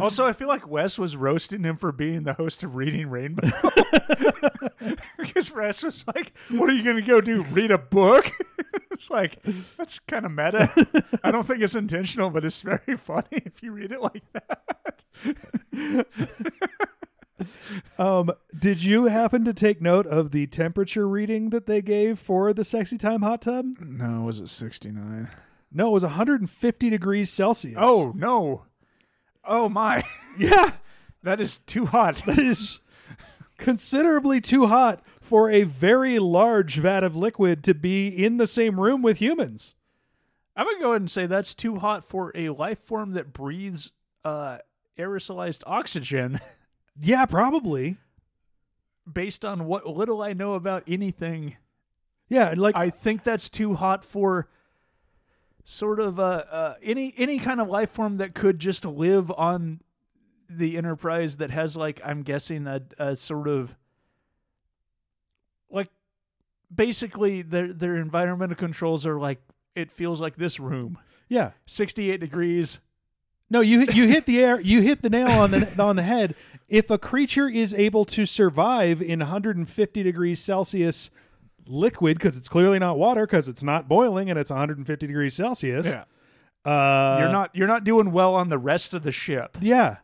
also, 0.00 0.26
I 0.26 0.32
feel 0.32 0.48
like 0.48 0.68
Wes 0.68 0.98
was 0.98 1.16
roasting 1.16 1.62
him 1.62 1.76
for 1.76 1.92
being 1.92 2.24
the 2.24 2.34
host 2.34 2.62
of 2.62 2.74
Reading 2.74 3.08
Rainbow. 3.08 3.48
because 5.18 5.52
Wes 5.52 5.82
was 5.82 6.04
like, 6.14 6.32
"What 6.50 6.68
are 6.68 6.72
you 6.72 6.82
going 6.82 6.96
to 6.96 7.02
go 7.02 7.20
do? 7.20 7.42
Read 7.44 7.70
a 7.70 7.78
book?" 7.78 8.30
it's 8.90 9.10
like 9.10 9.40
that's 9.76 9.98
kind 10.00 10.26
of 10.26 10.32
meta. 10.32 10.70
I 11.22 11.30
don't 11.30 11.46
think 11.46 11.62
it's 11.62 11.74
intentional, 11.74 12.30
but 12.30 12.44
it's 12.44 12.60
very 12.62 12.96
funny 12.98 13.26
if 13.30 13.62
you 13.62 13.72
read 13.72 13.92
it 13.92 14.00
like 14.00 14.22
that. 14.32 16.06
Um, 17.98 18.30
did 18.56 18.82
you 18.82 19.06
happen 19.06 19.44
to 19.44 19.52
take 19.52 19.82
note 19.82 20.06
of 20.06 20.30
the 20.30 20.46
temperature 20.46 21.06
reading 21.06 21.50
that 21.50 21.66
they 21.66 21.82
gave 21.82 22.18
for 22.18 22.52
the 22.52 22.64
sexy 22.64 22.96
time 22.96 23.22
hot 23.22 23.42
tub? 23.42 23.66
No, 23.80 24.22
was 24.22 24.40
it 24.40 24.48
sixty 24.48 24.90
nine? 24.90 25.28
No, 25.76 25.88
it 25.88 25.92
was 25.92 26.04
150 26.04 26.88
degrees 26.88 27.30
Celsius. 27.30 27.76
Oh 27.76 28.12
no! 28.14 28.62
Oh 29.46 29.68
my! 29.68 30.04
yeah. 30.38 30.72
That 31.22 31.40
is 31.40 31.58
too 31.58 31.86
hot. 31.86 32.22
That 32.26 32.38
is 32.38 32.80
considerably 33.56 34.40
too 34.40 34.66
hot 34.66 35.02
for 35.20 35.50
a 35.50 35.62
very 35.62 36.18
large 36.18 36.76
vat 36.76 37.02
of 37.02 37.16
liquid 37.16 37.64
to 37.64 37.74
be 37.74 38.08
in 38.08 38.36
the 38.36 38.46
same 38.46 38.78
room 38.80 39.00
with 39.00 39.18
humans. 39.18 39.74
I'm 40.56 40.66
gonna 40.66 40.80
go 40.80 40.90
ahead 40.90 41.02
and 41.02 41.10
say 41.10 41.26
that's 41.26 41.54
too 41.54 41.76
hot 41.76 42.04
for 42.04 42.30
a 42.34 42.50
life 42.50 42.78
form 42.78 43.12
that 43.12 43.32
breathes 43.32 43.92
uh, 44.24 44.58
aerosolized 44.98 45.62
oxygen. 45.66 46.40
Yeah, 47.00 47.26
probably. 47.26 47.96
Based 49.12 49.44
on 49.44 49.64
what 49.66 49.84
little 49.84 50.22
I 50.22 50.32
know 50.32 50.54
about 50.54 50.84
anything, 50.86 51.56
Yeah, 52.28 52.54
like 52.56 52.76
I 52.76 52.88
think 52.90 53.24
that's 53.24 53.48
too 53.48 53.74
hot 53.74 54.04
for 54.04 54.48
sort 55.64 55.98
of 55.98 56.20
uh, 56.20 56.44
uh, 56.50 56.74
any 56.82 57.14
any 57.16 57.38
kind 57.38 57.60
of 57.60 57.68
life 57.68 57.90
form 57.90 58.18
that 58.18 58.34
could 58.34 58.58
just 58.58 58.84
live 58.84 59.30
on 59.32 59.80
the 60.48 60.76
Enterprise 60.76 61.38
that 61.38 61.50
has 61.50 61.76
like 61.76 62.00
I'm 62.04 62.22
guessing 62.22 62.66
a, 62.66 62.82
a 62.98 63.16
sort 63.16 63.48
of 63.48 63.74
like 65.70 65.88
basically 66.72 67.42
their 67.42 67.72
their 67.72 67.96
environmental 67.96 68.56
controls 68.56 69.06
are 69.06 69.18
like 69.18 69.40
it 69.74 69.90
feels 69.90 70.20
like 70.20 70.36
this 70.36 70.60
room. 70.60 70.98
yeah. 71.28 71.50
68 71.66 72.20
degrees. 72.20 72.80
No, 73.50 73.60
you 73.60 73.86
you 73.92 74.06
hit 74.08 74.26
the 74.26 74.42
air. 74.42 74.60
You 74.60 74.80
hit 74.82 75.02
the 75.02 75.10
nail 75.10 75.28
on 75.28 75.50
the 75.50 75.82
on 75.82 75.96
the 75.96 76.02
head. 76.02 76.34
If 76.68 76.90
a 76.90 76.98
creature 76.98 77.48
is 77.48 77.74
able 77.74 78.04
to 78.06 78.24
survive 78.26 79.02
in 79.02 79.18
150 79.18 80.02
degrees 80.02 80.40
Celsius 80.40 81.10
liquid, 81.66 82.18
because 82.18 82.36
it's 82.36 82.48
clearly 82.48 82.78
not 82.78 82.98
water, 82.98 83.26
because 83.26 83.48
it's 83.48 83.62
not 83.62 83.88
boiling 83.88 84.30
and 84.30 84.38
it's 84.38 84.50
150 84.50 85.06
degrees 85.06 85.34
Celsius. 85.34 85.86
Yeah. 85.86 86.04
Uh, 86.64 87.18
You're 87.20 87.32
not 87.32 87.50
you're 87.54 87.68
not 87.68 87.84
doing 87.84 88.10
well 88.10 88.34
on 88.34 88.48
the 88.48 88.56
rest 88.58 88.94
of 88.94 89.02
the 89.02 89.12
ship. 89.12 89.58
Yeah. 89.60 89.98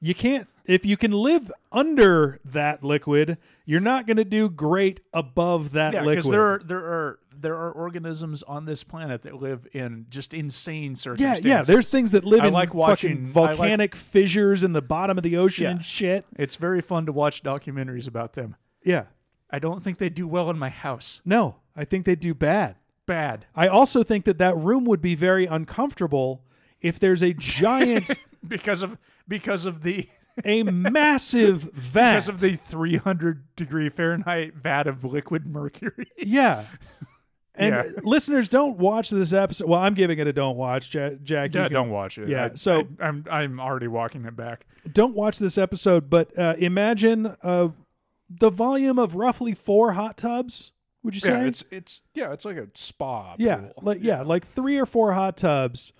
You 0.00 0.14
can't 0.14 0.48
if 0.64 0.84
you 0.84 0.96
can 0.96 1.12
live 1.12 1.52
under 1.72 2.38
that 2.44 2.82
liquid, 2.82 3.38
you're 3.64 3.80
not 3.80 4.06
going 4.06 4.16
to 4.16 4.24
do 4.24 4.48
great 4.48 5.00
above 5.12 5.72
that 5.72 5.92
Yeah, 5.92 6.00
liquid. 6.00 6.16
because 6.16 6.30
there 6.30 6.46
are 6.54 6.58
there 6.64 6.78
are 6.84 7.18
there 7.36 7.54
are 7.54 7.70
organisms 7.70 8.42
on 8.42 8.64
this 8.64 8.82
planet 8.82 9.22
that 9.22 9.40
live 9.40 9.68
in 9.72 10.06
just 10.10 10.34
insane 10.34 10.96
circumstances. 10.96 11.44
yeah. 11.46 11.58
yeah. 11.58 11.62
There's 11.62 11.90
things 11.90 12.10
that 12.10 12.24
live 12.24 12.40
I 12.42 12.48
in 12.48 12.52
like 12.52 12.70
fucking 12.70 12.78
watching- 12.80 13.18
I 13.36 13.40
like- 13.40 13.56
volcanic 13.56 13.94
fissures 13.94 14.64
in 14.64 14.72
the 14.72 14.82
bottom 14.82 15.16
of 15.16 15.22
the 15.22 15.36
ocean 15.36 15.64
Yeah. 15.64 15.70
and 15.70 15.84
shit. 15.84 16.24
It's 16.36 16.56
very 16.56 16.80
fun 16.80 17.06
to 17.06 17.12
watch 17.12 17.42
documentaries 17.44 18.08
about 18.08 18.32
them. 18.34 18.56
Yeah. 18.84 19.04
I 19.52 19.58
don't 19.58 19.82
think 19.82 19.98
they 19.98 20.08
do 20.08 20.26
well 20.28 20.48
in 20.50 20.58
my 20.58 20.68
house. 20.68 21.20
No, 21.24 21.56
I 21.76 21.84
think 21.84 22.04
they 22.06 22.14
do 22.14 22.34
bad. 22.34 22.76
Bad 23.06 23.46
I 23.56 23.66
also 23.66 24.04
think 24.04 24.24
that 24.26 24.38
that 24.38 24.56
room 24.56 24.84
would 24.84 25.00
be 25.02 25.16
very 25.16 25.44
uncomfortable 25.46 26.44
if 26.80 27.00
there's 27.00 27.22
a 27.22 27.32
giant, 27.38 28.10
because 28.46 28.82
of 28.84 28.96
because 29.26 29.66
of 29.66 29.82
the 29.82 30.08
a 30.44 30.62
massive 30.62 31.62
vat. 31.74 32.12
because 32.12 32.28
of 32.28 32.38
the 32.40 32.52
300 32.54 33.56
degree 33.56 33.88
Fahrenheit 33.88 34.54
vat 34.54 34.86
of 34.86 35.02
liquid 35.04 35.44
mercury. 35.44 36.06
yeah. 36.18 36.64
And 37.56 37.74
Yeah. 37.74 37.82
listeners, 38.04 38.48
don't 38.48 38.78
watch 38.78 39.10
this 39.10 39.32
episode. 39.32 39.68
Well, 39.68 39.80
I'm 39.80 39.94
giving 39.94 40.18
it 40.20 40.26
a 40.28 40.32
don't 40.32 40.56
watch, 40.56 40.94
Ja- 40.94 41.10
Jack. 41.22 41.52
Yeah, 41.54 41.64
can- 41.64 41.72
don't 41.72 41.90
watch 41.90 42.16
it. 42.16 42.28
Yeah, 42.28 42.50
I- 42.52 42.54
so- 42.54 42.86
I, 43.00 43.06
I'm 43.06 43.24
I'm 43.30 43.60
already 43.60 43.88
walking 43.88 44.24
it 44.24 44.36
back. 44.36 44.66
don't 44.92 45.14
watch 45.16 45.38
this 45.40 45.58
episode, 45.58 46.08
but 46.08 46.36
uh, 46.38 46.54
imagine 46.58 47.34
uh, 47.42 47.68
the 48.30 48.50
volume 48.50 48.98
of 48.98 49.16
roughly 49.16 49.54
four 49.54 49.92
hot 49.92 50.16
tubs. 50.16 50.72
Would 51.02 51.14
you 51.14 51.20
say? 51.20 51.30
Yeah, 51.30 51.46
it's 51.46 51.64
it's 51.70 52.02
yeah, 52.14 52.32
it's 52.32 52.44
like 52.44 52.56
a 52.56 52.68
spa. 52.74 53.34
yeah, 53.38 53.56
pool. 53.56 53.72
like 53.82 53.98
yeah, 54.02 54.22
like 54.22 54.46
three 54.46 54.78
or 54.78 54.86
four 54.86 55.12
hot 55.12 55.36
tubs, 55.36 55.92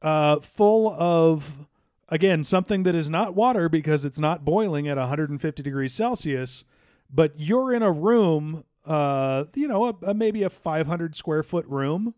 uh, 0.00 0.40
full 0.40 0.90
of 0.90 1.66
again 2.08 2.44
something 2.44 2.84
that 2.84 2.94
is 2.94 3.10
not 3.10 3.34
water 3.34 3.68
because 3.68 4.04
it's 4.04 4.18
not 4.18 4.44
boiling 4.44 4.88
at 4.88 4.96
150 4.96 5.62
degrees 5.62 5.92
Celsius, 5.92 6.64
but 7.12 7.32
you're 7.36 7.72
in 7.72 7.82
a 7.82 7.90
room, 7.90 8.64
uh, 8.86 9.44
you 9.54 9.66
know, 9.66 9.86
a, 9.86 10.10
a, 10.10 10.14
maybe 10.14 10.42
a 10.42 10.50
500 10.50 11.16
square 11.16 11.42
foot 11.42 11.66
room, 11.66 12.14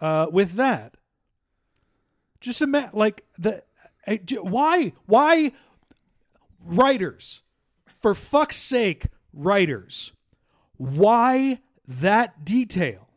uh, 0.00 0.26
with 0.32 0.54
that. 0.54 0.96
Just 2.40 2.62
imagine, 2.62 2.90
like 2.94 3.24
the 3.38 3.62
why 4.40 4.92
why 5.06 5.52
writers, 6.64 7.42
for 8.00 8.14
fuck's 8.14 8.56
sake, 8.56 9.06
writers, 9.32 10.12
why 10.76 11.60
that 11.86 12.44
detail? 12.44 13.08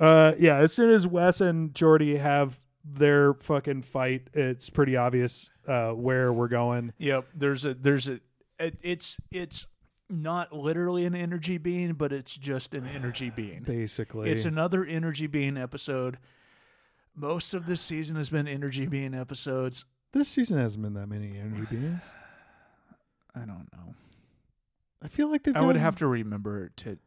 uh 0.00 0.32
yeah 0.38 0.56
as 0.58 0.72
soon 0.72 0.90
as 0.90 1.06
wes 1.08 1.40
and 1.40 1.74
geordi 1.74 2.20
have 2.20 2.60
their 2.90 3.34
fucking 3.34 3.82
fight 3.82 4.28
it's 4.32 4.70
pretty 4.70 4.96
obvious 4.96 5.50
uh 5.66 5.90
where 5.90 6.32
we're 6.32 6.48
going 6.48 6.92
Yep, 6.98 7.26
there's 7.34 7.64
a 7.66 7.74
there's 7.74 8.08
a 8.08 8.20
it, 8.58 8.78
it's 8.82 9.16
it's 9.30 9.66
not 10.10 10.52
literally 10.54 11.04
an 11.04 11.14
energy 11.14 11.58
being, 11.58 11.92
but 11.92 12.12
it's 12.12 12.34
just 12.34 12.74
an 12.74 12.86
energy 12.86 13.30
being. 13.36 13.62
basically 13.62 14.30
It's 14.30 14.44
another 14.46 14.84
energy 14.84 15.26
being 15.26 15.56
episode. 15.58 16.18
Most 17.14 17.52
of 17.52 17.66
this 17.66 17.80
season 17.80 18.16
has 18.16 18.30
been 18.30 18.48
energy 18.48 18.86
being 18.86 19.12
episodes. 19.14 19.84
this 20.12 20.28
season 20.28 20.58
hasn't 20.58 20.82
been 20.82 20.94
that 20.94 21.08
many 21.08 21.38
energy 21.38 21.66
beings 21.70 22.02
I 23.34 23.40
don't 23.40 23.68
know. 23.72 23.94
i 25.02 25.08
feel 25.08 25.30
like 25.30 25.42
they've 25.42 25.56
I 25.56 25.60
would 25.60 25.76
have 25.76 25.96
to 25.96 26.06
remember 26.06 26.70
to 26.76 26.98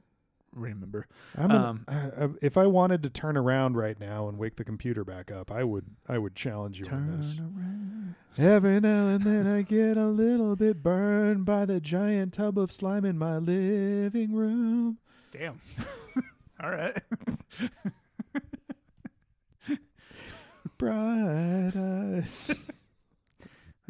remember. 0.53 1.07
I'm 1.37 1.51
an- 1.51 1.57
um, 1.57 1.85
uh, 1.87 2.27
if 2.41 2.57
i 2.57 2.65
wanted 2.67 3.03
to 3.03 3.09
turn 3.09 3.37
around 3.37 3.77
right 3.77 3.99
now 3.99 4.27
and 4.27 4.37
wake 4.37 4.57
the 4.57 4.63
computer 4.65 5.03
back 5.05 5.31
up 5.31 5.49
i 5.51 5.63
would 5.63 5.85
i 6.09 6.17
would 6.17 6.35
challenge 6.35 6.79
you 6.79 6.85
on 6.91 7.17
this 7.17 7.39
around. 7.39 8.15
every 8.37 8.79
now 8.81 9.07
and 9.09 9.23
then 9.23 9.47
i 9.47 9.61
get 9.61 9.95
a 9.97 10.07
little 10.07 10.55
bit 10.57 10.83
burned 10.83 11.45
by 11.45 11.65
the 11.65 11.79
giant 11.79 12.33
tub 12.33 12.57
of 12.59 12.71
slime 12.71 13.05
in 13.05 13.17
my 13.17 13.37
living 13.37 14.33
room 14.33 14.97
Damn. 15.31 15.61
All 16.61 16.69
right. 16.69 17.01
bright 20.77 21.71
eyes 21.75 22.51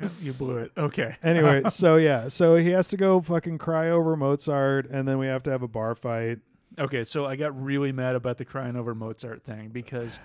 you 0.21 0.33
blew 0.33 0.57
it. 0.57 0.71
Okay. 0.77 1.15
Anyway, 1.23 1.61
so 1.69 1.95
yeah, 1.97 2.27
so 2.27 2.55
he 2.55 2.69
has 2.69 2.87
to 2.89 2.97
go 2.97 3.21
fucking 3.21 3.57
cry 3.59 3.89
over 3.89 4.15
Mozart, 4.15 4.89
and 4.89 5.07
then 5.07 5.17
we 5.19 5.27
have 5.27 5.43
to 5.43 5.51
have 5.51 5.61
a 5.61 5.67
bar 5.67 5.93
fight. 5.95 6.39
Okay, 6.79 7.03
so 7.03 7.25
I 7.25 7.35
got 7.35 7.61
really 7.61 7.91
mad 7.91 8.15
about 8.15 8.37
the 8.37 8.45
crying 8.45 8.75
over 8.75 8.95
Mozart 8.95 9.43
thing 9.43 9.69
because 9.69 10.19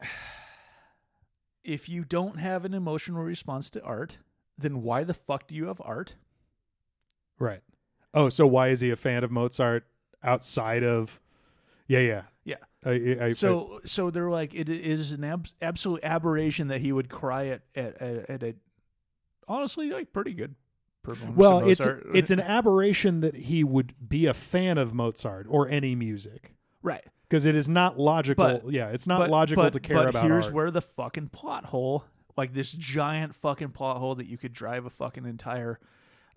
if 1.64 1.88
you 1.88 2.04
don't 2.04 2.38
have 2.38 2.64
an 2.64 2.74
emotional 2.74 3.22
response 3.22 3.70
to 3.70 3.82
art, 3.82 4.18
then 4.56 4.82
why 4.82 5.04
the 5.04 5.14
fuck 5.14 5.46
do 5.46 5.54
you 5.54 5.66
have 5.66 5.80
art? 5.84 6.14
Right. 7.38 7.60
Oh, 8.14 8.28
so 8.28 8.46
why 8.46 8.68
is 8.68 8.80
he 8.80 8.90
a 8.90 8.96
fan 8.96 9.24
of 9.24 9.30
Mozart 9.30 9.86
outside 10.22 10.84
of? 10.84 11.20
Yeah, 11.86 12.00
yeah. 12.00 12.22
Yeah. 12.44 12.56
I, 12.84 13.18
I, 13.20 13.32
So 13.32 13.80
so 13.84 14.10
they're 14.10 14.30
like 14.30 14.54
it 14.54 14.68
is 14.68 15.12
an 15.12 15.22
ab- 15.24 15.48
absolute 15.60 16.00
aberration 16.02 16.68
that 16.68 16.80
he 16.80 16.90
would 16.92 17.08
cry 17.08 17.48
at 17.48 17.62
at, 17.74 18.00
at, 18.02 18.30
at 18.30 18.42
a 18.42 18.54
honestly 19.46 19.90
like 19.90 20.12
pretty 20.12 20.32
good 20.34 20.56
performance. 21.02 21.36
well, 21.36 21.60
of 21.60 21.68
it's 21.68 21.80
Mozart. 21.80 22.06
it's 22.14 22.30
an 22.30 22.40
aberration 22.40 23.20
that 23.20 23.34
he 23.34 23.64
would 23.64 23.94
be 24.08 24.26
a 24.26 24.34
fan 24.34 24.78
of 24.78 24.94
Mozart 24.94 25.46
or 25.48 25.68
any 25.68 25.94
music 25.94 26.54
right. 26.82 27.04
because 27.28 27.46
it 27.46 27.56
is 27.56 27.68
not 27.68 27.98
logical. 27.98 28.60
But- 28.62 28.72
yeah, 28.72 28.88
it's 28.88 29.06
not 29.06 29.18
but, 29.18 29.30
logical 29.30 29.64
but- 29.64 29.72
to 29.74 29.80
care 29.80 30.08
about. 30.08 30.12
but 30.14 30.22
here's 30.24 30.46
art. 30.46 30.54
where 30.54 30.70
the 30.70 30.80
fucking 30.80 31.28
plot 31.28 31.66
hole, 31.66 32.04
like 32.36 32.54
this 32.54 32.72
giant 32.72 33.34
fucking 33.34 33.70
plot 33.70 33.98
hole 33.98 34.14
that 34.14 34.26
you 34.26 34.38
could 34.38 34.52
drive 34.52 34.86
a 34.86 34.90
fucking 34.90 35.26
entire 35.26 35.78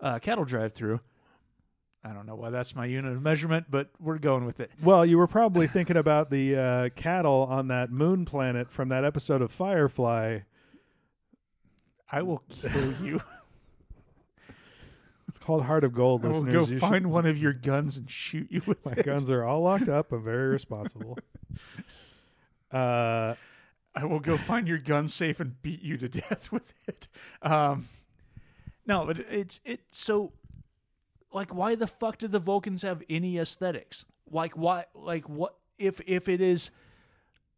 uh, 0.00 0.18
cattle 0.18 0.44
drive 0.44 0.72
through. 0.72 1.00
I 2.04 2.12
don't 2.12 2.26
know 2.26 2.36
why 2.36 2.50
that's 2.50 2.76
my 2.76 2.86
unit 2.86 3.12
of 3.16 3.20
measurement, 3.20 3.66
but 3.68 3.90
we're 3.98 4.18
going 4.18 4.44
with 4.44 4.60
it. 4.60 4.70
Well, 4.80 5.04
you 5.04 5.18
were 5.18 5.26
probably 5.26 5.66
thinking 5.66 5.96
about 5.96 6.30
the 6.30 6.54
uh, 6.56 6.88
cattle 6.90 7.48
on 7.50 7.66
that 7.68 7.90
moon 7.90 8.24
planet 8.24 8.70
from 8.70 8.90
that 8.90 9.04
episode 9.04 9.42
of 9.42 9.50
Firefly. 9.50 10.40
I 12.12 12.22
will 12.22 12.44
kill 12.48 12.94
you. 13.02 13.20
It's 15.36 15.44
called 15.44 15.64
Heart 15.64 15.84
of 15.84 15.92
Gold, 15.92 16.24
I 16.24 16.28
will 16.28 16.34
listeners. 16.40 16.52
go 16.54 16.60
You 16.60 16.66
should- 16.66 16.80
find 16.80 17.10
one 17.12 17.26
of 17.26 17.36
your 17.36 17.52
guns 17.52 17.98
and 17.98 18.10
shoot 18.10 18.50
you 18.50 18.62
with 18.64 18.82
My 18.86 18.92
it. 18.92 19.04
guns 19.04 19.28
are 19.28 19.44
all 19.44 19.60
locked 19.60 19.88
up. 19.88 20.10
I'm 20.12 20.24
very 20.24 20.48
responsible. 20.48 21.18
Uh, 22.72 23.36
I 23.94 24.04
will 24.04 24.18
go 24.18 24.36
find 24.36 24.66
your 24.66 24.78
gun 24.78 25.06
safe 25.06 25.38
and 25.38 25.60
beat 25.62 25.82
you 25.82 25.96
to 25.98 26.08
death 26.08 26.50
with 26.52 26.74
it. 26.88 27.06
Um, 27.42 27.86
no, 28.84 29.06
but 29.06 29.20
it's 29.20 29.60
it. 29.64 29.80
So, 29.92 30.32
like, 31.32 31.54
why 31.54 31.76
the 31.76 31.86
fuck 31.86 32.18
do 32.18 32.26
the 32.26 32.40
Vulcans 32.40 32.82
have 32.82 33.02
any 33.08 33.38
aesthetics? 33.38 34.04
Like, 34.30 34.58
why? 34.58 34.86
Like, 34.94 35.28
what 35.28 35.54
if 35.78 36.00
if 36.06 36.28
it 36.28 36.40
is 36.40 36.70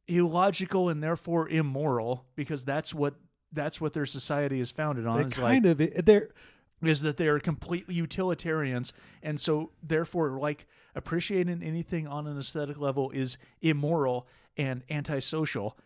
illogical 0.06 0.90
and 0.90 1.02
therefore 1.02 1.48
immoral 1.48 2.26
because 2.36 2.62
that's 2.64 2.94
what 2.94 3.14
that's 3.52 3.80
what 3.80 3.94
their 3.94 4.06
society 4.06 4.60
is 4.60 4.70
founded 4.70 5.06
on. 5.06 5.18
they 5.20 5.24
is 5.24 5.34
kind 5.34 5.64
like, 5.64 5.90
of 5.98 6.04
they're 6.04 6.28
is 6.82 7.00
that 7.02 7.16
they 7.16 7.26
are 7.26 7.40
completely 7.40 7.94
utilitarians 7.94 8.92
and 9.22 9.40
so 9.40 9.70
therefore 9.82 10.38
like 10.38 10.66
appreciating 10.94 11.62
anything 11.62 12.06
on 12.06 12.26
an 12.26 12.38
aesthetic 12.38 12.78
level 12.78 13.10
is 13.10 13.36
immoral 13.62 14.26
and 14.56 14.82
antisocial 14.90 15.76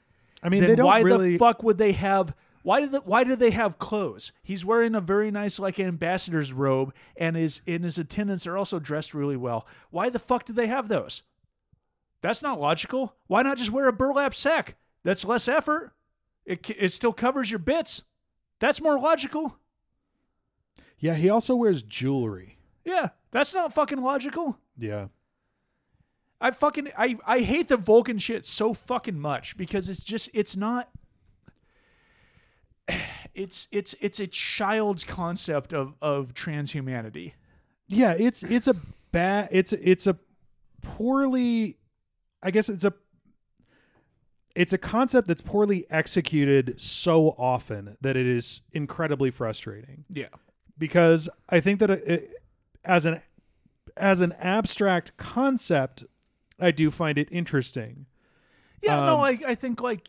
I 0.43 0.49
mean 0.49 0.61
then 0.61 0.85
why 0.85 1.01
really 1.01 1.33
the 1.33 1.39
fuck 1.39 1.63
would 1.63 1.79
they 1.79 1.93
have 1.93 2.35
why 2.63 2.81
did 2.81 2.93
the, 2.93 3.01
why 3.01 3.25
did 3.25 3.39
they 3.39 3.51
have 3.51 3.79
clothes? 3.79 4.33
He's 4.43 4.65
wearing 4.65 4.95
a 4.95 5.01
very 5.01 5.31
nice 5.31 5.59
like 5.59 5.81
ambassador's 5.81 6.53
robe, 6.53 6.95
and 7.17 7.37
his 7.37 7.61
and 7.67 7.83
his 7.83 7.99
attendants 7.99 8.47
are 8.47 8.57
also 8.57 8.79
dressed 8.79 9.15
really 9.15 9.37
well. 9.37 9.67
Why 9.91 10.09
the 10.09 10.19
fuck 10.19 10.45
do 10.45 10.53
they 10.53 10.69
have 10.69 10.89
those? 10.89 11.23
That's 12.21 12.43
not 12.43 12.61
logical. 12.61 13.17
Why 13.27 13.43
not 13.43 13.59
just 13.59 13.73
wear 13.73 13.89
a 13.89 13.93
burlap 13.93 14.35
sack? 14.35 14.77
That's 15.03 15.25
less 15.25 15.49
effort. 15.49 15.93
It 16.47 16.71
it 16.71 16.91
still 16.91 17.13
covers 17.13 17.51
your 17.51 17.59
bits. 17.59 18.05
That's 18.61 18.81
more 18.81 18.99
logical. 18.99 19.59
Yeah, 21.03 21.15
he 21.15 21.29
also 21.29 21.57
wears 21.57 21.83
jewelry. 21.83 22.59
Yeah, 22.85 23.09
that's 23.33 23.53
not 23.53 23.75
fucking 23.75 24.01
logical. 24.01 24.57
Yeah. 24.79 25.09
I 26.41 26.53
fucking 26.53 26.91
I 26.97 27.19
I 27.27 27.41
hate 27.41 27.67
the 27.67 27.77
Vulcan 27.77 28.19
shit 28.19 28.47
so 28.47 28.73
fucking 28.73 29.19
much 29.19 29.57
because 29.57 29.91
it's 29.91 30.03
just 30.03 30.31
it's 30.33 30.57
not 30.57 30.89
it's 33.35 33.67
it's 33.73 33.97
it's 34.01 34.21
a 34.21 34.29
child's 34.29 35.03
concept 35.03 35.75
of 35.75 35.95
of 36.01 36.35
transhumanity. 36.35 37.33
Yeah, 37.89 38.13
it's 38.13 38.45
it's 38.45 38.69
a 38.69 38.75
bad 39.11 39.49
it's 39.51 39.73
it's 39.73 40.07
a 40.07 40.17
poorly 40.83 41.79
I 42.45 42.53
guess 42.53 42.69
it's 42.69 42.85
a 42.85 42.95
it's 44.55 44.73
a 44.73 44.79
concept 44.79 45.27
that's 45.27 45.41
poorly 45.41 45.85
executed 45.91 46.81
so 46.81 47.31
often 47.31 47.97
that 48.03 48.17
it 48.17 48.27
is 48.27 48.61
incredibly 48.71 49.33
frustrating. 49.33 50.05
Yeah. 50.09 50.27
Because 50.83 51.29
I 51.49 51.61
think 51.61 51.79
that 51.79 51.91
it, 51.91 52.31
as 52.85 53.07
an 53.07 53.21
as 53.97 54.21
an 54.21 54.33
abstract 54.41 55.17
concept, 55.17 56.03
I 56.59 56.73
do 56.73 56.91
find 56.91 57.19
it 57.19 57.29
interesting. 57.31 58.07
Yeah, 58.83 58.97
no, 58.97 59.15
Um, 59.15 59.21
I 59.21 59.39
I 59.47 59.55
think 59.55 59.81
like 59.81 60.09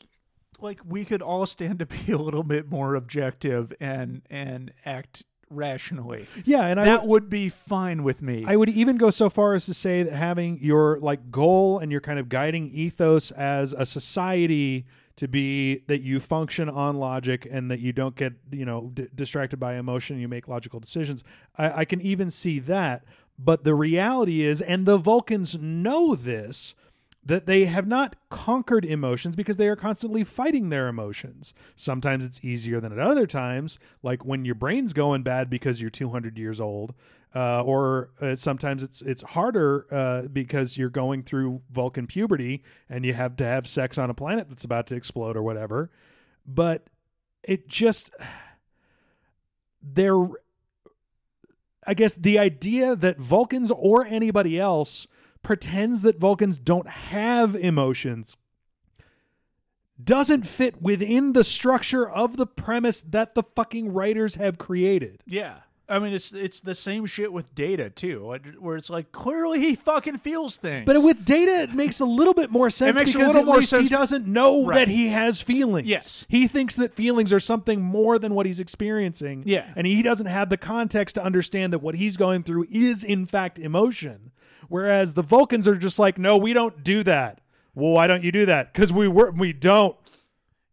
like 0.60 0.80
we 0.84 1.06
could 1.06 1.22
all 1.22 1.46
stand 1.46 1.78
to 1.80 1.86
be 1.86 2.12
a 2.12 2.18
little 2.18 2.42
bit 2.42 2.72
more 2.72 2.96
objective 2.96 3.72
and 3.80 4.24
and 4.32 4.74
act 4.84 5.26
rationally. 5.52 6.26
Yeah, 6.44 6.66
and 6.66 6.80
I 6.80 6.86
that 6.86 7.02
would- 7.04 7.10
would 7.26 7.30
be 7.30 7.50
fine 7.50 8.02
with 8.02 8.24
me. 8.24 8.44
I 8.48 8.56
would 8.56 8.70
even 8.70 8.98
go 8.98 9.12
so 9.12 9.30
far 9.30 9.54
as 9.54 9.68
to 9.68 9.76
say 9.76 10.02
that 10.02 10.14
having 10.14 10.58
your 10.60 11.00
like 11.02 11.30
goal 11.30 11.78
and 11.78 11.92
your 11.92 12.02
kind 12.02 12.18
of 12.18 12.30
guiding 12.30 12.72
ethos 12.74 13.30
as 13.30 13.74
a 13.74 13.86
society 13.86 14.88
to 15.16 15.28
be 15.28 15.84
that 15.88 16.02
you 16.02 16.20
function 16.20 16.70
on 16.70 16.98
logic 16.98 17.48
and 17.50 17.70
that 17.70 17.80
you 17.80 17.94
don't 17.94 18.16
get 18.16 18.34
you 18.52 18.66
know 18.66 18.92
d- 18.94 19.08
distracted 19.14 19.58
by 19.58 19.76
emotion 19.76 20.20
you 20.20 20.28
make 20.28 20.48
logical 20.48 20.80
decisions 20.80 21.24
I, 21.58 21.82
I 21.82 21.86
can 21.86 22.02
even 22.02 22.30
see 22.30 22.60
that 22.60 23.04
but 23.38 23.64
the 23.64 23.76
reality 23.76 24.44
is 24.44 24.62
and 24.62 24.86
the 24.86 24.98
vulcans 24.98 25.58
know 25.58 26.16
this 26.16 26.76
that 27.26 27.46
they 27.46 27.66
have 27.66 27.88
not 27.88 28.16
conquered 28.30 28.84
emotions 28.84 29.36
because 29.36 29.58
they 29.58 29.68
are 29.68 29.76
constantly 29.76 30.24
fighting 30.24 30.70
their 30.70 30.88
emotions. 30.88 31.54
Sometimes 31.76 32.26
it's 32.26 32.44
easier 32.44 32.80
than 32.80 32.92
at 32.92 33.00
other 33.00 33.26
times, 33.26 33.80
like 34.02 34.26
when 34.26 34.44
your 34.44 34.56
brain's 34.56 34.94
going 34.94 35.24
bad 35.24 35.50
because 35.50 35.80
you're 35.80 35.90
200 35.90 36.38
years 36.38 36.60
old, 36.60 36.94
uh, 37.36 37.64
or 37.64 38.12
uh, 38.22 38.36
sometimes 38.36 38.84
it's 38.84 39.02
it's 39.02 39.22
harder 39.22 39.88
uh, 39.92 40.22
because 40.28 40.78
you're 40.78 40.90
going 40.90 41.24
through 41.24 41.62
Vulcan 41.72 42.06
puberty 42.06 42.64
and 42.90 43.06
you 43.06 43.14
have 43.14 43.36
to 43.38 43.44
have 43.44 43.68
sex 43.68 43.98
on 43.98 44.10
a 44.10 44.14
planet 44.14 44.50
that's 44.50 44.64
about 44.64 44.88
to 44.88 44.96
explode 44.96 45.36
or 45.36 45.42
whatever. 45.42 45.90
But 46.46 46.86
it 47.44 47.68
just 47.68 48.12
there. 49.82 50.28
I 51.86 51.94
guess 51.96 52.14
the 52.14 52.40
idea 52.40 52.96
that 52.96 53.20
Vulcans 53.20 53.70
or 53.70 54.06
anybody 54.06 54.58
else 54.58 55.06
pretends 55.42 56.02
that 56.04 56.18
Vulcans 56.18 56.58
don't 56.58 56.88
have 56.88 57.56
emotions 57.58 58.38
doesn't 60.02 60.48
fit 60.48 60.82
within 60.82 61.34
the 61.34 61.44
structure 61.44 62.10
of 62.10 62.38
the 62.38 62.48
premise 62.48 63.02
that 63.02 63.36
the 63.36 63.44
fucking 63.44 63.92
writers 63.94 64.36
have 64.36 64.58
created. 64.58 65.22
yeah. 65.28 65.58
I 65.96 66.00
mean, 66.00 66.14
it's 66.14 66.34
it's 66.34 66.60
the 66.60 66.74
same 66.76 67.06
shit 67.06 67.32
with 67.32 67.54
Data 67.56 67.90
too, 67.90 68.32
uh, 68.32 68.40
where 68.60 68.76
it's 68.76 68.90
like 68.90 69.12
clearly 69.12 69.60
he 69.60 69.76
fucking 69.76 70.18
feels 70.18 70.58
things. 70.58 70.86
But 70.86 71.02
with 71.04 71.24
data, 71.26 71.62
it 71.62 71.74
makes 71.74 72.00
a 72.00 72.06
little 72.06 72.34
bit 72.34 72.50
more 72.52 72.70
sense 72.70 72.90
It 72.90 73.00
makes 73.00 73.16
a 73.16 73.20
little 73.20 73.44
more 73.44 73.62
sense- 73.62 73.90
he 73.90 73.96
doesn't 73.96 74.28
know 74.28 74.66
Right. 74.66 74.76
that 74.76 74.88
he 74.88 75.08
has 75.10 75.40
feelings. 75.42 75.88
Yes. 75.88 76.26
He 76.30 76.48
thinks 76.48 76.76
that 76.76 76.94
feelings 76.94 77.32
are 77.32 77.40
something 77.40 77.82
more 77.82 78.18
than 78.20 78.34
what 78.34 78.46
he's 78.46 78.60
experiencing. 78.60 79.44
Yeah. 79.46 79.66
And 79.76 79.86
he 79.88 80.02
doesn't 80.02 80.26
have 80.28 80.50
the 80.50 80.58
context 80.58 81.16
to 81.16 81.24
understand 81.24 81.74
that 81.74 81.80
what 81.80 81.96
he's 81.96 82.18
going 82.18 82.44
through 82.44 82.68
is, 82.72 83.04
in 83.04 83.26
fact, 83.26 83.60
emotion. 83.60 84.32
Whereas 84.70 85.14
the 85.14 85.22
Vulcans 85.22 85.68
are 85.68 85.76
just 85.76 86.00
like, 86.00 86.18
no, 86.18 86.38
we 86.38 86.54
don't 86.54 86.84
do 86.84 87.04
that. 87.04 87.42
Well, 87.76 87.92
why 87.92 88.08
don't 88.08 88.24
you 88.24 88.32
do 88.32 88.46
that? 88.48 88.72
Because 88.74 88.94
we 88.94 89.08
were, 89.08 89.32
we 89.32 89.54
don't. 89.54 89.96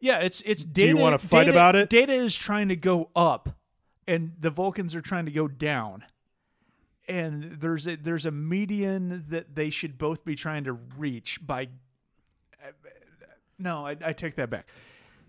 yeah, 0.01 0.19
it's 0.19 0.41
it's 0.43 0.65
data. 0.65 0.93
Do 0.93 0.97
you 0.97 1.03
wanna 1.03 1.19
fight 1.19 1.41
Data- 1.47 1.51
about 1.51 1.77
it? 1.77 1.91
Data 1.91 2.13
is 2.13 2.35
trying 2.35 2.69
to 2.69 2.77
go 2.77 3.11
up, 3.15 3.51
and 4.11 4.33
the 4.39 4.51
Vulcans 4.51 4.95
are 4.95 5.01
trying 5.01 5.25
to 5.27 5.31
go 5.33 5.47
down. 5.49 6.05
And 7.09 7.57
there's 7.61 7.87
a 7.89 7.97
there's 7.97 8.27
a 8.27 8.31
median 8.31 9.25
that 9.31 9.55
they 9.55 9.71
should 9.71 9.99
both 9.99 10.25
be 10.25 10.35
trying 10.37 10.65
to 10.65 10.73
reach 10.75 11.45
by. 11.45 11.69
No, 13.59 13.87
I, 13.87 13.97
I 14.05 14.13
take 14.13 14.37
that 14.37 14.49
back. 14.51 14.69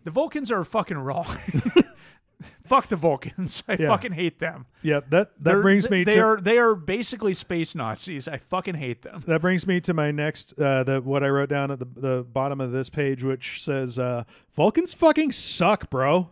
The 0.04 0.12
Vulcans 0.12 0.52
are 0.52 0.64
fucking 0.64 0.98
wrong. 0.98 1.26
Fuck 2.66 2.88
the 2.88 2.96
Vulcans. 2.96 3.62
I 3.68 3.74
Yeah. 3.80 3.88
fucking 3.90 4.14
hate 4.14 4.40
them. 4.40 4.66
Yeah, 4.82 5.02
that 5.02 5.10
that 5.10 5.36
They're- 5.44 5.62
brings 5.62 5.90
me 5.90 6.04
they 6.04 6.16
to 6.16 6.22
are 6.22 6.38
they 6.42 6.58
are 6.58 6.74
basically 6.76 7.34
space 7.34 7.76
Nazis. 7.76 8.28
I 8.28 8.38
fucking 8.38 8.76
hate 8.76 9.02
them. 9.04 9.24
that 9.28 9.42
brings 9.42 9.68
me 9.68 9.80
to 9.82 9.94
my 9.94 10.10
next 10.12 10.54
uh 10.60 10.84
the 10.84 11.02
what 11.02 11.24
I 11.24 11.28
wrote 11.30 11.50
down 11.50 11.70
at 11.72 11.80
the 11.80 11.86
the 11.86 12.24
bottom 12.24 12.60
of 12.62 12.72
this 12.72 12.90
page 12.90 13.24
which 13.24 13.64
says 13.64 14.00
uh 14.00 14.24
Vulcans 14.56 14.94
fucking 14.94 15.32
suck, 15.34 15.90
bro. 15.90 16.32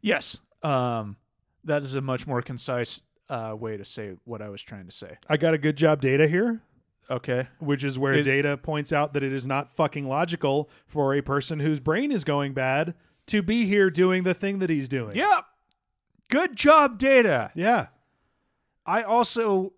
Yes. 0.00 0.40
Um 0.62 1.16
that 1.64 1.82
is 1.82 1.94
a 1.94 2.00
much 2.00 2.26
more 2.26 2.42
concise 2.42 3.02
uh, 3.28 3.54
way 3.58 3.76
to 3.76 3.84
say 3.84 4.14
what 4.24 4.42
I 4.42 4.48
was 4.48 4.62
trying 4.62 4.86
to 4.86 4.92
say. 4.92 5.16
I 5.28 5.36
got 5.36 5.54
a 5.54 5.58
good 5.58 5.76
job 5.76 6.00
data 6.00 6.26
here. 6.28 6.60
Okay. 7.10 7.48
which 7.58 7.84
is 7.84 7.98
where 7.98 8.14
It- 8.14 8.22
data 8.22 8.56
points 8.56 8.90
out 8.90 9.12
that 9.12 9.22
it 9.22 9.32
is 9.32 9.46
not 9.46 9.70
fucking 9.70 10.08
logical 10.08 10.70
for 10.86 11.14
a 11.14 11.20
person 11.20 11.60
whose 11.60 11.78
brain 11.78 12.10
is 12.10 12.24
going 12.24 12.54
bad 12.54 12.94
to 13.26 13.42
be 13.42 13.66
here 13.66 13.90
doing 13.90 14.22
the 14.22 14.32
thing 14.32 14.58
that 14.60 14.70
he's 14.70 14.88
doing. 14.88 15.14
Yeah. 15.14 15.42
Good 16.30 16.56
job, 16.56 16.98
Data. 16.98 17.50
Yeah. 17.54 17.88
I 18.86 19.02
also 19.02 19.74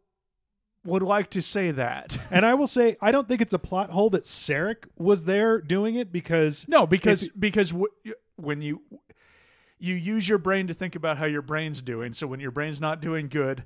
would 0.84 1.02
like 1.02 1.30
to 1.30 1.42
say 1.42 1.72
that. 1.72 2.16
And 2.30 2.46
I 2.46 2.54
will 2.54 2.68
say, 2.68 2.96
I 3.00 3.10
don't 3.10 3.26
think 3.28 3.40
it's 3.40 3.52
a 3.52 3.58
plot 3.58 3.90
hole 3.90 4.10
that 4.10 4.22
Sarek 4.22 4.84
was 4.96 5.24
there 5.24 5.60
doing 5.60 5.96
it 5.96 6.12
because 6.12 6.64
No, 6.68 6.86
because 6.86 7.28
because 7.30 7.70
w- 7.72 7.88
when 8.36 8.62
you 8.62 8.82
you 9.78 9.94
use 9.94 10.28
your 10.28 10.38
brain 10.38 10.66
to 10.68 10.74
think 10.74 10.96
about 10.96 11.18
how 11.18 11.26
your 11.26 11.42
brain's 11.42 11.82
doing, 11.82 12.12
so 12.12 12.26
when 12.26 12.40
your 12.40 12.50
brain's 12.50 12.80
not 12.80 13.00
doing 13.00 13.28
good, 13.28 13.64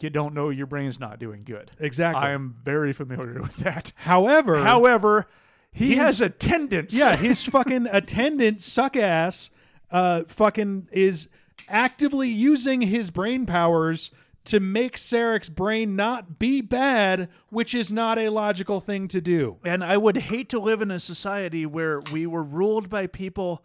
you 0.00 0.08
don't 0.10 0.32
know 0.34 0.48
your 0.48 0.66
brain's 0.66 0.98
not 0.98 1.18
doing 1.18 1.42
good. 1.44 1.70
exactly. 1.78 2.22
I 2.22 2.30
am 2.32 2.56
very 2.64 2.92
familiar 2.92 3.40
with 3.42 3.56
that. 3.58 3.92
However, 3.96 4.58
However, 4.64 5.26
he 5.70 5.90
His- 5.90 5.98
has 5.98 6.20
a 6.22 6.28
tendency. 6.30 6.96
yeah, 6.98 7.16
his 7.16 7.44
fucking 7.48 7.86
attendant 7.90 8.60
suck 8.60 8.96
ass 8.96 9.50
uh 9.90 10.24
fucking 10.26 10.88
is 10.92 11.28
actively 11.68 12.30
using 12.30 12.80
his 12.80 13.10
brain 13.10 13.44
powers 13.44 14.10
to 14.44 14.58
make 14.58 14.96
Sarek's 14.96 15.48
brain 15.50 15.94
not 15.94 16.38
be 16.38 16.60
bad, 16.62 17.28
which 17.50 17.74
is 17.74 17.92
not 17.92 18.18
a 18.18 18.30
logical 18.30 18.80
thing 18.80 19.06
to 19.08 19.20
do. 19.20 19.58
And 19.64 19.84
I 19.84 19.96
would 19.98 20.16
hate 20.16 20.48
to 20.48 20.58
live 20.58 20.82
in 20.82 20.90
a 20.90 20.98
society 20.98 21.64
where 21.66 22.00
we 22.12 22.26
were 22.26 22.42
ruled 22.42 22.88
by 22.90 23.06
people 23.06 23.64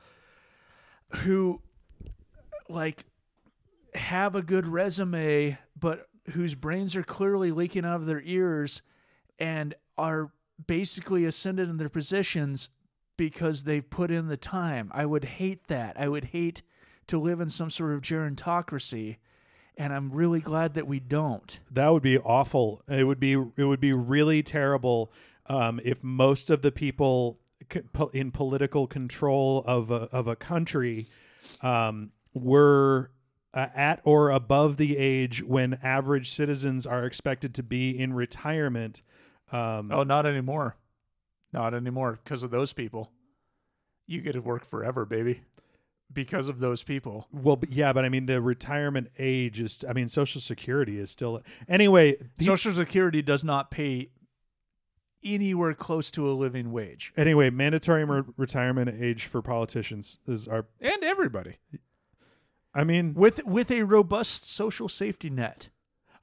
who 1.23 1.61
like 2.69 3.05
have 3.93 4.35
a 4.35 4.41
good 4.41 4.67
resume 4.67 5.57
but 5.79 6.07
whose 6.31 6.55
brains 6.55 6.95
are 6.95 7.03
clearly 7.03 7.51
leaking 7.51 7.85
out 7.85 7.95
of 7.95 8.05
their 8.05 8.21
ears 8.21 8.81
and 9.39 9.73
are 9.97 10.31
basically 10.65 11.25
ascended 11.25 11.69
in 11.69 11.77
their 11.77 11.89
positions 11.89 12.69
because 13.15 13.63
they've 13.63 13.89
put 13.89 14.11
in 14.11 14.27
the 14.27 14.37
time. 14.37 14.91
I 14.93 15.05
would 15.05 15.23
hate 15.23 15.67
that. 15.67 15.99
I 15.99 16.07
would 16.07 16.25
hate 16.25 16.61
to 17.07 17.17
live 17.17 17.39
in 17.39 17.49
some 17.49 17.69
sort 17.69 17.93
of 17.93 18.01
gerontocracy 18.01 19.17
and 19.77 19.93
I'm 19.93 20.11
really 20.11 20.39
glad 20.39 20.73
that 20.73 20.87
we 20.87 20.99
don't. 20.99 21.59
That 21.71 21.89
would 21.89 22.03
be 22.03 22.17
awful. 22.17 22.81
It 22.89 23.03
would 23.03 23.19
be 23.19 23.33
it 23.33 23.63
would 23.63 23.79
be 23.79 23.93
really 23.93 24.41
terrible 24.43 25.11
um, 25.45 25.79
if 25.83 26.03
most 26.03 26.49
of 26.49 26.61
the 26.61 26.71
people 26.71 27.39
in 28.13 28.31
political 28.31 28.87
control 28.87 29.63
of 29.65 29.91
a, 29.91 30.09
of 30.11 30.27
a 30.27 30.35
country 30.35 31.07
um, 31.61 32.11
were 32.33 33.11
uh, 33.53 33.67
at 33.75 34.01
or 34.03 34.29
above 34.29 34.77
the 34.77 34.97
age 34.97 35.41
when 35.43 35.75
average 35.81 36.31
citizens 36.31 36.85
are 36.85 37.05
expected 37.05 37.53
to 37.55 37.63
be 37.63 37.97
in 37.97 38.13
retirement. 38.13 39.01
Um, 39.51 39.91
Oh, 39.91 40.03
not 40.03 40.25
anymore. 40.25 40.75
Not 41.53 41.73
anymore 41.73 42.19
because 42.23 42.43
of 42.43 42.51
those 42.51 42.73
people. 42.73 43.11
You 44.05 44.21
get 44.21 44.33
to 44.33 44.41
work 44.41 44.65
forever, 44.65 45.05
baby. 45.05 45.41
Because 46.13 46.47
of 46.49 46.59
those 46.59 46.83
people. 46.83 47.27
Well, 47.33 47.57
but 47.57 47.71
yeah, 47.73 47.91
but 47.93 48.05
I 48.05 48.09
mean 48.09 48.25
the 48.27 48.41
retirement 48.41 49.09
age 49.19 49.59
is. 49.59 49.83
I 49.89 49.93
mean, 49.93 50.07
Social 50.07 50.39
Security 50.39 50.99
is 50.99 51.11
still. 51.11 51.41
Anyway, 51.67 52.15
Social 52.39 52.71
Security 52.73 53.21
does 53.21 53.43
not 53.43 53.71
pay 53.71 54.09
anywhere 55.23 55.73
close 55.73 56.09
to 56.11 56.29
a 56.29 56.31
living 56.31 56.71
wage. 56.71 57.11
anyway, 57.17 57.49
mandatory 57.49 58.05
re- 58.05 58.23
retirement 58.37 58.89
age 59.01 59.25
for 59.25 59.41
politicians 59.41 60.19
is 60.27 60.47
our. 60.47 60.67
And 60.79 61.03
everybody. 61.03 61.55
I 62.77 62.83
mean, 62.83 63.13
With 63.15 63.43
with 63.45 63.71
a 63.71 63.83
robust 63.83 64.47
social 64.49 64.87
safety 64.87 65.29
net. 65.29 65.69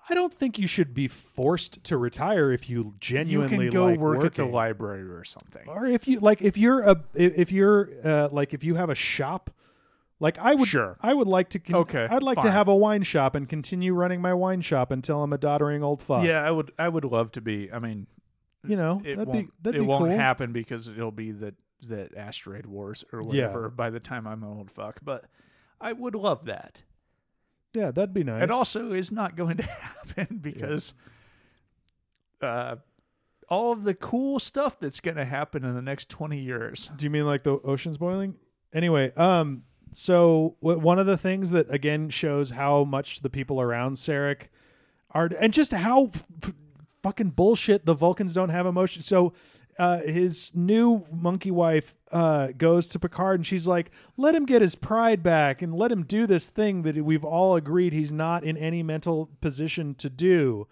I 0.08 0.14
don't 0.14 0.34
think 0.34 0.58
you 0.58 0.66
should 0.66 0.92
be 0.92 1.08
forced 1.08 1.82
to 1.84 1.96
retire 1.96 2.52
if 2.52 2.68
you 2.68 2.94
genuinely 3.00 3.64
You 3.66 3.70
can 3.70 3.80
go 3.80 3.84
like 3.86 3.98
work 3.98 4.24
at 4.24 4.34
the 4.34 4.44
library 4.44 5.02
or 5.02 5.24
something. 5.24 5.66
or 5.66 5.86
if 5.86 6.06
you 6.06 6.20
like 6.20 6.42
if 6.42 6.56
you're 6.58 6.82
a 6.82 7.02
if 7.14 7.50
you're 7.50 7.88
uh, 8.04 8.28
like 8.30 8.52
if 8.52 8.62
you 8.62 8.74
have 8.74 8.90
a 8.90 8.94
shop 8.94 9.50
like 10.20 10.38
i 10.38 10.54
would 10.54 10.68
Sure. 10.68 10.98
i 11.00 11.12
would 11.14 11.26
like 11.26 11.48
to 11.50 11.58
con- 11.58 11.76
Okay, 11.76 12.06
i'd 12.10 12.22
like 12.22 12.38
to 12.42 12.50
have 12.50 12.68
a 12.68 12.76
wine 12.76 13.02
shop 13.02 13.34
and 13.34 13.48
continue 13.48 13.94
running 13.94 14.20
my 14.20 14.34
wine 14.34 14.60
shop 14.60 14.90
until 14.90 15.22
i'm 15.22 15.32
a 15.32 15.38
doddering 15.38 15.82
old 15.82 16.02
fuck 16.02 16.22
Yeah, 16.24 16.44
I 16.46 16.50
would 16.50 16.70
I 16.78 16.88
would 16.88 17.04
love 17.06 17.32
to 17.32 17.40
be. 17.40 17.72
I 17.72 17.78
mean, 17.78 18.06
you 18.66 18.76
know 18.76 19.00
it 19.06 19.16
that'd 19.16 19.28
won't 19.28 19.46
be 19.48 19.52
that'd 19.62 19.76
it 19.80 19.84
be 19.84 19.86
won't 19.86 20.04
cool 20.04 20.16
happen 20.16 20.52
because 20.52 20.86
it'll 20.86 21.10
be 21.12 21.30
the 21.32 21.54
that 21.88 22.14
asteroid 22.14 22.66
wars 22.66 23.04
or 23.12 23.22
whatever 23.22 23.70
by 23.70 23.88
the 23.90 24.00
time 24.00 24.26
I'm 24.26 24.42
an 24.42 24.50
old 24.50 24.70
fuck. 24.70 25.00
But 25.02 25.24
I 25.84 25.92
would 25.92 26.14
love 26.14 26.46
that. 26.46 26.82
yeah 27.74 27.90
that'd 27.90 28.14
be 28.14 28.24
nice 28.24 28.42
It 28.42 28.50
also 28.50 28.92
is 28.92 29.12
not 29.12 29.36
going 29.36 29.58
to 29.58 29.62
happen 30.06 30.38
because 30.40 30.94
uh, 32.42 32.76
all 33.48 33.72
of 33.72 33.84
the 33.84 33.94
cool 33.94 34.38
stuff 34.38 34.78
that's 34.80 35.00
going 35.00 35.16
to 35.16 35.24
happen 35.24 35.64
in 35.64 35.74
the 35.74 35.82
next 35.82 36.08
20 36.08 36.38
years. 36.38 36.90
do 36.96 37.04
you 37.04 37.10
mean 37.10 37.26
like 37.26 37.42
the 37.44 37.52
oceans 37.64 37.98
boiling 37.98 38.34
anyway 38.72 39.12
um 39.16 39.62
so 39.92 40.56
w- 40.62 40.80
one 40.80 40.98
of 40.98 41.06
the 41.06 41.16
things 41.16 41.50
that 41.52 41.72
again 41.72 42.08
shows 42.10 42.50
how 42.50 42.82
much 42.84 43.20
the 43.20 43.30
people 43.30 43.60
around 43.60 43.92
Sarek 43.94 44.48
are 45.10 45.30
and 45.40 45.52
just 45.52 45.72
how 45.72 46.10
f- 46.42 46.52
fucking 47.02 47.30
bullshit 47.30 47.86
the 47.86 47.94
Vulcans 47.94 48.32
don't 48.34 48.48
have 48.48 48.66
emotion. 48.66 49.02
So 49.04 49.34
uh, 49.78 49.98
his 50.02 50.50
new 50.54 51.04
monkey 51.12 51.50
wife 51.50 51.96
uh, 52.12 52.48
goes 52.56 52.86
to 52.88 52.98
Picard 52.98 53.40
and 53.40 53.46
she's 53.46 53.66
like, 53.66 53.90
"Let 54.16 54.34
him 54.34 54.46
get 54.46 54.62
his 54.62 54.74
pride 54.74 55.22
back 55.22 55.62
and 55.62 55.74
let 55.74 55.90
him 55.90 56.02
do 56.04 56.26
this 56.26 56.48
thing 56.48 56.82
that 56.82 56.96
we've 57.04 57.24
all 57.24 57.56
agreed 57.56 57.92
he's 57.92 58.12
not 58.12 58.44
in 58.44 58.56
any 58.56 58.82
mental 58.82 59.30
position 59.40 59.94
to 59.96 60.08
do." 60.10 60.66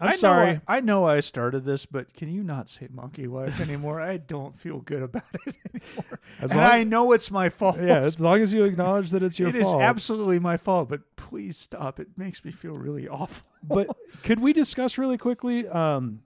I'm 0.00 0.10
I 0.10 0.14
sorry. 0.14 0.52
Know 0.54 0.60
I, 0.68 0.76
I 0.76 0.80
know 0.80 1.04
I 1.06 1.18
started 1.18 1.64
this, 1.64 1.84
but 1.84 2.14
can 2.14 2.28
you 2.28 2.44
not 2.44 2.68
say 2.68 2.86
monkey 2.88 3.26
wife 3.26 3.58
anymore? 3.60 4.00
I 4.00 4.18
don't 4.18 4.56
feel 4.56 4.78
good 4.78 5.02
about 5.02 5.24
it 5.44 5.56
anymore. 5.74 6.20
As 6.40 6.52
and 6.52 6.60
long- 6.60 6.70
I 6.70 6.84
know 6.84 7.10
it's 7.10 7.32
my 7.32 7.48
fault. 7.48 7.78
yeah, 7.80 7.98
as 8.02 8.20
long 8.20 8.40
as 8.40 8.52
you 8.52 8.62
acknowledge 8.62 9.10
that 9.10 9.24
it's 9.24 9.40
your 9.40 9.48
It 9.48 9.60
fault. 9.62 9.74
It 9.74 9.78
is 9.78 9.82
absolutely 9.82 10.38
my 10.38 10.56
fault, 10.56 10.88
but 10.88 11.00
please 11.16 11.56
stop. 11.56 11.98
It 11.98 12.08
makes 12.16 12.44
me 12.44 12.52
feel 12.52 12.74
really 12.74 13.08
awful. 13.08 13.48
but 13.64 13.88
could 14.22 14.38
we 14.38 14.52
discuss 14.52 14.98
really 14.98 15.18
quickly 15.18 15.66
um 15.66 16.20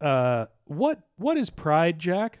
uh 0.00 0.46
what 0.64 1.00
what 1.16 1.36
is 1.36 1.50
pride, 1.50 1.98
Jack? 1.98 2.38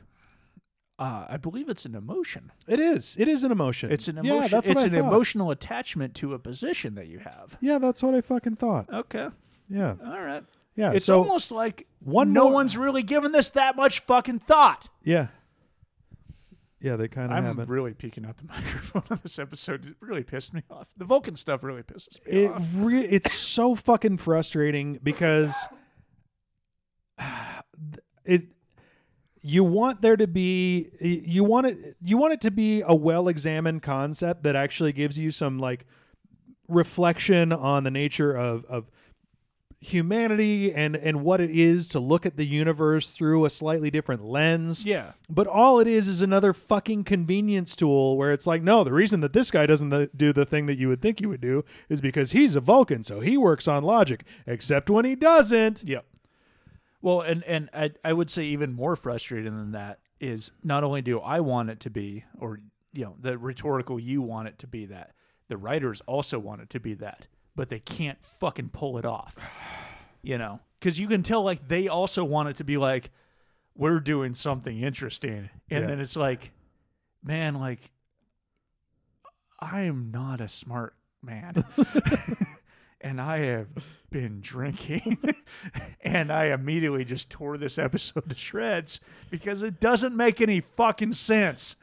Uh, 1.00 1.26
I 1.28 1.36
believe 1.36 1.68
it's 1.68 1.84
an 1.86 1.94
emotion. 1.94 2.50
It 2.66 2.80
is. 2.80 3.14
It 3.20 3.28
is 3.28 3.44
an 3.44 3.52
emotion. 3.52 3.92
It's 3.92 4.08
an 4.08 4.16
Yeah, 4.24 4.32
emotion. 4.32 4.50
that's 4.50 4.66
what 4.66 4.76
it's 4.78 4.84
an 4.84 4.90
thought. 4.90 5.06
emotional 5.12 5.50
attachment 5.52 6.16
to 6.16 6.34
a 6.34 6.40
position 6.40 6.96
that 6.96 7.06
you 7.06 7.20
have. 7.20 7.56
Yeah, 7.60 7.78
that's 7.78 8.02
what 8.02 8.16
I 8.16 8.20
fucking 8.20 8.56
thought. 8.56 8.92
Okay. 8.92 9.28
Yeah. 9.68 9.94
All 10.04 10.20
right. 10.20 10.42
Yeah. 10.74 10.90
It's 10.92 11.04
so 11.04 11.18
almost 11.22 11.52
like 11.52 11.86
one 12.00 12.32
no 12.32 12.44
more- 12.44 12.54
one's 12.54 12.76
really 12.76 13.04
given 13.04 13.30
this 13.30 13.48
that 13.50 13.76
much 13.76 14.00
fucking 14.00 14.40
thought. 14.40 14.88
yeah. 15.04 15.28
Yeah, 16.80 16.94
they 16.94 17.08
kind 17.08 17.32
of 17.32 17.36
I'm 17.38 17.44
haven't. 17.44 17.68
really 17.68 17.92
peeking 17.92 18.24
out 18.24 18.36
the 18.36 18.44
microphone 18.48 19.02
on 19.10 19.18
this 19.24 19.38
episode. 19.40 19.84
It 19.84 19.96
really 20.00 20.22
pissed 20.22 20.54
me 20.54 20.62
off. 20.70 20.88
The 20.96 21.04
Vulcan 21.04 21.34
stuff 21.34 21.64
really 21.64 21.82
pisses 21.82 22.24
me 22.24 22.44
it 22.44 22.50
off. 22.52 22.62
re- 22.76 23.04
it's 23.04 23.32
so 23.32 23.74
fucking 23.74 24.18
frustrating 24.18 24.98
because 25.02 25.54
it 28.24 28.42
you 29.40 29.62
want 29.64 30.02
there 30.02 30.16
to 30.16 30.26
be 30.26 30.88
you 31.00 31.44
want 31.44 31.66
it 31.66 31.96
you 32.02 32.16
want 32.16 32.32
it 32.32 32.40
to 32.40 32.50
be 32.50 32.82
a 32.86 32.94
well-examined 32.94 33.82
concept 33.82 34.42
that 34.42 34.56
actually 34.56 34.92
gives 34.92 35.18
you 35.18 35.30
some 35.30 35.58
like 35.58 35.86
reflection 36.68 37.52
on 37.52 37.84
the 37.84 37.90
nature 37.90 38.34
of 38.36 38.64
of 38.66 38.90
humanity 39.80 40.74
and 40.74 40.96
and 40.96 41.22
what 41.22 41.40
it 41.40 41.50
is 41.50 41.86
to 41.86 42.00
look 42.00 42.26
at 42.26 42.36
the 42.36 42.44
universe 42.44 43.10
through 43.12 43.44
a 43.44 43.50
slightly 43.50 43.92
different 43.92 44.24
lens 44.24 44.84
Yeah. 44.84 45.12
but 45.30 45.46
all 45.46 45.78
it 45.78 45.86
is 45.86 46.08
is 46.08 46.20
another 46.20 46.52
fucking 46.52 47.04
convenience 47.04 47.76
tool 47.76 48.16
where 48.16 48.32
it's 48.32 48.44
like, 48.44 48.60
no, 48.60 48.82
the 48.82 48.92
reason 48.92 49.20
that 49.20 49.32
this 49.32 49.52
guy 49.52 49.66
doesn't 49.66 50.16
do 50.18 50.32
the 50.32 50.44
thing 50.44 50.66
that 50.66 50.78
you 50.78 50.88
would 50.88 51.00
think 51.00 51.20
he 51.20 51.26
would 51.26 51.40
do 51.40 51.64
is 51.88 52.00
because 52.00 52.32
he's 52.32 52.56
a 52.56 52.60
Vulcan, 52.60 53.04
so 53.04 53.20
he 53.20 53.36
works 53.36 53.68
on 53.68 53.84
logic, 53.84 54.24
except 54.48 54.90
when 54.90 55.04
he 55.04 55.14
doesn't. 55.14 55.84
Yep. 55.84 56.04
Well, 57.00 57.20
and 57.20 57.44
and 57.44 57.70
I 57.72 57.92
I 58.04 58.12
would 58.12 58.30
say 58.30 58.44
even 58.44 58.72
more 58.72 58.96
frustrating 58.96 59.56
than 59.56 59.72
that 59.72 60.00
is 60.20 60.50
not 60.64 60.82
only 60.84 61.00
do 61.02 61.20
I 61.20 61.40
want 61.40 61.70
it 61.70 61.80
to 61.80 61.90
be, 61.90 62.24
or 62.38 62.60
you 62.92 63.04
know, 63.04 63.16
the 63.20 63.38
rhetorical 63.38 64.00
you 64.00 64.20
want 64.22 64.48
it 64.48 64.58
to 64.60 64.66
be 64.66 64.86
that, 64.86 65.12
the 65.48 65.56
writers 65.56 66.00
also 66.06 66.38
want 66.38 66.60
it 66.62 66.70
to 66.70 66.80
be 66.80 66.94
that, 66.94 67.28
but 67.54 67.68
they 67.68 67.78
can't 67.78 68.22
fucking 68.24 68.70
pull 68.70 68.98
it 68.98 69.04
off. 69.04 69.36
You 70.22 70.38
know, 70.38 70.58
because 70.80 70.98
you 70.98 71.06
can 71.06 71.22
tell 71.22 71.44
like 71.44 71.68
they 71.68 71.86
also 71.86 72.24
want 72.24 72.48
it 72.48 72.56
to 72.56 72.64
be 72.64 72.76
like 72.76 73.10
we're 73.76 74.00
doing 74.00 74.34
something 74.34 74.80
interesting, 74.80 75.50
and 75.70 75.82
Yeah. 75.82 75.86
then 75.86 76.00
it's 76.00 76.16
like, 76.16 76.50
man, 77.22 77.54
like 77.54 77.92
I 79.60 79.82
am 79.82 80.10
not 80.10 80.40
a 80.40 80.48
smart 80.48 80.96
man. 81.22 81.64
and 83.00 83.20
I 83.20 83.38
have 83.38 83.68
been 84.10 84.40
drinking. 84.40 85.18
and 86.02 86.32
I 86.32 86.46
immediately 86.46 87.04
just 87.04 87.30
tore 87.30 87.56
this 87.58 87.78
episode 87.78 88.30
to 88.30 88.36
shreds 88.36 89.00
because 89.30 89.62
it 89.62 89.80
doesn't 89.80 90.16
make 90.16 90.40
any 90.40 90.60
fucking 90.60 91.12
sense. 91.12 91.76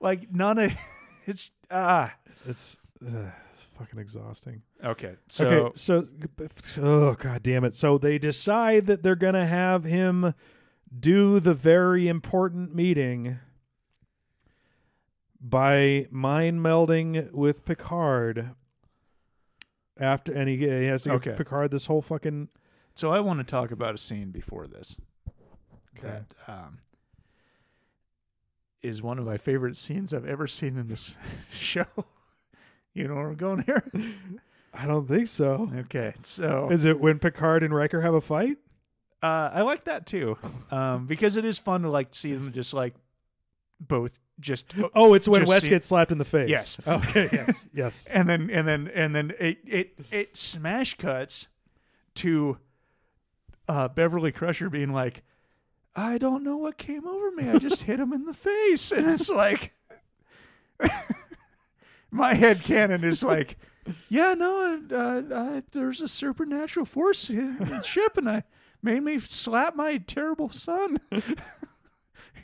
Like 0.00 0.32
none 0.32 0.58
of 0.58 0.72
it's 1.26 1.50
ah 1.70 2.12
It's, 2.46 2.76
uh, 3.04 3.30
it's 3.54 3.64
fucking 3.78 3.98
exhausting. 3.98 4.62
okay. 4.84 5.16
So 5.28 5.46
okay, 5.46 5.78
so 5.78 6.06
oh 6.80 7.14
god 7.14 7.42
damn 7.42 7.64
it! 7.64 7.74
So 7.74 7.98
they 7.98 8.18
decide 8.18 8.86
that 8.86 9.02
they're 9.02 9.14
gonna 9.16 9.46
have 9.46 9.84
him 9.84 10.34
do 10.98 11.40
the 11.40 11.54
very 11.54 12.08
important 12.08 12.74
meeting 12.74 13.38
by 15.40 16.06
mind 16.10 16.60
melding 16.60 17.30
with 17.32 17.64
Picard. 17.64 18.50
After 20.02 20.32
and 20.32 20.48
he, 20.48 20.56
he 20.58 20.66
has 20.86 21.04
to 21.04 21.10
give 21.10 21.16
Okay. 21.28 21.36
Picard 21.36 21.70
this 21.70 21.86
whole 21.86 22.02
fucking 22.02 22.48
so 22.94 23.10
I 23.12 23.20
want 23.20 23.38
to 23.38 23.44
talk 23.44 23.70
about 23.70 23.94
a 23.94 23.98
scene 23.98 24.30
before 24.30 24.66
this 24.66 24.96
Okay. 25.96 26.08
that 26.08 26.34
um 26.52 26.78
is 28.82 29.00
one 29.02 29.18
of 29.18 29.24
my 29.24 29.36
favorite 29.36 29.76
scenes 29.76 30.12
I've 30.12 30.26
ever 30.26 30.46
seen 30.46 30.76
in 30.76 30.88
this 30.88 31.16
show. 31.52 31.86
You 32.94 33.06
know 33.08 33.14
where 33.14 33.28
I'm 33.28 33.36
going 33.36 33.62
here? 33.62 33.82
I 34.74 34.86
don't 34.86 35.06
think 35.06 35.28
so. 35.28 35.70
Okay. 35.76 36.14
So 36.22 36.68
Is 36.70 36.84
it 36.84 36.98
when 37.00 37.18
Picard 37.18 37.62
and 37.62 37.74
Riker 37.74 38.00
have 38.00 38.14
a 38.14 38.20
fight? 38.20 38.58
Uh, 39.22 39.50
I 39.54 39.62
like 39.62 39.84
that 39.84 40.04
too, 40.06 40.36
um, 40.72 41.06
because 41.06 41.36
it 41.36 41.44
is 41.44 41.56
fun 41.58 41.82
to 41.82 41.90
like 41.90 42.08
see 42.12 42.32
them 42.32 42.50
just 42.52 42.74
like 42.74 42.94
both 43.86 44.18
just 44.40 44.74
Oh, 44.94 45.14
it's 45.14 45.28
when 45.28 45.42
Just 45.42 45.50
Wes 45.50 45.62
see- 45.62 45.68
gets 45.70 45.86
slapped 45.86 46.12
in 46.12 46.18
the 46.18 46.24
face. 46.24 46.48
Yes. 46.50 46.78
Okay. 46.86 47.28
Yes. 47.32 47.64
yes. 47.74 48.06
and 48.06 48.28
then 48.28 48.48
and 48.50 48.66
then 48.66 48.88
and 48.94 49.14
then 49.14 49.32
it 49.38 49.58
it 49.66 49.98
it 50.10 50.36
smash 50.36 50.94
cuts 50.94 51.48
to 52.16 52.58
uh, 53.68 53.88
Beverly 53.88 54.32
Crusher 54.32 54.68
being 54.70 54.92
like, 54.92 55.22
I 55.94 56.18
don't 56.18 56.42
know 56.42 56.56
what 56.56 56.76
came 56.78 57.06
over 57.06 57.30
me. 57.30 57.48
I 57.48 57.58
just 57.58 57.82
hit 57.84 58.00
him 58.00 58.12
in 58.12 58.24
the 58.24 58.34
face, 58.34 58.90
and 58.92 59.06
it's 59.06 59.28
like. 59.30 59.72
My 62.10 62.34
head 62.34 62.62
canon 62.62 63.04
is 63.04 63.22
like, 63.22 63.56
yeah, 64.10 64.34
no, 64.36 64.78
uh, 64.90 65.22
uh, 65.34 65.60
there's 65.72 66.02
a 66.02 66.08
supernatural 66.08 66.84
force 66.84 67.30
in 67.30 67.56
the 67.58 67.80
ship, 67.80 68.18
and 68.18 68.28
I 68.28 68.42
made 68.82 69.02
me 69.02 69.18
slap 69.18 69.76
my 69.76 69.96
terrible 69.96 70.50
son. 70.50 70.98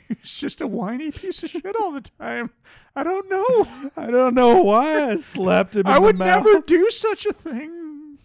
He's 0.21 0.39
just 0.39 0.61
a 0.61 0.67
whiny 0.67 1.11
piece 1.11 1.43
of 1.43 1.49
shit 1.51 1.75
all 1.79 1.91
the 1.91 2.01
time. 2.01 2.49
I 2.95 3.03
don't 3.03 3.29
know. 3.29 3.67
I 3.95 4.09
don't 4.09 4.33
know 4.33 4.61
why 4.63 5.11
I 5.11 5.15
slapped 5.17 5.75
him. 5.75 5.81
In 5.81 5.93
I 5.93 5.99
would 5.99 6.17
mouth. 6.17 6.45
never 6.45 6.61
do 6.61 6.89
such 6.89 7.25
a 7.25 7.33
thing. 7.33 8.17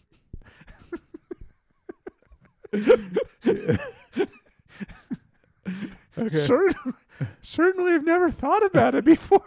Okay. 6.17 6.29
Certainly, 6.29 6.97
certainly, 7.43 7.93
I've 7.93 8.05
never 8.05 8.31
thought 8.31 8.65
about 8.65 8.95
it 8.95 9.05
before. 9.05 9.43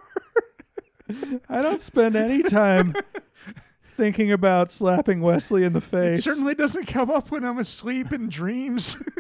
I 1.50 1.62
don't 1.62 1.80
spend 1.80 2.16
any 2.18 2.44
time 2.44 2.94
thinking 3.96 4.32
about 4.32 4.72
slapping 4.72 5.22
Wesley 5.22 5.64
in 5.64 5.72
the 5.74 5.82
face. 5.82 5.92
It 5.92 6.16
face. 6.16 6.24
certainly 6.24 6.56
doesn't 6.56 6.88
come 6.88 7.10
up 7.10 7.32
when 7.32 7.46
I'm 7.46 7.58
asleep 7.58 8.12
in 8.12 8.28
dreams. 8.28 9.02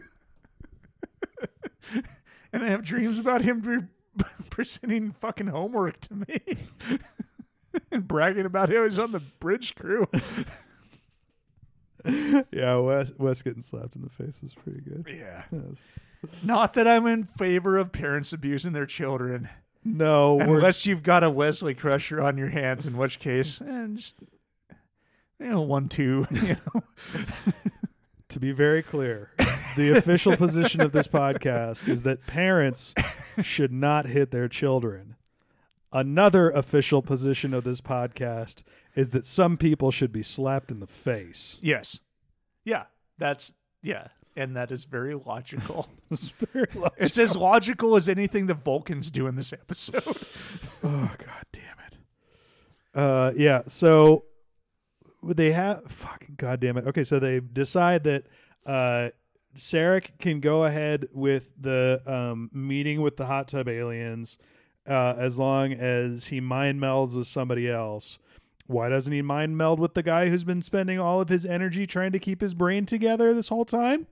and 2.58 2.66
I 2.66 2.70
have 2.72 2.84
dreams 2.84 3.20
about 3.20 3.42
him 3.42 3.62
pre- 3.62 4.26
presenting 4.50 5.12
fucking 5.12 5.46
homework 5.48 6.00
to 6.02 6.16
me 6.16 6.42
and 7.92 8.08
bragging 8.08 8.48
about 8.48 8.74
how 8.74 8.84
he's 8.84 8.98
on 8.98 9.12
the 9.12 9.20
bridge 9.20 9.76
crew. 9.76 10.08
yeah, 12.52 12.78
Wes, 12.78 13.12
Wes 13.20 13.44
getting 13.44 13.62
slapped 13.62 13.96
in 13.96 14.02
the 14.02 14.10
face 14.10 14.42
was 14.42 14.56
pretty 14.56 14.82
good. 14.82 15.06
Yeah. 15.08 15.44
Yes. 15.52 15.86
Not 16.44 16.74
that 16.74 16.88
I'm 16.88 17.06
in 17.06 17.26
favor 17.26 17.78
of 17.78 17.92
parents 17.92 18.34
abusing 18.34 18.74
their 18.74 18.88
children. 18.88 19.48
No, 19.86 20.40
Unless 20.40 20.88
you've 20.88 21.04
got 21.04 21.24
a 21.24 21.30
Wesley 21.30 21.76
Crusher 21.76 22.20
on 22.20 22.40
your 22.40 22.50
hands, 22.50 22.88
in 22.88 22.98
which 22.98 23.20
case, 23.20 23.62
and 23.62 23.98
just 23.98 24.16
you 25.40 25.48
know, 25.48 25.62
one 25.62 25.88
two. 25.88 26.26
You 26.32 26.58
know, 26.74 26.84
to 28.30 28.40
be 28.40 28.52
very 28.52 28.84
clear, 28.84 29.32
the 29.76 29.98
official 29.98 30.36
position 30.36 30.82
of 30.82 30.92
this 30.92 31.08
podcast 31.08 31.88
is 31.88 32.04
that 32.04 32.26
parents 32.28 32.94
should 33.42 33.72
not 33.72 34.06
hit 34.08 34.32
their 34.32 34.48
children. 34.48 35.16
Another 35.94 36.50
official 36.50 37.02
position 37.02 37.54
of 37.54 37.64
this 37.64 37.80
podcast 37.80 38.64
is 38.96 39.10
that 39.12 39.26
some 39.26 39.56
people 39.58 39.90
should 39.92 40.12
be 40.12 40.24
slapped 40.24 40.72
in 40.72 40.80
the 40.80 40.88
face. 40.88 41.58
yes, 41.62 42.00
yeah, 42.66 42.84
that's 43.18 43.54
yeah, 43.82 44.08
and 44.36 44.56
that 44.58 44.72
is 44.72 44.84
very 44.86 45.16
logical. 45.16 45.88
It's 46.12 46.30
very 46.30 46.68
logical. 46.74 46.96
it's 47.06 47.18
as 47.18 47.36
logical 47.36 47.96
as 47.98 48.08
anything 48.08 48.48
the 48.48 48.54
Vulcans 48.54 49.12
do 49.12 49.28
in 49.28 49.36
this 49.36 49.52
episode. 49.54 50.04
Oh 50.84 51.12
god 51.18 51.44
damn 51.52 51.64
it. 51.88 51.98
Uh 52.94 53.32
yeah, 53.36 53.64
so 53.68 54.24
they 55.36 55.52
have 55.52 55.84
fucking 55.92 56.36
god 56.38 56.60
damn 56.60 56.78
it. 56.78 56.88
Okay, 56.88 57.04
so 57.04 57.20
they 57.20 57.40
decide 57.40 58.04
that 58.06 58.26
uh 58.66 59.10
Sarek 59.56 60.20
can 60.20 60.40
go 60.40 60.66
ahead 60.66 61.08
with 61.12 61.50
the 61.60 62.02
um 62.06 62.50
meeting 62.54 63.02
with 63.02 63.18
the 63.18 63.26
hot 63.26 63.48
tub 63.48 63.68
aliens 63.68 64.38
uh 64.88 65.16
as 65.18 65.38
long 65.40 65.74
as 65.74 66.26
he 66.26 66.40
mind 66.40 66.80
melds 66.80 67.16
with 67.16 67.28
somebody 67.28 67.70
else. 67.70 68.20
Why 68.68 68.90
doesn't 68.90 69.14
he 69.14 69.22
mind 69.22 69.58
meld 69.58 69.80
with 69.80 69.94
the 69.94 70.04
guy 70.04 70.30
who's 70.30 70.44
been 70.44 70.62
spending 70.62 71.00
all 71.00 71.22
of 71.22 71.30
his 71.30 71.46
energy 71.46 71.88
trying 71.88 72.12
to 72.12 72.20
keep 72.20 72.42
his 72.42 72.54
brain 72.54 72.86
together 72.86 73.34
this 73.34 73.48
whole 73.48 73.66
time? 73.66 74.08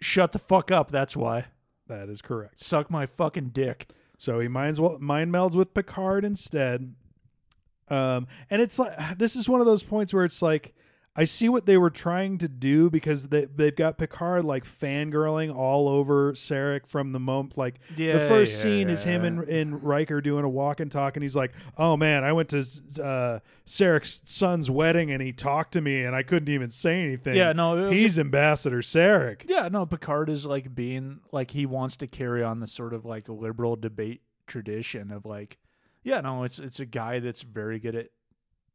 Shut 0.00 0.32
the 0.32 0.38
fuck 0.38 0.70
up. 0.70 0.90
That's 0.90 1.16
why. 1.16 1.46
That 1.86 2.08
is 2.08 2.20
correct. 2.20 2.60
Suck 2.60 2.90
my 2.90 3.06
fucking 3.06 3.50
dick. 3.50 3.88
So 4.18 4.40
he 4.40 4.48
minds 4.48 4.80
mind 4.80 5.32
melds 5.32 5.54
with 5.54 5.74
Picard 5.74 6.24
instead. 6.24 6.94
Um, 7.90 8.26
and 8.50 8.62
it's 8.62 8.78
like 8.78 8.96
this 9.18 9.36
is 9.36 9.48
one 9.48 9.60
of 9.60 9.66
those 9.66 9.82
points 9.82 10.12
where 10.12 10.24
it's 10.24 10.42
like 10.42 10.74
I 11.18 11.24
see 11.24 11.48
what 11.48 11.66
they 11.66 11.76
were 11.76 11.90
trying 11.90 12.38
to 12.38 12.48
do 12.48 12.90
because 12.90 13.26
they 13.26 13.46
they've 13.46 13.74
got 13.74 13.98
Picard 13.98 14.44
like 14.44 14.64
fangirling 14.64 15.52
all 15.52 15.88
over 15.88 16.32
Sarek 16.34 16.86
from 16.86 17.10
the 17.10 17.18
moment 17.18 17.58
like 17.58 17.80
the 17.96 18.12
first 18.12 18.54
yeah, 18.54 18.62
scene 18.62 18.88
is 18.88 19.02
him 19.02 19.22
yeah. 19.22 19.26
and, 19.26 19.48
and 19.48 19.82
Riker 19.82 20.20
doing 20.20 20.44
a 20.44 20.48
walk 20.48 20.78
and 20.78 20.92
talk 20.92 21.16
and 21.16 21.24
he's 21.24 21.34
like, 21.34 21.54
"Oh 21.76 21.96
man, 21.96 22.22
I 22.22 22.32
went 22.32 22.50
to 22.50 22.58
uh, 22.58 23.40
Sarek's 23.66 24.22
son's 24.26 24.70
wedding 24.70 25.10
and 25.10 25.20
he 25.20 25.32
talked 25.32 25.72
to 25.72 25.80
me 25.80 26.04
and 26.04 26.14
I 26.14 26.22
couldn't 26.22 26.50
even 26.50 26.70
say 26.70 27.02
anything." 27.02 27.34
Yeah, 27.34 27.52
no, 27.52 27.88
it- 27.88 27.94
he's 27.94 28.16
Ambassador 28.16 28.78
Sarek. 28.78 29.42
Yeah, 29.48 29.66
no, 29.72 29.86
Picard 29.86 30.28
is 30.28 30.46
like 30.46 30.72
being 30.72 31.18
like 31.32 31.50
he 31.50 31.66
wants 31.66 31.96
to 31.96 32.06
carry 32.06 32.44
on 32.44 32.60
the 32.60 32.68
sort 32.68 32.94
of 32.94 33.04
like 33.04 33.28
liberal 33.28 33.74
debate 33.74 34.22
tradition 34.46 35.10
of 35.10 35.26
like, 35.26 35.58
yeah, 36.08 36.22
no, 36.22 36.42
it's 36.44 36.58
it's 36.58 36.80
a 36.80 36.86
guy 36.86 37.20
that's 37.20 37.42
very 37.42 37.78
good 37.78 37.94
at 37.94 38.06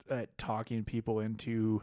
at 0.08 0.38
talking 0.38 0.84
people 0.84 1.20
into 1.20 1.82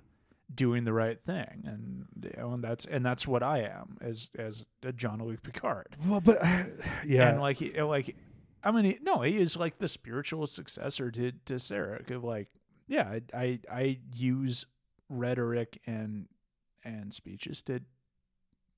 doing 0.55 0.85
the 0.85 0.93
right 0.93 1.21
thing, 1.21 1.65
and 1.67 2.07
you 2.23 2.41
know, 2.41 2.53
and 2.53 2.63
that's 2.63 2.87
and 2.87 3.05
that's 3.05 3.27
what 3.27 3.43
I 3.43 3.63
am 3.63 3.99
as 4.01 4.31
as 4.39 4.67
a 4.85 4.93
Jean-Luc 4.93 5.43
Picard. 5.43 5.97
Well, 6.07 6.21
but 6.21 6.41
yeah, 7.05 7.31
and 7.31 7.41
like 7.41 7.61
like, 7.77 8.17
I 8.63 8.71
mean, 8.71 8.97
no, 9.03 9.23
he 9.23 9.39
is 9.39 9.57
like 9.57 9.79
the 9.79 9.89
spiritual 9.89 10.47
successor 10.47 11.11
to 11.11 11.33
to 11.47 11.55
Sarek 11.55 12.13
of 12.13 12.23
like, 12.23 12.49
yeah, 12.87 13.09
I 13.09 13.23
I, 13.35 13.59
I 13.71 13.99
use 14.15 14.67
rhetoric 15.09 15.81
and 15.85 16.29
and 16.85 17.13
speeches 17.13 17.61
to 17.63 17.81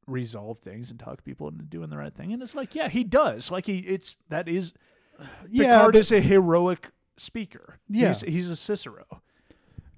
resolve 0.06 0.58
things 0.58 0.90
and 0.90 0.98
talk 0.98 1.22
people 1.22 1.48
into 1.48 1.64
doing 1.64 1.90
the 1.90 1.98
right 1.98 2.14
thing. 2.14 2.32
And 2.32 2.42
it's 2.42 2.54
like, 2.54 2.74
yeah, 2.74 2.88
he 2.88 3.04
does. 3.04 3.50
Like 3.50 3.66
he, 3.66 3.80
it's 3.80 4.16
that 4.30 4.48
is 4.48 4.72
yeah, 5.50 5.76
Picard 5.76 5.92
but- 5.92 5.98
is 5.98 6.12
a 6.12 6.20
heroic 6.20 6.90
speaker. 7.16 7.78
Yeah. 7.88 8.08
he's, 8.08 8.20
he's 8.22 8.50
a 8.50 8.56
Cicero, 8.56 9.04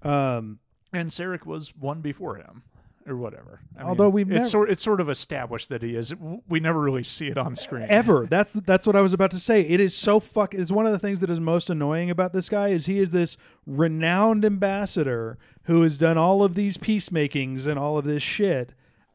um, 0.03 0.59
and 0.93 1.11
Sarek 1.11 1.47
was 1.47 1.75
one 1.77 2.01
before 2.01 2.37
him. 2.37 2.62
Or 3.07 3.17
whatever. 3.17 3.61
I 3.79 3.83
Although 3.83 4.09
we've 4.09 4.33
it's 4.33 4.51
sort 4.51 4.71
it's 4.71 4.83
sort 4.83 4.99
of 4.99 5.11
established 5.11 5.69
that 5.69 5.83
he 5.83 5.95
is. 5.95 6.15
We 6.49 6.59
never 6.59 6.81
really 6.81 7.03
see 7.03 7.27
it 7.29 7.37
on 7.37 7.55
screen 7.55 7.85
ever. 7.91 8.25
That's 8.25 8.55
that's 8.55 8.87
what 8.87 8.97
I 8.97 9.03
was 9.03 9.12
about 9.12 9.31
to 9.33 9.39
say. 9.39 9.61
It 9.61 9.79
is 9.79 9.95
so 9.95 10.21
fuck. 10.21 10.55
It's 10.55 10.73
one 10.73 10.87
of 10.87 10.93
the 10.93 10.99
things 10.99 11.21
that 11.21 11.29
is 11.29 11.39
most 11.39 11.69
annoying 11.69 12.09
about 12.09 12.33
this 12.33 12.49
guy 12.49 12.69
is 12.69 12.87
he 12.87 12.99
is 12.99 13.11
this 13.11 13.37
renowned 13.67 14.47
ambassador 14.47 15.37
who 15.65 15.83
has 15.83 15.99
done 15.99 16.17
all 16.17 16.43
of 16.43 16.55
these 16.55 16.79
peacemakings 16.79 17.67
and 17.67 17.79
all 17.79 17.99
of 17.99 18.07
this 18.07 18.23
shit. 18.23 18.73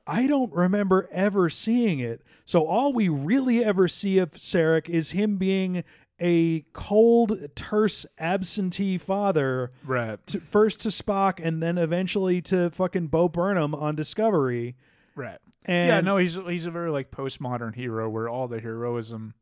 I 0.09 0.27
don't 0.27 0.51
remember 0.53 1.07
ever 1.11 1.49
seeing 1.49 1.99
it. 1.99 2.21
So 2.45 2.65
all 2.65 2.93
we 2.93 3.09
really 3.09 3.63
ever 3.63 3.87
see 3.87 4.17
of 4.17 4.31
Sarek 4.31 4.89
is 4.89 5.11
him 5.11 5.37
being 5.37 5.83
a 6.19 6.65
cold, 6.73 7.37
terse, 7.55 8.05
absentee 8.17 8.97
father. 8.97 9.71
Right. 9.85 10.25
To, 10.27 10.39
first 10.39 10.79
to 10.81 10.89
Spock 10.89 11.39
and 11.45 11.61
then 11.61 11.77
eventually 11.77 12.41
to 12.43 12.69
fucking 12.71 13.07
Bo 13.07 13.29
Burnham 13.29 13.73
on 13.75 13.95
Discovery. 13.95 14.75
Right. 15.15 15.37
And 15.65 15.89
yeah, 15.89 16.01
no, 16.01 16.17
he's 16.17 16.35
he's 16.35 16.65
a 16.65 16.71
very 16.71 16.89
like 16.89 17.11
postmodern 17.11 17.75
hero 17.75 18.09
where 18.09 18.27
all 18.27 18.47
the 18.47 18.59
heroism, 18.59 19.33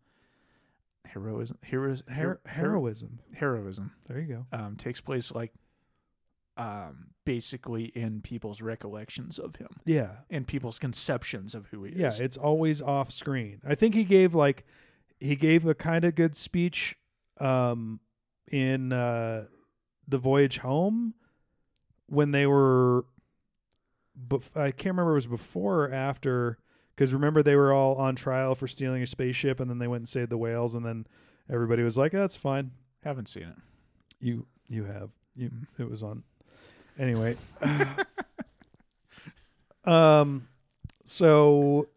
heroism, 1.05 1.57
heroism, 1.63 2.07
Her- 2.13 2.41
heroism. 2.45 3.19
heroism 3.33 3.91
There 4.07 4.19
you 4.19 4.27
go. 4.51 4.57
um, 4.57 4.75
takes 4.75 4.99
place 5.01 5.31
like 5.33 5.53
um, 6.57 7.07
basically 7.25 7.85
in 7.85 8.21
people's 8.21 8.61
recollections 8.61 9.37
of 9.39 9.55
him, 9.57 9.69
Yeah. 9.85 10.09
in 10.29 10.43
people's 10.45 10.79
conceptions 10.79 11.53
of 11.55 11.67
who 11.67 11.83
he 11.83 11.91
is. 11.93 12.19
Yeah, 12.19 12.25
it's 12.25 12.37
always 12.37 12.81
off 12.81 13.11
screen. 13.11 13.61
I 13.65 13.75
think 13.75 13.95
he 13.95 14.03
gave 14.03 14.33
like 14.35 14.65
he 15.19 15.35
gave 15.35 15.65
a 15.65 15.73
kind 15.75 16.03
of 16.05 16.15
good 16.15 16.35
speech 16.35 16.95
um 17.39 17.99
in 18.51 18.91
uh 18.93 19.45
the 20.07 20.17
voyage 20.17 20.57
home 20.59 21.13
when 22.07 22.31
they 22.31 22.45
were 22.47 23.05
bef- 24.27 24.55
I 24.55 24.71
can't 24.71 24.93
remember 24.95 25.11
if 25.17 25.25
it 25.25 25.29
was 25.31 25.39
before 25.41 25.85
or 25.85 25.91
after 25.93 26.57
cuz 26.95 27.13
remember 27.13 27.43
they 27.43 27.55
were 27.55 27.73
all 27.73 27.95
on 27.95 28.15
trial 28.15 28.55
for 28.55 28.67
stealing 28.67 29.03
a 29.03 29.07
spaceship 29.07 29.59
and 29.59 29.69
then 29.69 29.77
they 29.79 29.87
went 29.87 30.01
and 30.01 30.07
saved 30.09 30.29
the 30.31 30.37
whales 30.37 30.75
and 30.75 30.85
then 30.85 31.05
everybody 31.49 31.83
was 31.83 31.97
like, 31.97 32.11
"That's 32.11 32.35
fine. 32.35 32.71
Haven't 33.03 33.27
seen 33.29 33.43
it. 33.43 33.55
You 34.19 34.47
you 34.67 34.85
have. 34.85 35.11
You 35.35 35.51
it 35.77 35.89
was 35.89 36.01
on. 36.03 36.23
Anyway. 36.99 37.35
um 39.85 40.47
so 41.05 41.87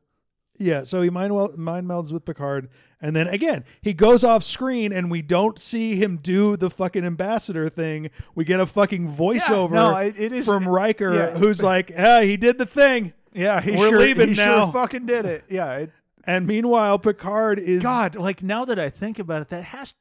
yeah, 0.58 0.82
so 0.84 1.00
he 1.02 1.10
mind 1.10 1.34
wel- 1.34 1.54
mind 1.56 1.86
melds 1.86 2.12
with 2.12 2.24
Picard 2.24 2.68
and 3.00 3.16
then 3.16 3.26
again, 3.28 3.64
he 3.80 3.94
goes 3.94 4.22
off 4.24 4.44
screen 4.44 4.92
and 4.92 5.10
we 5.10 5.22
don't 5.22 5.58
see 5.58 5.96
him 5.96 6.18
do 6.18 6.56
the 6.56 6.68
fucking 6.68 7.04
ambassador 7.04 7.68
thing. 7.70 8.10
We 8.34 8.44
get 8.44 8.60
a 8.60 8.66
fucking 8.66 9.10
voiceover 9.10 9.70
no, 9.72 9.96
it- 9.96 10.14
it 10.18 10.32
is- 10.32 10.46
from 10.46 10.68
Riker 10.68 11.14
yeah. 11.14 11.38
who's 11.38 11.62
like, 11.62 11.90
"Ah, 11.96 12.20
he 12.20 12.36
did 12.36 12.58
the 12.58 12.66
thing." 12.66 13.14
Yeah, 13.32 13.60
he 13.60 13.72
We're 13.72 13.88
sure, 13.90 13.98
leaving 14.00 14.30
he 14.30 14.34
now. 14.34 14.64
Sure 14.64 14.72
fucking 14.72 15.06
did 15.06 15.24
it. 15.24 15.44
Yeah. 15.48 15.72
It, 15.76 15.92
And 16.24 16.46
meanwhile, 16.46 16.98
Picard 16.98 17.58
is 17.58 17.82
God, 17.82 18.14
like 18.16 18.42
now 18.42 18.64
that 18.66 18.78
I 18.78 18.90
think 18.90 19.18
about 19.18 19.42
it, 19.42 19.48
that 19.48 19.64
has. 19.64 19.94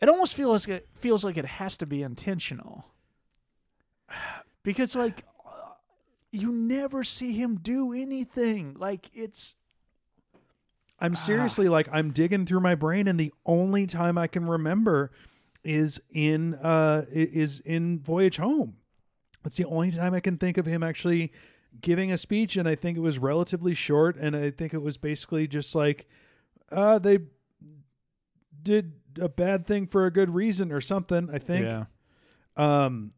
It 0.00 0.08
almost 0.08 0.34
feels 0.34 0.66
like 0.68 0.78
it 0.78 0.88
feels 0.94 1.24
like 1.24 1.36
it 1.36 1.44
has 1.44 1.76
to 1.78 1.86
be 1.86 2.02
intentional. 2.02 2.86
Because 4.62 4.96
like, 4.96 5.24
you 6.32 6.52
never 6.52 7.04
see 7.04 7.32
him 7.32 7.56
do 7.56 7.92
anything. 7.92 8.76
Like 8.78 9.10
it's 9.14 9.56
I'm 10.98 11.14
seriously 11.14 11.68
like 11.68 11.88
I'm 11.92 12.10
digging 12.10 12.46
through 12.46 12.60
my 12.60 12.74
brain, 12.74 13.06
and 13.06 13.18
the 13.20 13.32
only 13.44 13.86
time 13.86 14.16
I 14.16 14.26
can 14.26 14.46
remember 14.46 15.10
is 15.62 16.00
in 16.10 16.54
uh 16.54 17.04
is 17.10 17.60
in 17.60 18.00
Voyage 18.00 18.38
Home. 18.38 18.76
That's 19.42 19.56
the 19.56 19.64
only 19.66 19.90
time 19.90 20.14
I 20.14 20.20
can 20.20 20.38
think 20.38 20.58
of 20.58 20.66
him 20.66 20.82
actually 20.82 21.32
giving 21.80 22.10
a 22.10 22.18
speech, 22.18 22.56
and 22.56 22.68
I 22.68 22.74
think 22.74 22.96
it 22.96 23.02
was 23.02 23.18
relatively 23.18 23.74
short, 23.74 24.16
and 24.16 24.34
I 24.34 24.50
think 24.50 24.72
it 24.72 24.82
was 24.82 24.96
basically 24.96 25.46
just 25.46 25.74
like, 25.74 26.06
uh, 26.72 26.98
they 26.98 27.18
did 28.62 28.94
a 29.20 29.28
bad 29.28 29.66
thing 29.66 29.86
for 29.86 30.06
a 30.06 30.10
good 30.10 30.34
reason 30.34 30.72
or 30.72 30.80
something. 30.80 31.28
I 31.32 31.38
think. 31.38 31.66
yeah. 31.66 31.84
Um, 32.56 33.12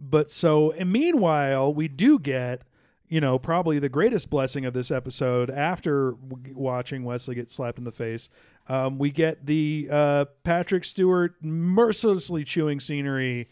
but 0.00 0.30
so, 0.30 0.70
and 0.72 0.92
meanwhile, 0.92 1.72
we 1.72 1.88
do 1.88 2.18
get, 2.18 2.62
you 3.08 3.20
know, 3.20 3.38
probably 3.38 3.78
the 3.78 3.88
greatest 3.88 4.30
blessing 4.30 4.64
of 4.64 4.74
this 4.74 4.90
episode 4.90 5.50
after 5.50 6.12
w- 6.12 6.54
watching 6.56 7.04
Wesley 7.04 7.34
get 7.34 7.50
slapped 7.50 7.78
in 7.78 7.84
the 7.84 7.92
face. 7.92 8.28
Um, 8.68 8.98
we 8.98 9.10
get 9.10 9.46
the 9.46 9.88
uh, 9.90 10.24
Patrick 10.44 10.84
Stewart 10.84 11.34
mercilessly 11.42 12.44
chewing 12.44 12.80
scenery 12.80 13.48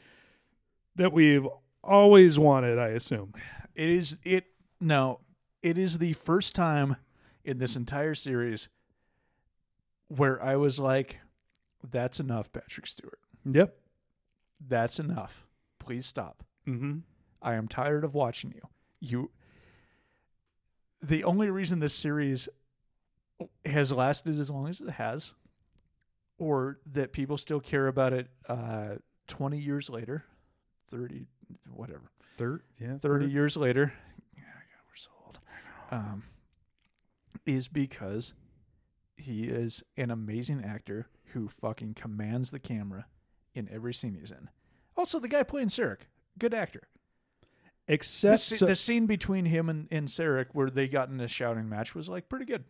that 0.96 1.12
we've 1.12 1.46
always 1.82 2.38
wanted, 2.38 2.78
I 2.78 2.88
assume. 2.88 3.32
It 3.74 3.88
is 3.88 4.18
it 4.24 4.44
no, 4.80 5.20
it 5.62 5.78
is 5.78 5.98
the 5.98 6.12
first 6.14 6.54
time 6.54 6.96
in 7.44 7.58
this 7.58 7.76
entire 7.76 8.14
series 8.14 8.68
where 10.08 10.42
I 10.42 10.56
was 10.56 10.78
like, 10.78 11.20
"That's 11.82 12.20
enough, 12.20 12.52
Patrick 12.52 12.86
Stewart. 12.86 13.18
Yep. 13.44 13.76
That's 14.66 14.98
enough. 14.98 15.45
Please 15.86 16.04
stop. 16.04 16.42
Mm-hmm. 16.66 16.98
I 17.40 17.54
am 17.54 17.68
tired 17.68 18.02
of 18.02 18.12
watching 18.12 18.52
you. 18.52 18.62
You. 19.00 19.30
The 21.00 21.22
only 21.22 21.48
reason 21.48 21.78
this 21.78 21.94
series 21.94 22.48
has 23.64 23.92
lasted 23.92 24.36
as 24.36 24.50
long 24.50 24.66
as 24.66 24.80
it 24.80 24.90
has, 24.90 25.34
or 26.38 26.78
that 26.92 27.12
people 27.12 27.38
still 27.38 27.60
care 27.60 27.86
about 27.86 28.12
it 28.12 28.28
uh, 28.48 28.96
20 29.28 29.58
years 29.58 29.88
later, 29.88 30.24
30, 30.88 31.26
whatever, 31.72 32.10
Third, 32.36 32.62
yeah, 32.80 32.98
30 32.98 33.26
years 33.26 33.56
later, 33.56 33.92
yeah, 34.34 34.42
God, 34.42 34.82
we're 34.88 34.96
so 34.96 35.10
old, 35.24 35.38
um, 35.92 36.24
is 37.46 37.68
because 37.68 38.34
he 39.16 39.44
is 39.44 39.84
an 39.96 40.10
amazing 40.10 40.64
actor 40.64 41.06
who 41.32 41.48
fucking 41.48 41.94
commands 41.94 42.50
the 42.50 42.58
camera 42.58 43.06
in 43.54 43.68
every 43.72 43.94
scene 43.94 44.16
he's 44.18 44.32
in. 44.32 44.48
Also, 44.96 45.18
the 45.18 45.28
guy 45.28 45.42
playing 45.42 45.68
Sarek, 45.68 46.00
good 46.38 46.54
actor. 46.54 46.88
The, 47.86 47.94
Except 47.94 48.38
sce- 48.40 48.58
so- 48.58 48.66
the 48.66 48.74
scene 48.74 49.06
between 49.06 49.44
him 49.44 49.68
and, 49.68 49.86
and 49.90 50.08
Sarek 50.08 50.46
where 50.52 50.70
they 50.70 50.88
got 50.88 51.08
in 51.08 51.20
a 51.20 51.28
shouting 51.28 51.68
match 51.68 51.94
was 51.94 52.08
like 52.08 52.28
pretty 52.28 52.44
good. 52.46 52.64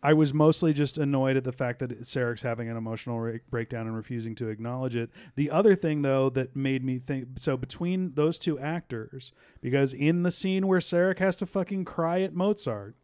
I 0.00 0.12
was 0.12 0.32
mostly 0.32 0.72
just 0.72 0.96
annoyed 0.96 1.36
at 1.36 1.42
the 1.42 1.50
fact 1.50 1.80
that 1.80 2.02
Sarek's 2.02 2.42
having 2.42 2.68
an 2.70 2.76
emotional 2.76 3.18
re- 3.18 3.40
breakdown 3.50 3.88
and 3.88 3.96
refusing 3.96 4.36
to 4.36 4.48
acknowledge 4.48 4.94
it. 4.94 5.10
The 5.34 5.50
other 5.50 5.74
thing, 5.74 6.02
though, 6.02 6.30
that 6.30 6.54
made 6.54 6.84
me 6.84 7.00
think 7.00 7.30
so 7.36 7.56
between 7.56 8.12
those 8.14 8.38
two 8.38 8.60
actors, 8.60 9.32
because 9.60 9.92
in 9.92 10.22
the 10.22 10.30
scene 10.30 10.68
where 10.68 10.78
Sarek 10.78 11.18
has 11.18 11.36
to 11.38 11.46
fucking 11.46 11.84
cry 11.84 12.20
at 12.22 12.32
Mozart, 12.32 12.94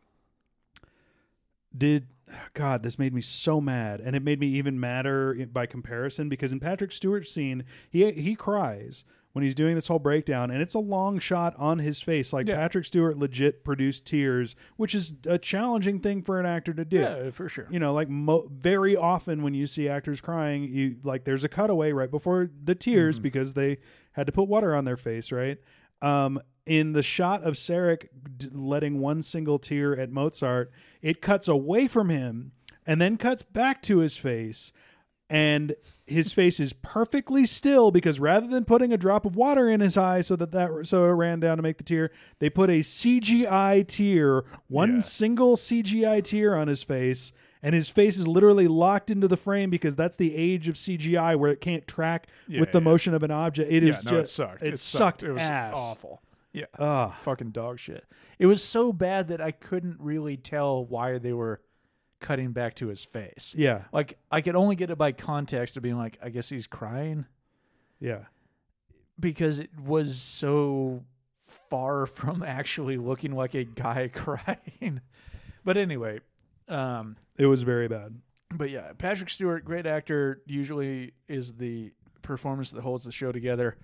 did 1.77 2.07
God, 2.55 2.83
this 2.83 2.99
made 2.99 3.13
me 3.15 3.21
so 3.21 3.61
mad, 3.61 4.01
and 4.01 4.17
it 4.17 4.23
made 4.23 4.41
me 4.41 4.47
even 4.49 4.81
madder 4.81 5.35
by 5.53 5.67
comparison 5.67 6.29
because 6.29 6.53
in 6.53 6.61
Patrick 6.61 6.91
Stewart's 6.93 7.31
scene, 7.31 7.65
he 7.91 8.11
he 8.13 8.35
cries 8.35 9.05
when 9.35 9.43
he's 9.45 9.55
doing 9.57 9.75
this 9.75 9.89
whole 9.89 9.99
breakdown, 9.99 10.51
and 10.51 10.63
it's 10.63 10.75
a 10.75 10.79
long 10.79 11.19
shot 11.19 11.55
on 11.59 11.81
his 11.81 12.01
face. 12.01 12.33
Like 12.33 12.47
Yeah. 12.47 12.57
Patrick 12.57 12.85
Stewart 12.87 13.19
legit 13.19 13.65
produced 13.65 14.07
tears, 14.07 14.55
which 14.77 14.95
is 14.95 15.15
a 15.27 15.39
challenging 15.39 15.99
thing 16.01 16.23
for 16.23 16.39
an 16.41 16.47
actor 16.47 16.73
to 16.73 16.85
do. 16.85 17.01
Yeah, 17.01 17.31
for 17.31 17.49
sure. 17.49 17.67
You 17.71 17.79
know, 17.81 17.93
like 17.93 18.09
mo- 18.09 18.49
very 18.51 18.97
often 18.97 19.43
when 19.43 19.53
you 19.53 19.67
see 19.67 19.89
actors 19.89 20.21
crying, 20.21 20.65
you 20.65 20.97
like 21.03 21.25
there's 21.25 21.45
a 21.45 21.49
cutaway 21.49 21.93
right 21.93 22.11
before 22.11 22.49
the 22.65 22.75
tears 22.77 23.19
because 23.19 23.55
they 23.55 23.79
had 24.13 24.27
to 24.27 24.33
put 24.33 24.49
water 24.49 24.75
on 24.75 24.85
their 24.85 24.97
face, 24.97 25.31
right? 25.33 25.59
Um, 26.01 26.41
in 26.67 26.93
the 26.93 27.03
shot 27.03 27.43
of 27.43 27.55
Sarek 27.55 28.09
letting 28.53 28.99
one 29.01 29.23
single 29.23 29.59
tear 29.59 29.99
at 29.99 30.11
Mozart, 30.11 30.71
it 31.03 31.21
cuts 31.21 31.49
away 31.49 31.89
from 31.89 32.09
him 32.09 32.53
and 32.87 33.01
then 33.01 33.17
cuts 33.17 33.43
back 33.43 33.83
to 33.83 33.99
his 33.99 34.17
face, 34.17 34.73
and 35.31 35.75
his 36.07 36.33
face 36.33 36.61
is 36.61 36.75
perfectly 36.75 37.47
still 37.47 37.91
because 37.91 38.21
rather 38.21 38.47
than 38.47 38.65
putting 38.65 38.93
a 38.93 38.99
drop 38.99 39.25
of 39.25 39.37
water 39.37 39.71
in 39.71 39.81
his 39.81 39.97
eye 39.97 40.21
so 40.21 40.37
that 40.37 40.53
that 40.53 40.71
so 40.87 41.05
it 41.05 41.09
ran 41.09 41.41
down 41.41 41.57
to 41.57 41.63
make 41.63 41.79
the 41.79 41.85
tear, 41.85 42.11
they 42.41 42.51
put 42.51 42.69
a 42.71 42.81
CGI 42.83 43.87
tear, 43.87 44.45
one 44.69 44.97
Yeah. 44.97 45.01
single 45.01 45.57
CGI 45.57 46.21
tear 46.23 46.55
on 46.55 46.69
his 46.69 46.83
face, 46.83 47.33
and 47.63 47.75
his 47.75 47.89
face 47.89 48.19
is 48.19 48.27
literally 48.27 48.69
locked 48.69 49.11
into 49.11 49.27
the 49.27 49.39
frame 49.39 49.71
because 49.71 49.97
that's 49.97 50.17
the 50.17 50.37
age 50.37 50.69
of 50.69 50.77
CGI 50.77 51.37
where 51.37 51.51
it 51.51 51.61
can't 51.63 51.87
track 51.87 52.27
Yeah, 52.47 52.61
with 52.61 52.73
the 52.73 52.79
yeah. 52.81 52.85
motion 52.85 53.15
of 53.15 53.23
an 53.23 53.31
object. 53.31 53.73
It 53.73 53.83
is 53.83 54.05
no, 54.05 54.11
just 54.11 54.33
it 54.33 54.35
sucked. 54.35 54.63
It, 54.63 54.79
sucked. 54.79 55.21
sucked 55.21 55.23
It 55.23 55.33
was 55.33 55.41
ass. 55.43 55.75
awful. 55.77 56.21
Yeah, 56.55 56.67
Ugh. 56.79 57.13
fucking 57.21 57.51
dog 57.51 57.79
shit. 57.79 58.05
It 58.39 58.47
was 58.47 58.63
so 58.65 58.93
bad 58.93 59.29
that 59.29 59.41
I 59.43 59.51
couldn't 59.51 59.97
really 60.01 60.37
tell 60.39 60.85
why 60.87 61.19
they 61.19 61.33
were 61.35 61.61
cutting 62.21 62.53
back 62.53 62.75
to 62.77 62.87
his 62.87 63.05
face. 63.05 63.55
Yeah, 63.59 63.83
Like 63.93 64.17
I 64.31 64.41
could 64.41 64.55
only 64.55 64.77
get 64.77 64.89
it 64.91 64.97
by 64.97 65.13
context 65.13 65.77
of 65.77 65.83
being 65.83 65.99
like, 65.99 66.17
I 66.23 66.31
guess 66.31 66.49
he's 66.49 66.67
crying 66.67 67.27
yeah. 68.01 68.27
because 69.19 69.59
it 69.59 69.71
was 69.79 70.17
so 70.17 71.05
far 71.71 72.07
from 72.19 72.43
actually 72.43 72.97
looking 72.97 73.33
like 73.33 73.55
a 73.55 73.65
guy 73.65 74.09
crying. 74.13 75.01
but 75.65 75.77
anyway, 75.77 76.21
um, 76.69 77.17
It 77.37 77.47
was 77.47 77.63
very 77.63 77.89
bad. 77.89 78.15
but 78.55 78.71
yeah, 78.71 78.93
Patrick 78.97 79.29
Stewart, 79.29 79.65
great 79.65 79.87
actor, 79.87 80.41
usually 80.47 81.13
is 81.29 81.55
the 81.55 81.93
performance 82.23 82.71
that 82.71 82.83
holds 82.83 83.05
the 83.05 83.13
show 83.13 83.33
together. 83.33 83.77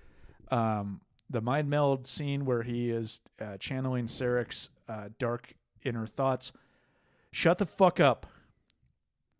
Um, 0.49 1.01
the 1.31 1.41
mind 1.41 1.69
meld 1.69 2.07
scene 2.07 2.45
where 2.45 2.63
he 2.63 2.89
is 2.89 3.21
uh, 3.39 3.57
channeling 3.57 4.07
Sarek's 4.07 4.69
uh, 4.87 5.09
dark 5.17 5.53
inner 5.83 6.05
thoughts. 6.05 6.51
Shut 7.31 7.57
the 7.57 7.65
fuck 7.65 7.99
up. 7.99 8.27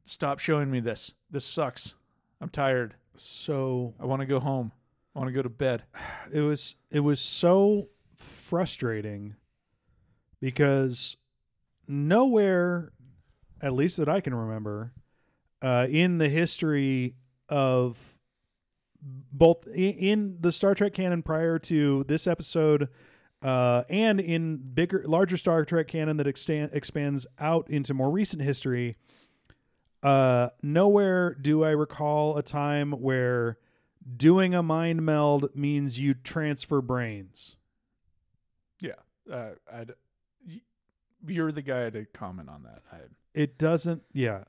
Stop 0.03 0.39
showing 0.39 0.71
me 0.71 0.79
this. 0.79 1.13
This 1.29 1.45
sucks. 1.45 1.95
I'm 2.39 2.49
tired. 2.49 2.95
So 3.15 3.93
I 3.99 4.05
want 4.05 4.21
to 4.21 4.25
go 4.25 4.39
home. 4.39 4.71
I 5.15 5.19
want 5.19 5.29
to 5.29 5.33
go 5.33 5.41
to 5.41 5.49
bed. 5.49 5.83
it 6.31 6.41
was 6.41 6.75
it 6.89 7.01
was 7.01 7.19
so 7.19 7.89
frustrating 8.15 9.35
because 10.39 11.17
nowhere 11.87 12.91
at 13.61 13.73
least 13.73 13.97
that 13.97 14.09
I 14.09 14.21
can 14.21 14.33
remember 14.33 14.93
uh, 15.61 15.87
in 15.89 16.17
the 16.17 16.29
history 16.29 17.15
of 17.49 17.97
both 19.01 19.67
in 19.67 20.37
the 20.39 20.51
Star 20.51 20.75
Trek 20.75 20.93
canon 20.93 21.23
prior 21.23 21.57
to 21.59 22.03
this 22.07 22.27
episode 22.27 22.89
uh, 23.41 23.83
and 23.89 24.19
in 24.19 24.57
bigger 24.57 25.03
larger 25.05 25.37
Star 25.37 25.65
Trek 25.65 25.87
canon 25.87 26.17
that 26.17 26.27
extend, 26.27 26.71
expands 26.73 27.25
out 27.39 27.69
into 27.69 27.93
more 27.93 28.11
recent 28.11 28.41
history 28.41 28.95
uh, 30.03 30.49
nowhere 30.63 31.35
do 31.35 31.63
I 31.63 31.69
recall 31.71 32.37
a 32.37 32.43
time 32.43 32.91
where 32.91 33.57
doing 34.17 34.53
a 34.53 34.63
mind 34.63 35.03
meld 35.03 35.55
means 35.55 35.99
you 35.99 36.13
transfer 36.13 36.81
brains. 36.81 37.55
Yeah. 38.79 38.93
Uh, 39.31 39.51
I'd, 39.71 39.91
you're 41.27 41.51
the 41.51 41.61
guy 41.61 41.89
to 41.91 42.05
comment 42.05 42.49
on 42.49 42.63
that. 42.63 42.81
I, 42.91 42.97
It 43.33 43.59
doesn't. 43.59 44.03
Yeah, 44.11 44.45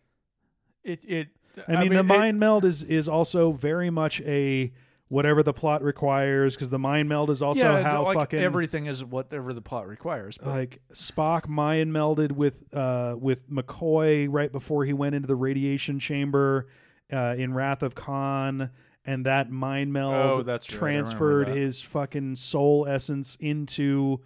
it, 0.83 1.05
it, 1.07 1.29
I 1.69 1.81
mean, 1.83 1.93
the 1.93 2.01
it- 2.01 2.03
mind 2.05 2.39
meld 2.41 2.65
is 2.65 2.83
is 2.83 3.09
also 3.09 3.53
very 3.53 3.91
much 3.91 4.21
a 4.23 4.73
whatever 5.09 5.43
the 5.43 5.53
plot 5.53 5.83
requires 5.83 6.55
because 6.55 6.71
the 6.71 6.79
mind 6.79 7.07
meld 7.07 7.29
is 7.29 7.43
also 7.43 7.61
yeah, 7.61 7.83
how 7.83 8.03
like 8.05 8.17
fucking 8.17 8.39
everything 8.39 8.87
is 8.87 9.05
whatever 9.05 9.53
the 9.53 9.61
plot 9.61 9.87
requires. 9.87 10.39
But 10.39 10.47
like 10.49 10.81
Spock 10.95 11.47
mind 11.49 11.93
melded 11.93 12.33
with 12.33 12.63
uh 12.73 13.15
with 13.19 13.49
McCoy 13.51 14.27
right 14.31 14.51
before 14.51 14.85
he 14.87 14.95
went 14.95 15.15
into 15.15 15.29
the 15.29 15.37
radiation 15.37 15.99
chamber 15.99 16.69
uh 17.13 17.35
in 17.37 17.53
Wrath 17.53 17.83
of 17.83 17.95
Khan 17.95 18.71
and 19.05 19.27
that 19.27 19.51
mind 19.51 19.93
meld 19.93 20.15
Oh, 20.15 20.43
that's 20.43 20.71
right. 20.73 20.79
Transferred 20.79 21.49
that. 21.49 21.57
his 21.57 21.83
fucking 21.83 22.37
soul 22.37 22.87
essence 22.89 23.37
into 23.39 24.21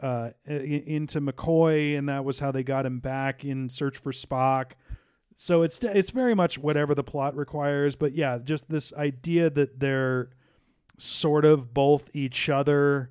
uh 0.00 0.30
into 0.46 1.20
McCoy 1.20 1.98
and 1.98 2.08
that 2.08 2.24
was 2.24 2.38
how 2.38 2.50
they 2.50 2.62
got 2.62 2.86
him 2.86 3.00
back 3.00 3.44
in 3.44 3.68
search 3.68 3.98
for 3.98 4.12
Spock. 4.12 4.72
So 5.42 5.62
it's 5.62 5.82
it's 5.82 6.10
very 6.10 6.34
much 6.34 6.58
whatever 6.58 6.94
the 6.94 7.02
plot 7.02 7.34
requires, 7.34 7.96
but 7.96 8.14
yeah, 8.14 8.36
just 8.44 8.68
this 8.68 8.92
idea 8.92 9.48
that 9.48 9.80
they're 9.80 10.28
sort 10.98 11.46
of 11.46 11.72
both 11.72 12.10
each 12.12 12.50
other 12.50 13.10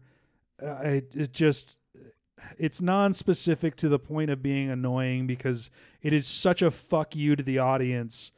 uh, 0.62 0.76
it, 0.84 1.16
it 1.16 1.34
just 1.34 1.80
it's 2.60 2.84
non-specific 2.84 3.76
to 3.78 3.90
the 3.90 3.98
point 3.98 4.30
of 4.30 4.44
being 4.44 4.70
annoying 4.70 5.26
because 5.26 5.72
it 6.04 6.14
is 6.14 6.28
such 6.28 6.62
a 6.62 6.70
fuck 6.70 7.16
you 7.16 7.36
to 7.36 7.42
the 7.42 7.58
audience 7.58 8.32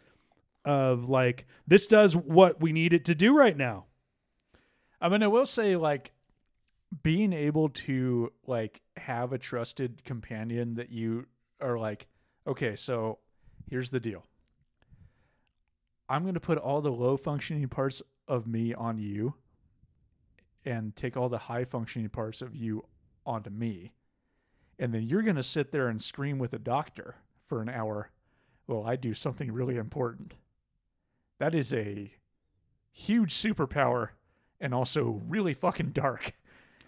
of 0.63 1.09
like 1.09 1.45
this 1.67 1.85
does 1.85 2.15
what 2.15 2.61
we 2.61 2.71
need 2.71 2.93
it 2.93 3.03
to 3.03 3.13
do 3.13 3.35
right 3.35 3.57
now. 3.57 3.87
I 5.01 5.09
mean, 5.09 5.21
I 5.21 5.27
will 5.27 5.45
say, 5.45 5.75
like, 5.75 6.13
being 7.03 7.33
able 7.33 7.67
to 7.67 8.31
like 8.47 8.79
have 8.95 9.33
a 9.33 9.37
trusted 9.37 10.05
companion 10.05 10.75
that 10.75 10.91
you 10.91 11.25
are 11.59 11.77
like, 11.77 12.07
okay, 12.47 12.77
so 12.77 13.19
here's 13.72 13.89
the 13.89 13.99
deal. 13.99 14.26
I'm 16.09 16.24
going 16.24 16.34
to 16.36 16.39
put 16.41 16.57
all 16.57 16.82
the 16.82 16.91
low 16.91 17.15
functioning 17.17 17.67
parts 17.69 18.01
of 18.28 18.45
me 18.45 18.74
on 18.74 18.97
you 18.99 19.36
and 20.65 20.93
take 20.95 21.15
all 21.17 21.30
the 21.30 21.38
high 21.38 21.63
functioning 21.63 22.09
parts 22.09 22.41
of 22.41 22.53
you 22.53 22.84
onto 23.26 23.49
me. 23.49 23.93
And 24.78 24.93
then 24.93 25.03
you're 25.03 25.22
going 25.22 25.38
to 25.38 25.43
sit 25.43 25.72
there 25.72 25.88
and 25.88 26.01
scream 26.01 26.38
with 26.38 26.53
a 26.53 26.59
doctor 26.59 27.15
for 27.47 27.61
an 27.61 27.69
hour 27.69 28.11
while 28.65 28.84
I 28.86 28.97
do 28.97 29.13
something 29.13 29.51
really 29.53 29.78
important. 29.78 30.34
That 31.39 31.55
is 31.55 31.74
a 31.74 32.11
huge 32.91 33.34
superpower 33.34 34.09
and 34.59 34.74
also 34.74 35.22
really 35.28 35.53
fucking 35.53 35.91
dark. 35.91 36.34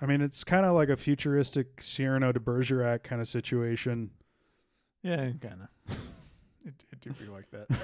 i 0.01 0.05
mean 0.05 0.19
it's 0.21 0.43
kind 0.43 0.65
of 0.65 0.73
like 0.73 0.89
a 0.89 0.97
futuristic 0.97 1.81
cyrano 1.81 2.31
de 2.33 2.39
bergerac 2.39 3.03
kind 3.03 3.21
of 3.21 3.27
situation 3.27 4.09
Yeah, 5.01 5.31
kind 5.41 5.61
of. 5.87 5.97
It, 6.65 6.73
it 6.91 7.01
do 7.01 7.11
be 7.11 7.25
like 7.25 7.49
that. 7.51 7.67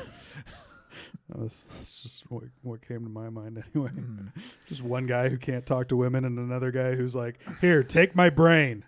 that's, 1.35 1.59
that's 1.71 2.01
just 2.01 2.31
what, 2.31 2.43
what 2.61 2.87
came 2.87 3.03
to 3.03 3.09
my 3.09 3.29
mind 3.29 3.63
anyway 3.73 3.89
Hmm. 3.89 4.27
just 4.67 4.81
one 4.81 5.05
guy 5.05 5.29
who 5.29 5.37
can't 5.37 5.65
talk 5.65 5.87
to 5.89 5.97
women 5.97 6.25
and 6.25 6.39
another 6.39 6.71
guy 6.71 6.95
who's 6.95 7.15
like 7.15 7.39
here 7.61 7.83
take 7.83 8.15
my 8.15 8.29
brain 8.29 8.85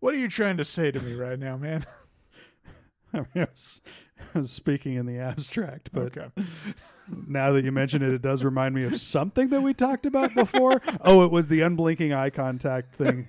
What 0.00 0.14
are 0.14 0.18
you 0.18 0.28
trying 0.28 0.56
to 0.58 0.64
say 0.64 0.90
to 0.90 1.00
me 1.00 1.14
right 1.14 1.38
now, 1.38 1.56
man? 1.56 1.84
I 3.12 3.18
mean, 3.18 3.26
I 3.34 3.40
was, 3.40 3.80
I 4.34 4.38
was 4.38 4.52
speaking 4.52 4.94
in 4.94 5.06
the 5.06 5.18
abstract, 5.18 5.90
but 5.92 6.16
okay. 6.16 6.28
now 7.26 7.50
that 7.52 7.64
you 7.64 7.72
mention 7.72 8.02
it, 8.02 8.14
it 8.14 8.22
does 8.22 8.44
remind 8.44 8.74
me 8.74 8.84
of 8.84 9.00
something 9.00 9.48
that 9.48 9.62
we 9.62 9.74
talked 9.74 10.06
about 10.06 10.32
before. 10.32 10.80
oh, 11.00 11.24
it 11.24 11.32
was 11.32 11.48
the 11.48 11.62
unblinking 11.62 12.12
eye 12.12 12.30
contact 12.30 12.94
thing. 12.94 13.26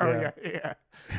Oh 0.00 0.10
Yeah. 0.10 0.30
yeah, 0.42 0.50
yeah, 0.52 0.74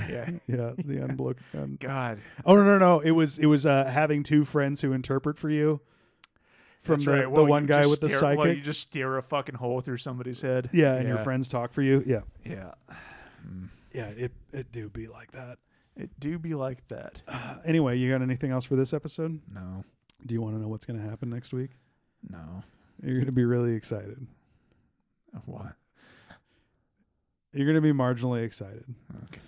yeah. 0.09 0.29
Yeah, 0.47 0.71
the 0.77 0.95
unblink. 1.07 1.38
Un- 1.53 1.77
God, 1.79 2.19
oh 2.45 2.55
no, 2.55 2.63
no, 2.63 2.77
no! 2.77 2.99
It 2.99 3.11
was 3.11 3.38
it 3.39 3.45
was 3.45 3.65
uh, 3.65 3.86
having 3.86 4.23
two 4.23 4.43
friends 4.45 4.82
who 4.82 4.91
interpret 4.93 5.38
for 5.38 5.49
you 5.49 5.79
from 6.82 6.95
That's 6.95 7.05
the, 7.05 7.11
right. 7.11 7.34
the 7.36 7.43
one 7.43 7.65
guy 7.67 7.86
with 7.86 8.01
the 8.01 8.09
stare- 8.09 8.19
psychic. 8.19 8.39
Well, 8.39 8.47
you 8.53 8.61
just 8.61 8.79
steer 8.82 9.17
a 9.17 9.21
fucking 9.23 9.55
hole 9.55 9.82
through 9.82 9.97
somebody's 9.99 10.41
head. 10.41 10.69
yeah, 10.73 10.95
and 10.95 11.07
your 11.07 11.19
friends 11.19 11.47
talk 11.47 11.71
for 11.73 11.82
you. 11.84 12.03
Yeah, 12.07 12.21
Yeah, 12.43 12.71
yeah. 13.93 14.05
It 14.07 14.32
it 14.51 14.71
do 14.71 14.89
be 14.89 15.07
like 15.07 15.32
that. 15.34 15.59
it 15.95 16.09
do 16.19 16.39
be 16.39 16.55
like 16.55 16.88
that. 16.88 17.21
Uh, 17.27 17.57
anyway, 17.65 17.97
you 17.97 18.09
got 18.11 18.21
anything 18.21 18.51
else 18.51 18.65
for 18.65 18.75
this 18.75 18.93
episode? 18.93 19.39
No, 19.53 19.84
Do 20.25 20.34
you 20.34 20.41
want 20.41 20.55
to 20.55 20.61
know 20.61 20.67
what's 20.69 20.86
going 20.86 20.99
to 21.01 21.07
happen 21.07 21.29
next 21.29 21.53
week? 21.53 21.71
no. 22.29 22.63
You're 23.03 23.15
going 23.15 23.25
to 23.25 23.32
be 23.32 23.45
really 23.45 23.73
excited. 23.73 24.27
What? 25.45 25.73
You're 27.53 27.65
going 27.65 27.75
to 27.75 27.81
be 27.81 27.91
marginally 27.91 28.43
excited 28.43 28.85
Okay, 29.25 29.41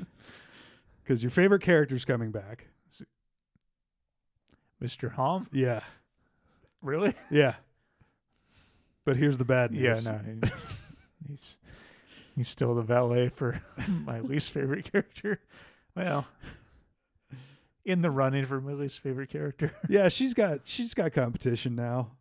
because 1.03 1.23
your 1.23 1.29
favorite 1.31 1.61
character's 1.61 2.05
coming 2.05 2.31
back. 2.31 2.67
Mr. 4.81 5.13
Homn. 5.15 5.47
Yeah, 5.53 5.79
Really? 6.81 7.13
yeah. 7.31 7.55
But 9.05 9.15
here's 9.15 9.37
the 9.37 9.45
bad 9.45 9.71
news. 9.71 10.05
Yeah, 10.05 10.19
no. 10.41 10.49
he's 11.27 11.57
he's 12.35 12.47
still 12.49 12.75
the 12.75 12.81
valet 12.81 13.29
for 13.29 13.61
my 13.87 14.19
least 14.19 14.51
favorite 14.51 14.89
character. 14.91 15.39
Well, 15.95 16.25
in 17.85 18.01
the 18.01 18.11
running 18.11 18.43
for 18.45 18.59
my 18.61 18.73
least 18.73 18.99
favorite 18.99 19.29
character. 19.29 19.71
Yeah, 19.87 20.07
she's 20.09 20.33
got 20.33 20.61
she's 20.65 20.93
got 20.93 21.13
competition 21.13 21.75
now. 21.75 22.11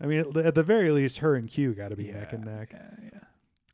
I 0.00 0.06
mean, 0.06 0.20
at- 0.20 0.36
at 0.36 0.54
the 0.54 0.62
very 0.62 0.90
least, 0.92 1.18
her 1.18 1.34
and 1.34 1.48
Q 1.48 1.72
got 1.74 1.88
to 1.88 1.96
be 1.96 2.10
neck 2.12 2.32
and 2.32 2.44
neck. 2.44 2.70
Yeah, 2.72 2.90
yeah. 3.12 3.20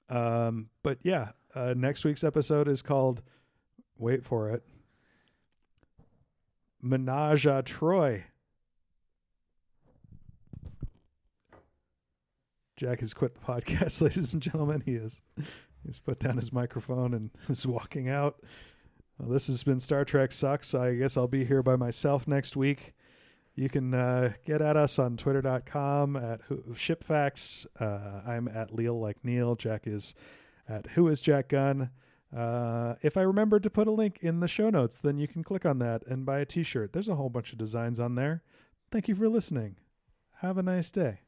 Um, 0.08 0.68
but 0.82 0.98
yeah, 1.02 1.30
uh, 1.54 1.74
next 1.76 2.04
week's 2.04 2.24
episode 2.24 2.68
is 2.68 2.82
called. 2.82 3.22
Wait 3.98 4.24
for 4.24 4.50
it. 4.50 4.62
Menage 6.82 7.46
a 7.46 7.62
Troi. 7.62 8.24
Jack 12.76 13.00
has 13.00 13.14
quit 13.14 13.34
the 13.34 13.40
podcast, 13.40 14.00
ladies 14.02 14.34
and 14.34 14.42
gentlemen. 14.42 14.82
He 14.84 14.92
is. 14.92 15.22
He's 15.84 15.98
put 15.98 16.18
down 16.18 16.36
his 16.36 16.52
microphone 16.52 17.14
and 17.14 17.30
is 17.48 17.66
walking 17.66 18.08
out. 18.08 18.42
Well, 19.18 19.30
this 19.30 19.46
has 19.46 19.62
been 19.62 19.80
Star 19.80 20.04
Trek 20.04 20.32
Sucks. 20.32 20.74
I 20.74 20.94
guess 20.94 21.16
I'll 21.16 21.26
be 21.26 21.44
here 21.44 21.62
by 21.62 21.76
myself 21.76 22.28
next 22.28 22.54
week. 22.54 22.94
You 23.56 23.70
can 23.70 23.94
uh, 23.94 24.34
get 24.44 24.60
at 24.60 24.76
us 24.76 24.98
on 24.98 25.16
twitter.com 25.16 26.16
at 26.16 26.46
shipfacts. 26.72 27.66
Uh, 27.80 28.20
I'm 28.30 28.48
at 28.48 28.74
Leal 28.74 29.00
like 29.00 29.24
Neil. 29.24 29.54
Jack 29.54 29.86
is 29.86 30.14
at 30.68 30.88
who 30.88 31.08
is 31.08 31.22
Jack 31.22 31.48
Gunn. 31.48 31.90
Uh, 32.36 32.96
if 33.00 33.16
I 33.16 33.22
remember 33.22 33.58
to 33.58 33.70
put 33.70 33.88
a 33.88 33.92
link 33.92 34.18
in 34.20 34.40
the 34.40 34.48
show 34.48 34.68
notes, 34.68 34.98
then 34.98 35.16
you 35.16 35.26
can 35.26 35.42
click 35.42 35.64
on 35.64 35.78
that 35.78 36.06
and 36.06 36.26
buy 36.26 36.40
a 36.40 36.44
t 36.44 36.62
shirt. 36.62 36.92
There's 36.92 37.08
a 37.08 37.14
whole 37.14 37.30
bunch 37.30 37.52
of 37.52 37.58
designs 37.58 37.98
on 37.98 38.14
there. 38.14 38.42
Thank 38.90 39.08
you 39.08 39.14
for 39.14 39.28
listening. 39.28 39.76
Have 40.40 40.58
a 40.58 40.62
nice 40.62 40.90
day. 40.90 41.20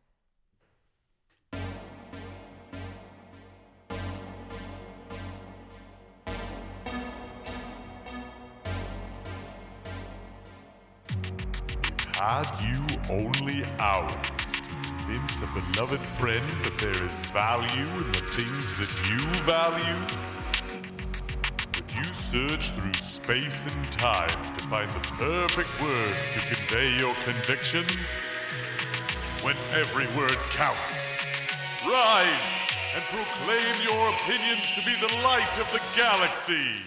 Had 12.18 12.50
you 12.66 12.82
only 13.08 13.64
hours 13.78 14.26
to 14.50 14.70
convince 14.70 15.40
a 15.40 15.46
beloved 15.54 16.00
friend 16.00 16.44
that 16.64 16.76
there 16.80 17.04
is 17.04 17.26
value 17.26 17.86
in 17.86 18.10
the 18.10 18.22
things 18.32 18.76
that 18.80 18.90
you 19.08 19.22
value? 19.46 20.02
Would 21.76 21.94
you 21.94 22.12
search 22.12 22.72
through 22.72 22.94
space 22.94 23.68
and 23.68 23.92
time 23.92 24.52
to 24.56 24.60
find 24.66 24.90
the 24.90 25.06
perfect 25.10 25.70
words 25.80 26.30
to 26.32 26.40
convey 26.40 26.98
your 26.98 27.14
convictions? 27.22 28.02
When 29.42 29.54
every 29.72 30.08
word 30.18 30.38
counts, 30.50 31.22
rise 31.86 32.58
and 32.96 33.04
proclaim 33.14 33.80
your 33.84 34.08
opinions 34.10 34.72
to 34.74 34.84
be 34.84 34.96
the 34.96 35.22
light 35.22 35.56
of 35.60 35.70
the 35.70 35.80
galaxy! 35.94 36.82